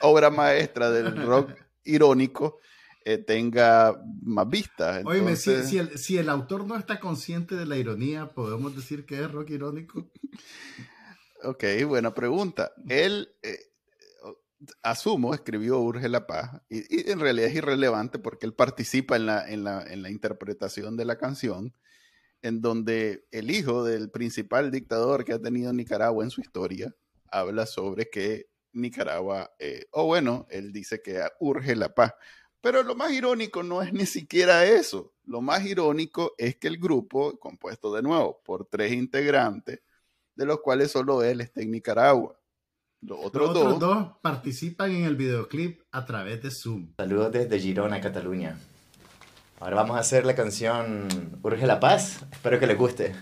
obra 0.00 0.28
maestra 0.28 0.90
del 0.90 1.16
rock 1.26 1.52
irónico 1.84 2.58
eh, 3.04 3.18
tenga 3.18 4.00
más 4.22 4.48
vistas. 4.48 5.02
Oye, 5.04 5.18
si, 5.36 5.50
Entonces, 5.50 5.68
si 5.68 5.78
el, 5.78 5.98
si 5.98 6.18
el 6.18 6.28
autor 6.28 6.66
no 6.66 6.76
está 6.76 7.00
consciente 7.00 7.56
de 7.56 7.66
la 7.66 7.76
ironía, 7.76 8.28
¿podemos 8.28 8.76
decir 8.76 9.06
que 9.06 9.20
es 9.20 9.30
rock 9.30 9.50
irónico? 9.50 10.10
Ok, 11.42 11.64
buena 11.86 12.14
pregunta. 12.14 12.72
Él, 12.88 13.34
eh, 13.42 13.58
asumo, 14.82 15.34
escribió 15.34 15.80
Urge 15.80 16.08
la 16.08 16.26
Paz, 16.26 16.62
y, 16.68 17.10
en 17.10 17.20
realidad 17.20 17.48
es 17.48 17.56
irrelevante 17.56 18.18
porque 18.18 18.46
él 18.46 18.54
participa 18.54 19.16
en 19.16 19.26
la, 19.26 19.48
en, 19.48 19.64
la, 19.64 19.82
en 19.82 20.02
la 20.02 20.10
interpretación 20.10 20.96
de 20.96 21.04
la 21.04 21.18
canción, 21.18 21.74
en 22.42 22.60
donde 22.60 23.26
el 23.30 23.50
hijo 23.50 23.84
del 23.84 24.10
principal 24.10 24.70
dictador 24.70 25.24
que 25.24 25.32
ha 25.32 25.40
tenido 25.40 25.72
Nicaragua 25.72 26.24
en 26.24 26.30
su 26.30 26.40
historia 26.40 26.94
habla 27.30 27.66
sobre 27.66 28.10
que 28.10 28.48
Nicaragua, 28.72 29.52
eh, 29.58 29.86
o 29.92 30.06
bueno, 30.06 30.46
él 30.50 30.72
dice 30.72 31.02
que 31.02 31.22
urge 31.40 31.76
la 31.76 31.94
paz. 31.94 32.14
Pero 32.60 32.82
lo 32.82 32.94
más 32.94 33.12
irónico 33.12 33.62
no 33.62 33.82
es 33.82 33.92
ni 33.92 34.06
siquiera 34.06 34.64
eso. 34.64 35.12
Lo 35.24 35.40
más 35.40 35.64
irónico 35.64 36.34
es 36.38 36.56
que 36.56 36.68
el 36.68 36.78
grupo, 36.78 37.38
compuesto 37.38 37.92
de 37.92 38.02
nuevo 38.02 38.40
por 38.44 38.66
tres 38.66 38.92
integrantes, 38.92 39.80
de 40.34 40.46
los 40.46 40.60
cuales 40.60 40.92
solo 40.92 41.22
él 41.22 41.40
está 41.40 41.60
en 41.60 41.72
Nicaragua. 41.72 42.38
Los 43.02 43.18
otros, 43.20 43.48
Los 43.48 43.50
otros 43.50 43.80
dos, 43.80 43.80
dos 43.80 44.08
participan 44.22 44.92
en 44.92 45.04
el 45.04 45.16
videoclip 45.16 45.80
a 45.90 46.06
través 46.06 46.40
de 46.40 46.52
Zoom. 46.52 46.92
Saludos 46.96 47.32
desde 47.32 47.58
Girona, 47.58 48.00
Cataluña. 48.00 48.56
Ahora 49.58 49.74
vamos 49.74 49.96
a 49.96 50.00
hacer 50.00 50.24
la 50.24 50.36
canción 50.36 51.08
Urge 51.42 51.66
la 51.66 51.80
Paz. 51.80 52.24
Espero 52.30 52.60
que 52.60 52.66
les 52.68 52.78
guste. 52.78 53.12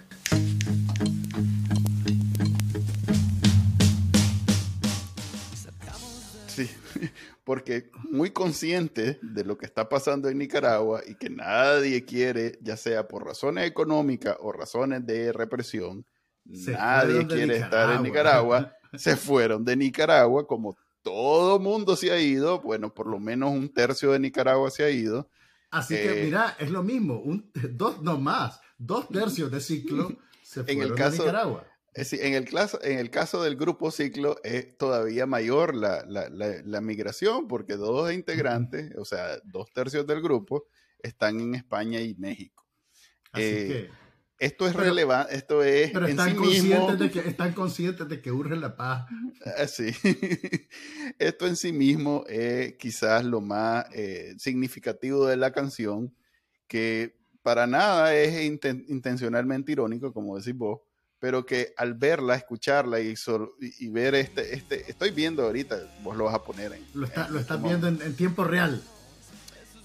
sí, 6.47 6.69
porque 7.45 7.91
muy 8.11 8.33
consciente 8.33 9.19
de 9.23 9.45
lo 9.45 9.57
que 9.57 9.65
está 9.65 9.89
pasando 9.89 10.29
en 10.29 10.37
Nicaragua 10.37 11.01
y 11.07 11.15
que 11.15 11.31
nadie 11.31 12.05
quiere, 12.05 12.59
ya 12.61 12.77
sea 12.77 13.09
por 13.09 13.25
razones 13.25 13.67
económicas 13.67 14.37
o 14.41 14.53
razones 14.53 15.07
de 15.07 15.33
represión, 15.33 16.05
Se 16.53 16.73
nadie 16.73 17.27
quiere 17.27 17.57
estar 17.57 17.97
en 17.97 18.03
Nicaragua, 18.03 18.75
se 18.97 19.17
fueron 19.17 19.65
de 19.65 19.77
Nicaragua, 19.77 20.47
como 20.47 20.77
todo 21.03 21.59
mundo 21.59 21.97
se 21.97 22.11
ha 22.11 22.21
ido, 22.21 22.61
bueno, 22.61 22.93
por 22.93 23.07
lo 23.07 23.19
menos 23.19 23.51
un 23.53 23.73
tercio 23.73 24.13
de 24.13 24.19
Nicaragua 24.19 24.71
se 24.71 24.85
ha 24.85 24.91
ido. 24.91 25.29
Así 25.71 25.95
que 25.95 26.23
Eh, 26.23 26.25
mira, 26.25 26.57
es 26.59 26.71
lo 26.71 26.83
mismo, 26.83 27.21
un, 27.21 27.51
dos 27.73 28.03
no 28.03 28.19
más, 28.19 28.61
dos 28.77 29.09
tercios 29.09 29.51
de 29.51 29.61
ciclo 29.61 30.09
se 30.43 30.61
En 30.61 30.67
fueron 30.67 30.83
el 30.83 30.89
de 30.91 30.95
caso- 30.97 31.23
Nicaragua. 31.25 31.67
Es 31.93 32.09
decir, 32.11 32.25
en 32.25 32.35
el, 32.35 32.49
caso, 32.49 32.79
en 32.85 32.99
el 33.01 33.11
caso 33.11 33.43
del 33.43 33.57
grupo 33.57 33.91
Ciclo 33.91 34.37
es 34.45 34.77
todavía 34.79 35.27
mayor 35.27 35.75
la, 35.75 36.05
la- 36.07 36.29
la- 36.29 36.63
la 36.65 36.81
migración 36.81 37.49
porque 37.49 37.75
dos 37.77 38.13
integrantes, 38.13 38.93
o 38.97 39.05
sea, 39.05 39.41
dos 39.43 39.73
tercios 39.73 40.07
del 40.07 40.23
grupo, 40.23 40.67
están 41.03 41.41
en 41.41 41.57
España 41.57 42.01
y 42.01 42.15
México. 42.15 42.65
Así 43.33 43.43
eh, 43.45 43.67
que, 43.67 43.91
Esto 44.41 44.67
es 44.67 44.75
relevante, 44.75 45.35
esto 45.37 45.63
es 45.63 45.91
pero 45.91 46.07
en 46.07 46.13
están 46.13 46.31
sí 46.31 46.35
mismo... 46.41 46.75
conscientes 46.87 46.99
de 46.99 47.11
que 47.11 47.29
están 47.29 47.53
conscientes 47.53 48.09
de 48.09 48.21
que 48.23 48.33
urge 48.33 48.57
la 48.57 48.75
paz. 48.75 49.07
Así. 49.59 49.93
Esto 51.19 51.47
en 51.47 51.57
sí 51.57 51.73
mismo 51.73 52.25
es 52.27 52.75
quizás 52.77 53.25
lo 53.25 53.41
más 53.43 53.85
eh, 53.93 54.35
significativo 54.39 55.27
de 55.27 55.37
la 55.37 55.53
canción, 55.53 56.15
que 56.67 57.17
para 57.43 57.67
nada 57.67 58.15
es 58.15 58.35
inten- 58.51 58.85
intencionalmente 58.89 59.73
irónico, 59.73 60.13
como 60.15 60.39
decís 60.39 60.55
vos, 60.57 60.81
pero 61.19 61.45
que 61.45 61.75
al 61.77 61.93
verla, 61.95 62.35
escucharla 62.35 62.99
y, 63.01 63.15
y, 63.79 63.89
ver 63.91 64.15
este, 64.15 64.55
este, 64.55 64.91
estoy 64.91 65.11
viendo 65.11 65.43
ahorita, 65.43 65.79
vos 66.03 66.17
lo 66.17 66.25
vas 66.25 66.35
a 66.35 66.43
poner 66.45 66.73
en... 66.73 66.83
Lo, 66.95 67.07
está- 67.07 67.27
en 67.27 67.35
lo 67.35 67.41
este 67.41 67.53
estás 67.55 67.63
viendo 67.63 67.89
en, 67.89 68.01
en 68.01 68.17
tiempo 68.17 68.45
real. 68.45 68.83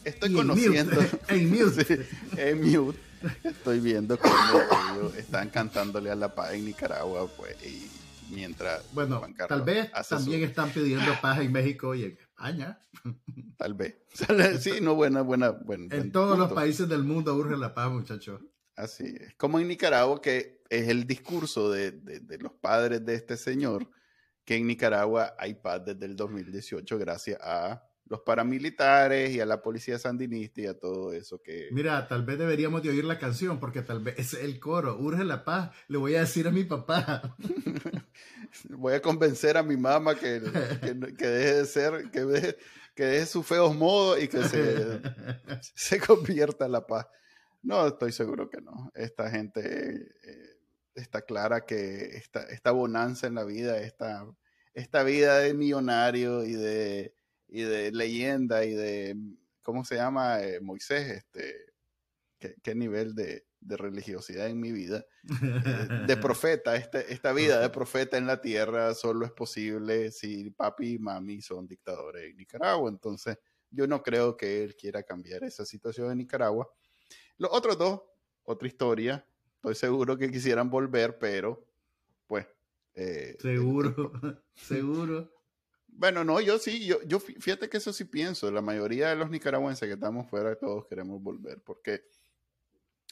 Estoy 0.06 0.30
y 0.30 0.32
en 0.34 0.38
conociendo. 0.48 0.96
mute, 1.02 1.20
en 1.30 1.50
mute. 1.50 1.86
Sí, 1.86 1.98
en 2.38 2.62
mute. 2.62 3.00
Estoy 3.44 3.80
viendo 3.80 4.18
cómo 4.18 4.34
ellos 4.94 5.16
están 5.16 5.50
cantándole 5.50 6.12
a 6.12 6.16
la 6.16 6.34
paz 6.34 6.54
en 6.54 6.66
Nicaragua, 6.66 7.28
pues, 7.38 7.56
y 7.66 7.90
mientras 8.34 8.84
Bueno, 8.94 9.22
tal 9.48 9.62
vez 9.64 9.90
hace 9.94 10.16
su- 10.18 10.24
también 10.24 10.44
están 10.44 10.70
pidiendo 10.72 11.12
paz 11.22 11.40
en 11.40 11.52
México 11.52 11.94
y 11.96 12.04
en 12.06 12.12
España. 12.20 12.80
Tal 13.58 13.74
vez. 13.74 13.96
Sí, 14.62 14.80
no, 14.82 14.96
buena, 14.96 15.22
buena, 15.22 15.50
buen, 15.52 15.88
buen 15.90 16.02
En 16.02 16.12
todos 16.12 16.38
los 16.38 16.52
países 16.54 16.88
del 16.90 17.04
mundo 17.04 17.36
urge 17.36 17.58
la 17.58 17.74
paz, 17.74 17.92
muchachos. 17.92 18.42
Así 18.76 19.06
es. 19.20 19.34
Como 19.36 19.60
en 19.60 19.68
Nicaragua, 19.68 20.22
que 20.22 20.64
es 20.70 20.88
el 20.90 21.06
discurso 21.08 21.70
de, 21.72 21.92
de- 21.92 22.20
de 22.20 22.38
los 22.40 22.52
padres 22.54 23.06
de 23.06 23.16
este 23.16 23.38
señor, 23.38 23.90
que 24.44 24.56
en 24.58 24.68
Nicaragua 24.68 25.34
hay 25.40 25.54
paz 25.56 25.82
desde 25.86 26.06
el 26.06 26.16
2018 26.16 26.98
gracias 27.00 27.40
a 27.42 27.85
los 28.08 28.22
paramilitares 28.22 29.32
y 29.32 29.40
a 29.40 29.46
la 29.46 29.62
policía 29.62 29.98
sandinista 29.98 30.62
y 30.62 30.66
a 30.68 30.78
todo 30.78 31.12
eso 31.12 31.42
que... 31.42 31.70
Mira, 31.72 32.08
tal 32.08 32.24
vez 32.24 32.38
deberíamos 32.38 32.84
de 32.84 32.90
oír 32.90 33.04
la 33.04 33.18
canción 33.18 33.60
porque 33.60 33.82
tal 33.82 34.04
vez 34.04 34.20
es 34.20 34.34
el 34.36 34.60
coro, 34.60 34.98
urge 35.00 35.24
la 35.24 35.44
paz, 35.44 35.72
le 35.88 35.98
voy 35.98 36.16
a 36.16 36.20
decir 36.20 36.48
a 36.48 36.52
mi 36.52 36.64
papá. 36.64 37.36
voy 38.70 38.94
a 38.94 39.02
convencer 39.02 39.58
a 39.58 39.64
mi 39.64 39.76
mamá 39.76 40.16
que, 40.16 40.42
que, 41.18 41.28
deje 41.28 41.54
de 41.56 41.66
ser, 41.66 42.12
que 42.12 42.26
deje, 42.26 42.58
que 42.94 43.06
deje 43.06 43.26
sus 43.26 43.46
feos 43.46 43.76
modos 43.76 44.22
y 44.22 44.28
que 44.28 44.44
se, 44.44 45.02
se 45.74 46.00
convierta 46.00 46.66
en 46.66 46.74
la 46.74 46.86
paz. 46.86 47.08
No, 47.64 47.88
estoy 47.88 48.12
seguro 48.12 48.48
que 48.50 48.62
no. 48.62 48.92
Esta 48.94 49.32
gente 49.32 50.14
eh, 50.24 50.60
está 50.94 51.24
clara 51.24 51.66
que 51.66 52.18
esta, 52.18 52.44
esta 52.44 52.70
bonanza 52.70 53.26
en 53.26 53.34
la 53.34 53.44
vida, 53.44 53.80
esta, 53.80 54.28
esta 54.76 55.02
vida 55.02 55.40
de 55.40 55.56
millonario 55.56 56.44
y 56.44 56.54
de 56.54 57.16
y 57.56 57.64
de 57.64 57.90
leyenda 57.94 58.66
y 58.66 58.74
de, 58.74 59.16
¿cómo 59.62 59.86
se 59.86 59.96
llama? 59.96 60.42
Eh, 60.42 60.60
Moisés, 60.60 61.10
este, 61.10 61.74
¿qué, 62.38 62.76
nivel 62.76 63.16
de, 63.16 63.46
religiosidad 63.62 64.48
en 64.48 64.60
mi 64.60 64.74
vida, 64.74 65.06
eh, 65.42 65.88
de 66.06 66.18
profeta, 66.18 66.76
este, 66.76 67.14
esta 67.14 67.32
vida 67.32 67.62
de 67.62 67.70
profeta 67.70 68.18
en 68.18 68.28
la 68.28 68.42
tierra 68.42 68.94
solo 68.94 69.26
es 69.26 69.32
posible 69.32 70.12
si 70.12 70.52
papi 70.52 70.96
y 70.96 71.00
mami 71.00 71.42
son 71.42 71.66
dictadores 71.66 72.30
en 72.30 72.36
Nicaragua. 72.36 72.90
Entonces, 72.90 73.38
yo 73.72 73.88
no 73.88 74.04
creo 74.04 74.36
que 74.36 74.66
él 74.66 74.76
quiera 74.76 75.02
cambiar 75.04 75.46
esa 75.46 75.66
situación 75.66 76.12
en 76.12 76.18
Nicaragua. 76.18 76.70
Los 77.38 77.52
otros 77.54 77.78
dos, 77.78 78.02
otra 78.44 78.68
historia, 78.68 79.26
estoy 79.56 79.76
seguro 79.76 80.18
que 80.18 80.30
quisieran 80.30 80.70
volver, 80.70 81.18
pero 81.18 81.66
pues... 82.28 82.46
Eh, 82.96 83.38
seguro, 83.40 84.12
seguro. 84.56 85.35
Bueno, 85.98 86.26
no, 86.26 86.42
yo 86.42 86.60
sí, 86.60 86.86
yo, 86.86 87.02
yo 87.04 87.20
fíjate 87.22 87.70
que 87.70 87.78
eso 87.78 87.94
sí 87.94 88.04
pienso. 88.04 88.52
La 88.52 88.62
mayoría 88.62 89.10
de 89.10 89.16
los 89.16 89.30
nicaragüenses 89.30 89.88
que 89.88 89.94
estamos 89.94 90.30
fuera, 90.30 90.56
todos 90.58 90.86
queremos 90.88 91.22
volver, 91.22 91.62
porque 91.64 92.04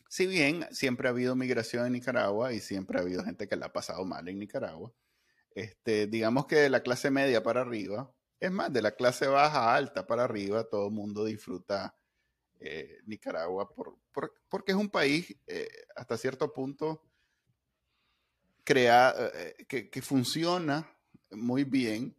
si 0.10 0.28
bien 0.28 0.68
siempre 0.70 1.08
ha 1.08 1.12
habido 1.12 1.34
migración 1.36 1.86
en 1.86 1.94
Nicaragua 1.94 2.52
y 2.52 2.60
siempre 2.60 3.00
ha 3.00 3.02
habido 3.02 3.24
gente 3.24 3.48
que 3.48 3.56
la 3.56 3.68
ha 3.68 3.74
pasado 3.74 4.04
mal 4.04 4.28
en 4.28 4.38
Nicaragua, 4.38 4.92
este, 5.56 6.08
digamos 6.08 6.46
que 6.46 6.58
de 6.58 6.70
la 6.70 6.84
clase 6.84 7.10
media 7.10 7.42
para 7.42 7.62
arriba, 7.62 8.14
es 8.42 8.52
más, 8.52 8.72
de 8.74 8.82
la 8.82 8.92
clase 8.92 9.28
baja 9.28 9.74
alta 9.74 10.06
para 10.06 10.26
arriba, 10.26 10.66
todo 10.66 10.88
el 10.88 10.94
mundo 10.94 11.24
disfruta 11.24 11.96
eh, 12.60 13.00
Nicaragua 13.06 13.74
por, 13.74 13.98
porque 14.50 14.74
es 14.74 14.78
un 14.78 14.90
país 14.90 15.34
eh, 15.48 15.70
hasta 15.96 16.18
cierto 16.18 16.52
punto 16.52 17.02
crea, 18.66 19.16
eh, 19.34 19.90
que 19.90 20.02
funciona 20.02 20.86
muy 21.32 21.64
bien 21.64 22.14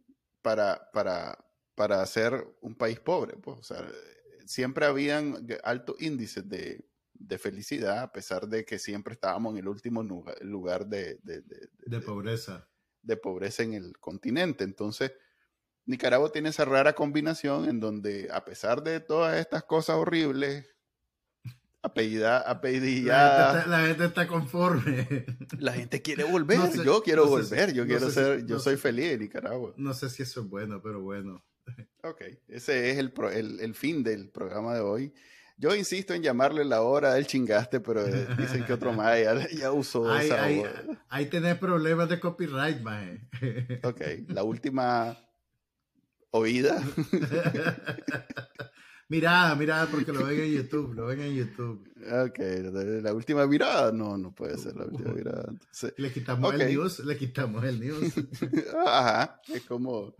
para, 0.45 0.91
para, 0.93 1.43
para 1.73 2.05
ser 2.05 2.55
un 2.61 2.75
país 2.75 2.99
pobre. 2.99 3.35
Pues, 3.35 3.57
o 3.57 3.63
sea, 3.63 3.83
siempre 4.45 4.85
habían 4.85 5.47
altos 5.63 5.99
índices 5.99 6.47
de, 6.47 6.87
de, 7.15 7.37
felicidad, 7.39 8.03
a 8.03 8.11
pesar 8.11 8.47
de 8.47 8.63
que 8.63 8.77
siempre 8.77 9.15
estábamos 9.15 9.53
en 9.53 9.61
el 9.61 9.67
último 9.67 10.03
lugar 10.03 10.85
de, 10.85 11.19
de, 11.23 11.41
de 11.41 11.99
pobreza. 11.99 12.69
De 13.01 13.17
pobreza 13.17 13.63
en 13.63 13.73
el 13.73 13.97
continente. 13.97 14.63
Entonces, 14.63 15.13
Nicaragua 15.87 16.31
tiene 16.31 16.49
esa 16.49 16.65
rara 16.65 16.93
combinación 16.93 17.67
en 17.67 17.79
donde, 17.79 18.29
a 18.31 18.45
pesar 18.45 18.83
de 18.83 18.99
todas 18.99 19.39
estas 19.39 19.63
cosas 19.63 19.95
horribles, 19.95 20.74
apellida, 21.85 22.39
apellidada. 22.39 23.65
La, 23.67 23.87
gente 23.87 24.05
está 24.05 24.27
conforme. 24.27 25.25
La 25.59 25.73
gente 25.73 26.01
quiere 26.01 26.23
volver. 26.23 26.59
yo 26.83 27.01
quiero 27.03 27.27
volver. 27.27 27.73
yo 27.73 27.85
quiero 27.85 28.09
ser. 28.09 28.45
yo 28.45 28.59
soy 28.59 28.77
feliz 28.77 29.05
en 29.05 29.19
Nicaragua. 29.21 29.73
No 29.77 29.93
sé 29.93 30.09
si 30.09 30.23
eso 30.23 30.41
es 30.41 30.49
bueno, 30.49 30.81
pero 30.81 31.01
bueno. 31.01 31.43
Ok, 32.03 32.21
ese 32.47 32.91
es 32.91 32.97
el, 32.99 33.13
el, 33.33 33.59
el, 33.59 33.73
fin 33.73 34.03
del 34.03 34.29
programa 34.29 34.75
de 34.75 34.81
hoy. 34.81 35.13
Yo 35.57 35.73
insisto 35.73 36.13
en 36.13 36.21
llamarle 36.21 36.65
la 36.65 36.81
hora 36.81 37.13
del 37.13 37.25
chingaste, 37.25 37.79
pero 37.79 38.05
eh, 38.05 38.27
dicen 38.37 38.65
que 38.65 38.73
otro 38.73 38.91
más 38.91 39.17
ya, 39.51 39.71
usó 39.71 40.15
esa 40.19 40.43
ahí, 40.43 40.63
Ahí 41.07 41.27
tenés 41.27 41.57
problemas 41.57 42.09
de 42.09 42.19
copyright, 42.19 42.81
mae. 42.81 43.27
Ok, 43.83 44.01
la 44.27 44.43
última 44.43 45.17
oída. 46.31 46.83
Mirada, 49.07 49.53
mirada, 49.55 49.85
porque 49.85 50.11
lo 50.11 50.25
ven 50.25 50.39
en 50.39 50.51
YouTube, 50.51 50.93
lo 50.95 51.05
ven 51.05 51.21
en 51.21 51.35
YouTube. 51.35 51.87
Ok, 52.25 52.39
la 53.03 53.13
última 53.13 53.45
mirada, 53.45 53.91
no, 53.91 54.17
no 54.17 54.33
puede 54.33 54.57
ser 54.57 54.75
la 54.75 54.85
última 54.85 55.13
mirada. 55.13 55.53
le 55.97 56.11
quitamos 56.11 56.53
el 56.55 56.67
news, 56.67 56.99
le 56.99 57.15
quitamos 57.15 57.63
el 57.63 57.79
news. 57.79 58.13
Ajá, 58.87 59.39
es 59.53 59.61
como, 59.63 60.15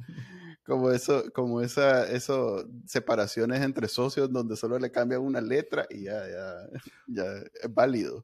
como 0.63 0.91
eso, 0.91 1.23
como 1.33 1.61
esa, 1.61 2.07
eso, 2.11 2.69
separaciones 2.85 3.63
entre 3.63 3.87
socios 3.87 4.31
donde 4.31 4.55
solo 4.55 4.77
le 4.77 4.91
cambian 4.91 5.21
una 5.21 5.41
letra 5.41 5.87
y 5.89 6.03
ya, 6.03 6.27
ya, 6.29 6.69
ya 7.07 7.23
es 7.61 7.73
válido. 7.73 8.23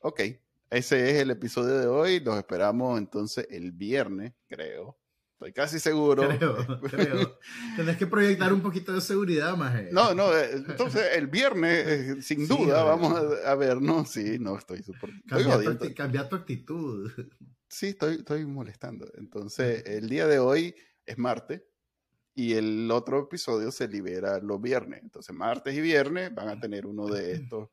Ok, 0.00 0.22
ese 0.70 1.10
es 1.10 1.22
el 1.22 1.30
episodio 1.30 1.78
de 1.78 1.86
hoy, 1.86 2.18
los 2.18 2.36
esperamos 2.36 2.98
entonces 2.98 3.46
el 3.48 3.70
viernes, 3.70 4.32
creo 4.48 4.98
Estoy 5.34 5.52
casi 5.52 5.80
seguro. 5.80 6.28
Creo, 6.28 6.80
creo. 6.80 7.38
Tenés 7.76 7.96
que 7.96 8.06
proyectar 8.06 8.52
un 8.52 8.62
poquito 8.62 8.92
de 8.92 9.00
seguridad, 9.00 9.56
más. 9.56 9.74
No, 9.90 10.14
no, 10.14 10.32
eh, 10.32 10.50
entonces 10.52 11.02
el 11.16 11.26
viernes, 11.26 11.86
eh, 11.86 12.22
sin 12.22 12.46
duda, 12.46 12.84
vamos 12.84 13.20
a, 13.44 13.54
ver, 13.56 13.82
¿no? 13.82 14.04
Sí, 14.04 14.38
no, 14.38 14.56
estoy 14.56 14.82
súper... 14.84 15.10
Cambia, 15.96 16.28
tu 16.28 16.36
actitud. 16.36 17.10
Sí, 17.68 17.88
estoy, 17.88 18.16
estoy 18.16 18.46
molestando. 18.46 19.06
Entonces, 19.18 19.84
el 19.86 20.08
día 20.08 20.28
de 20.28 20.38
hoy 20.38 20.76
es 21.04 21.18
martes 21.18 21.62
y 22.36 22.54
el 22.54 22.88
otro 22.92 23.24
episodio 23.24 23.72
se 23.72 23.88
libera 23.88 24.38
los 24.38 24.60
viernes. 24.60 25.00
Entonces, 25.02 25.34
martes 25.34 25.74
y 25.74 25.80
viernes 25.80 26.32
van 26.32 26.48
a 26.48 26.60
tener 26.60 26.86
uno 26.86 27.08
de 27.08 27.32
estos 27.32 27.70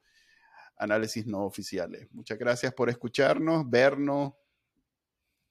análisis 0.78 1.28
no 1.28 1.46
oficiales. 1.46 2.08
Muchas 2.12 2.40
gracias 2.40 2.74
por 2.74 2.90
escucharnos, 2.90 3.70
vernos 3.70 4.34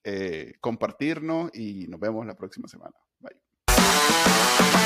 eh, 0.03 0.53
compartirnos 0.59 1.51
y 1.53 1.87
nos 1.87 1.99
vemos 1.99 2.25
la 2.25 2.35
próxima 2.35 2.67
semana. 2.67 2.95
Bye. 3.19 4.80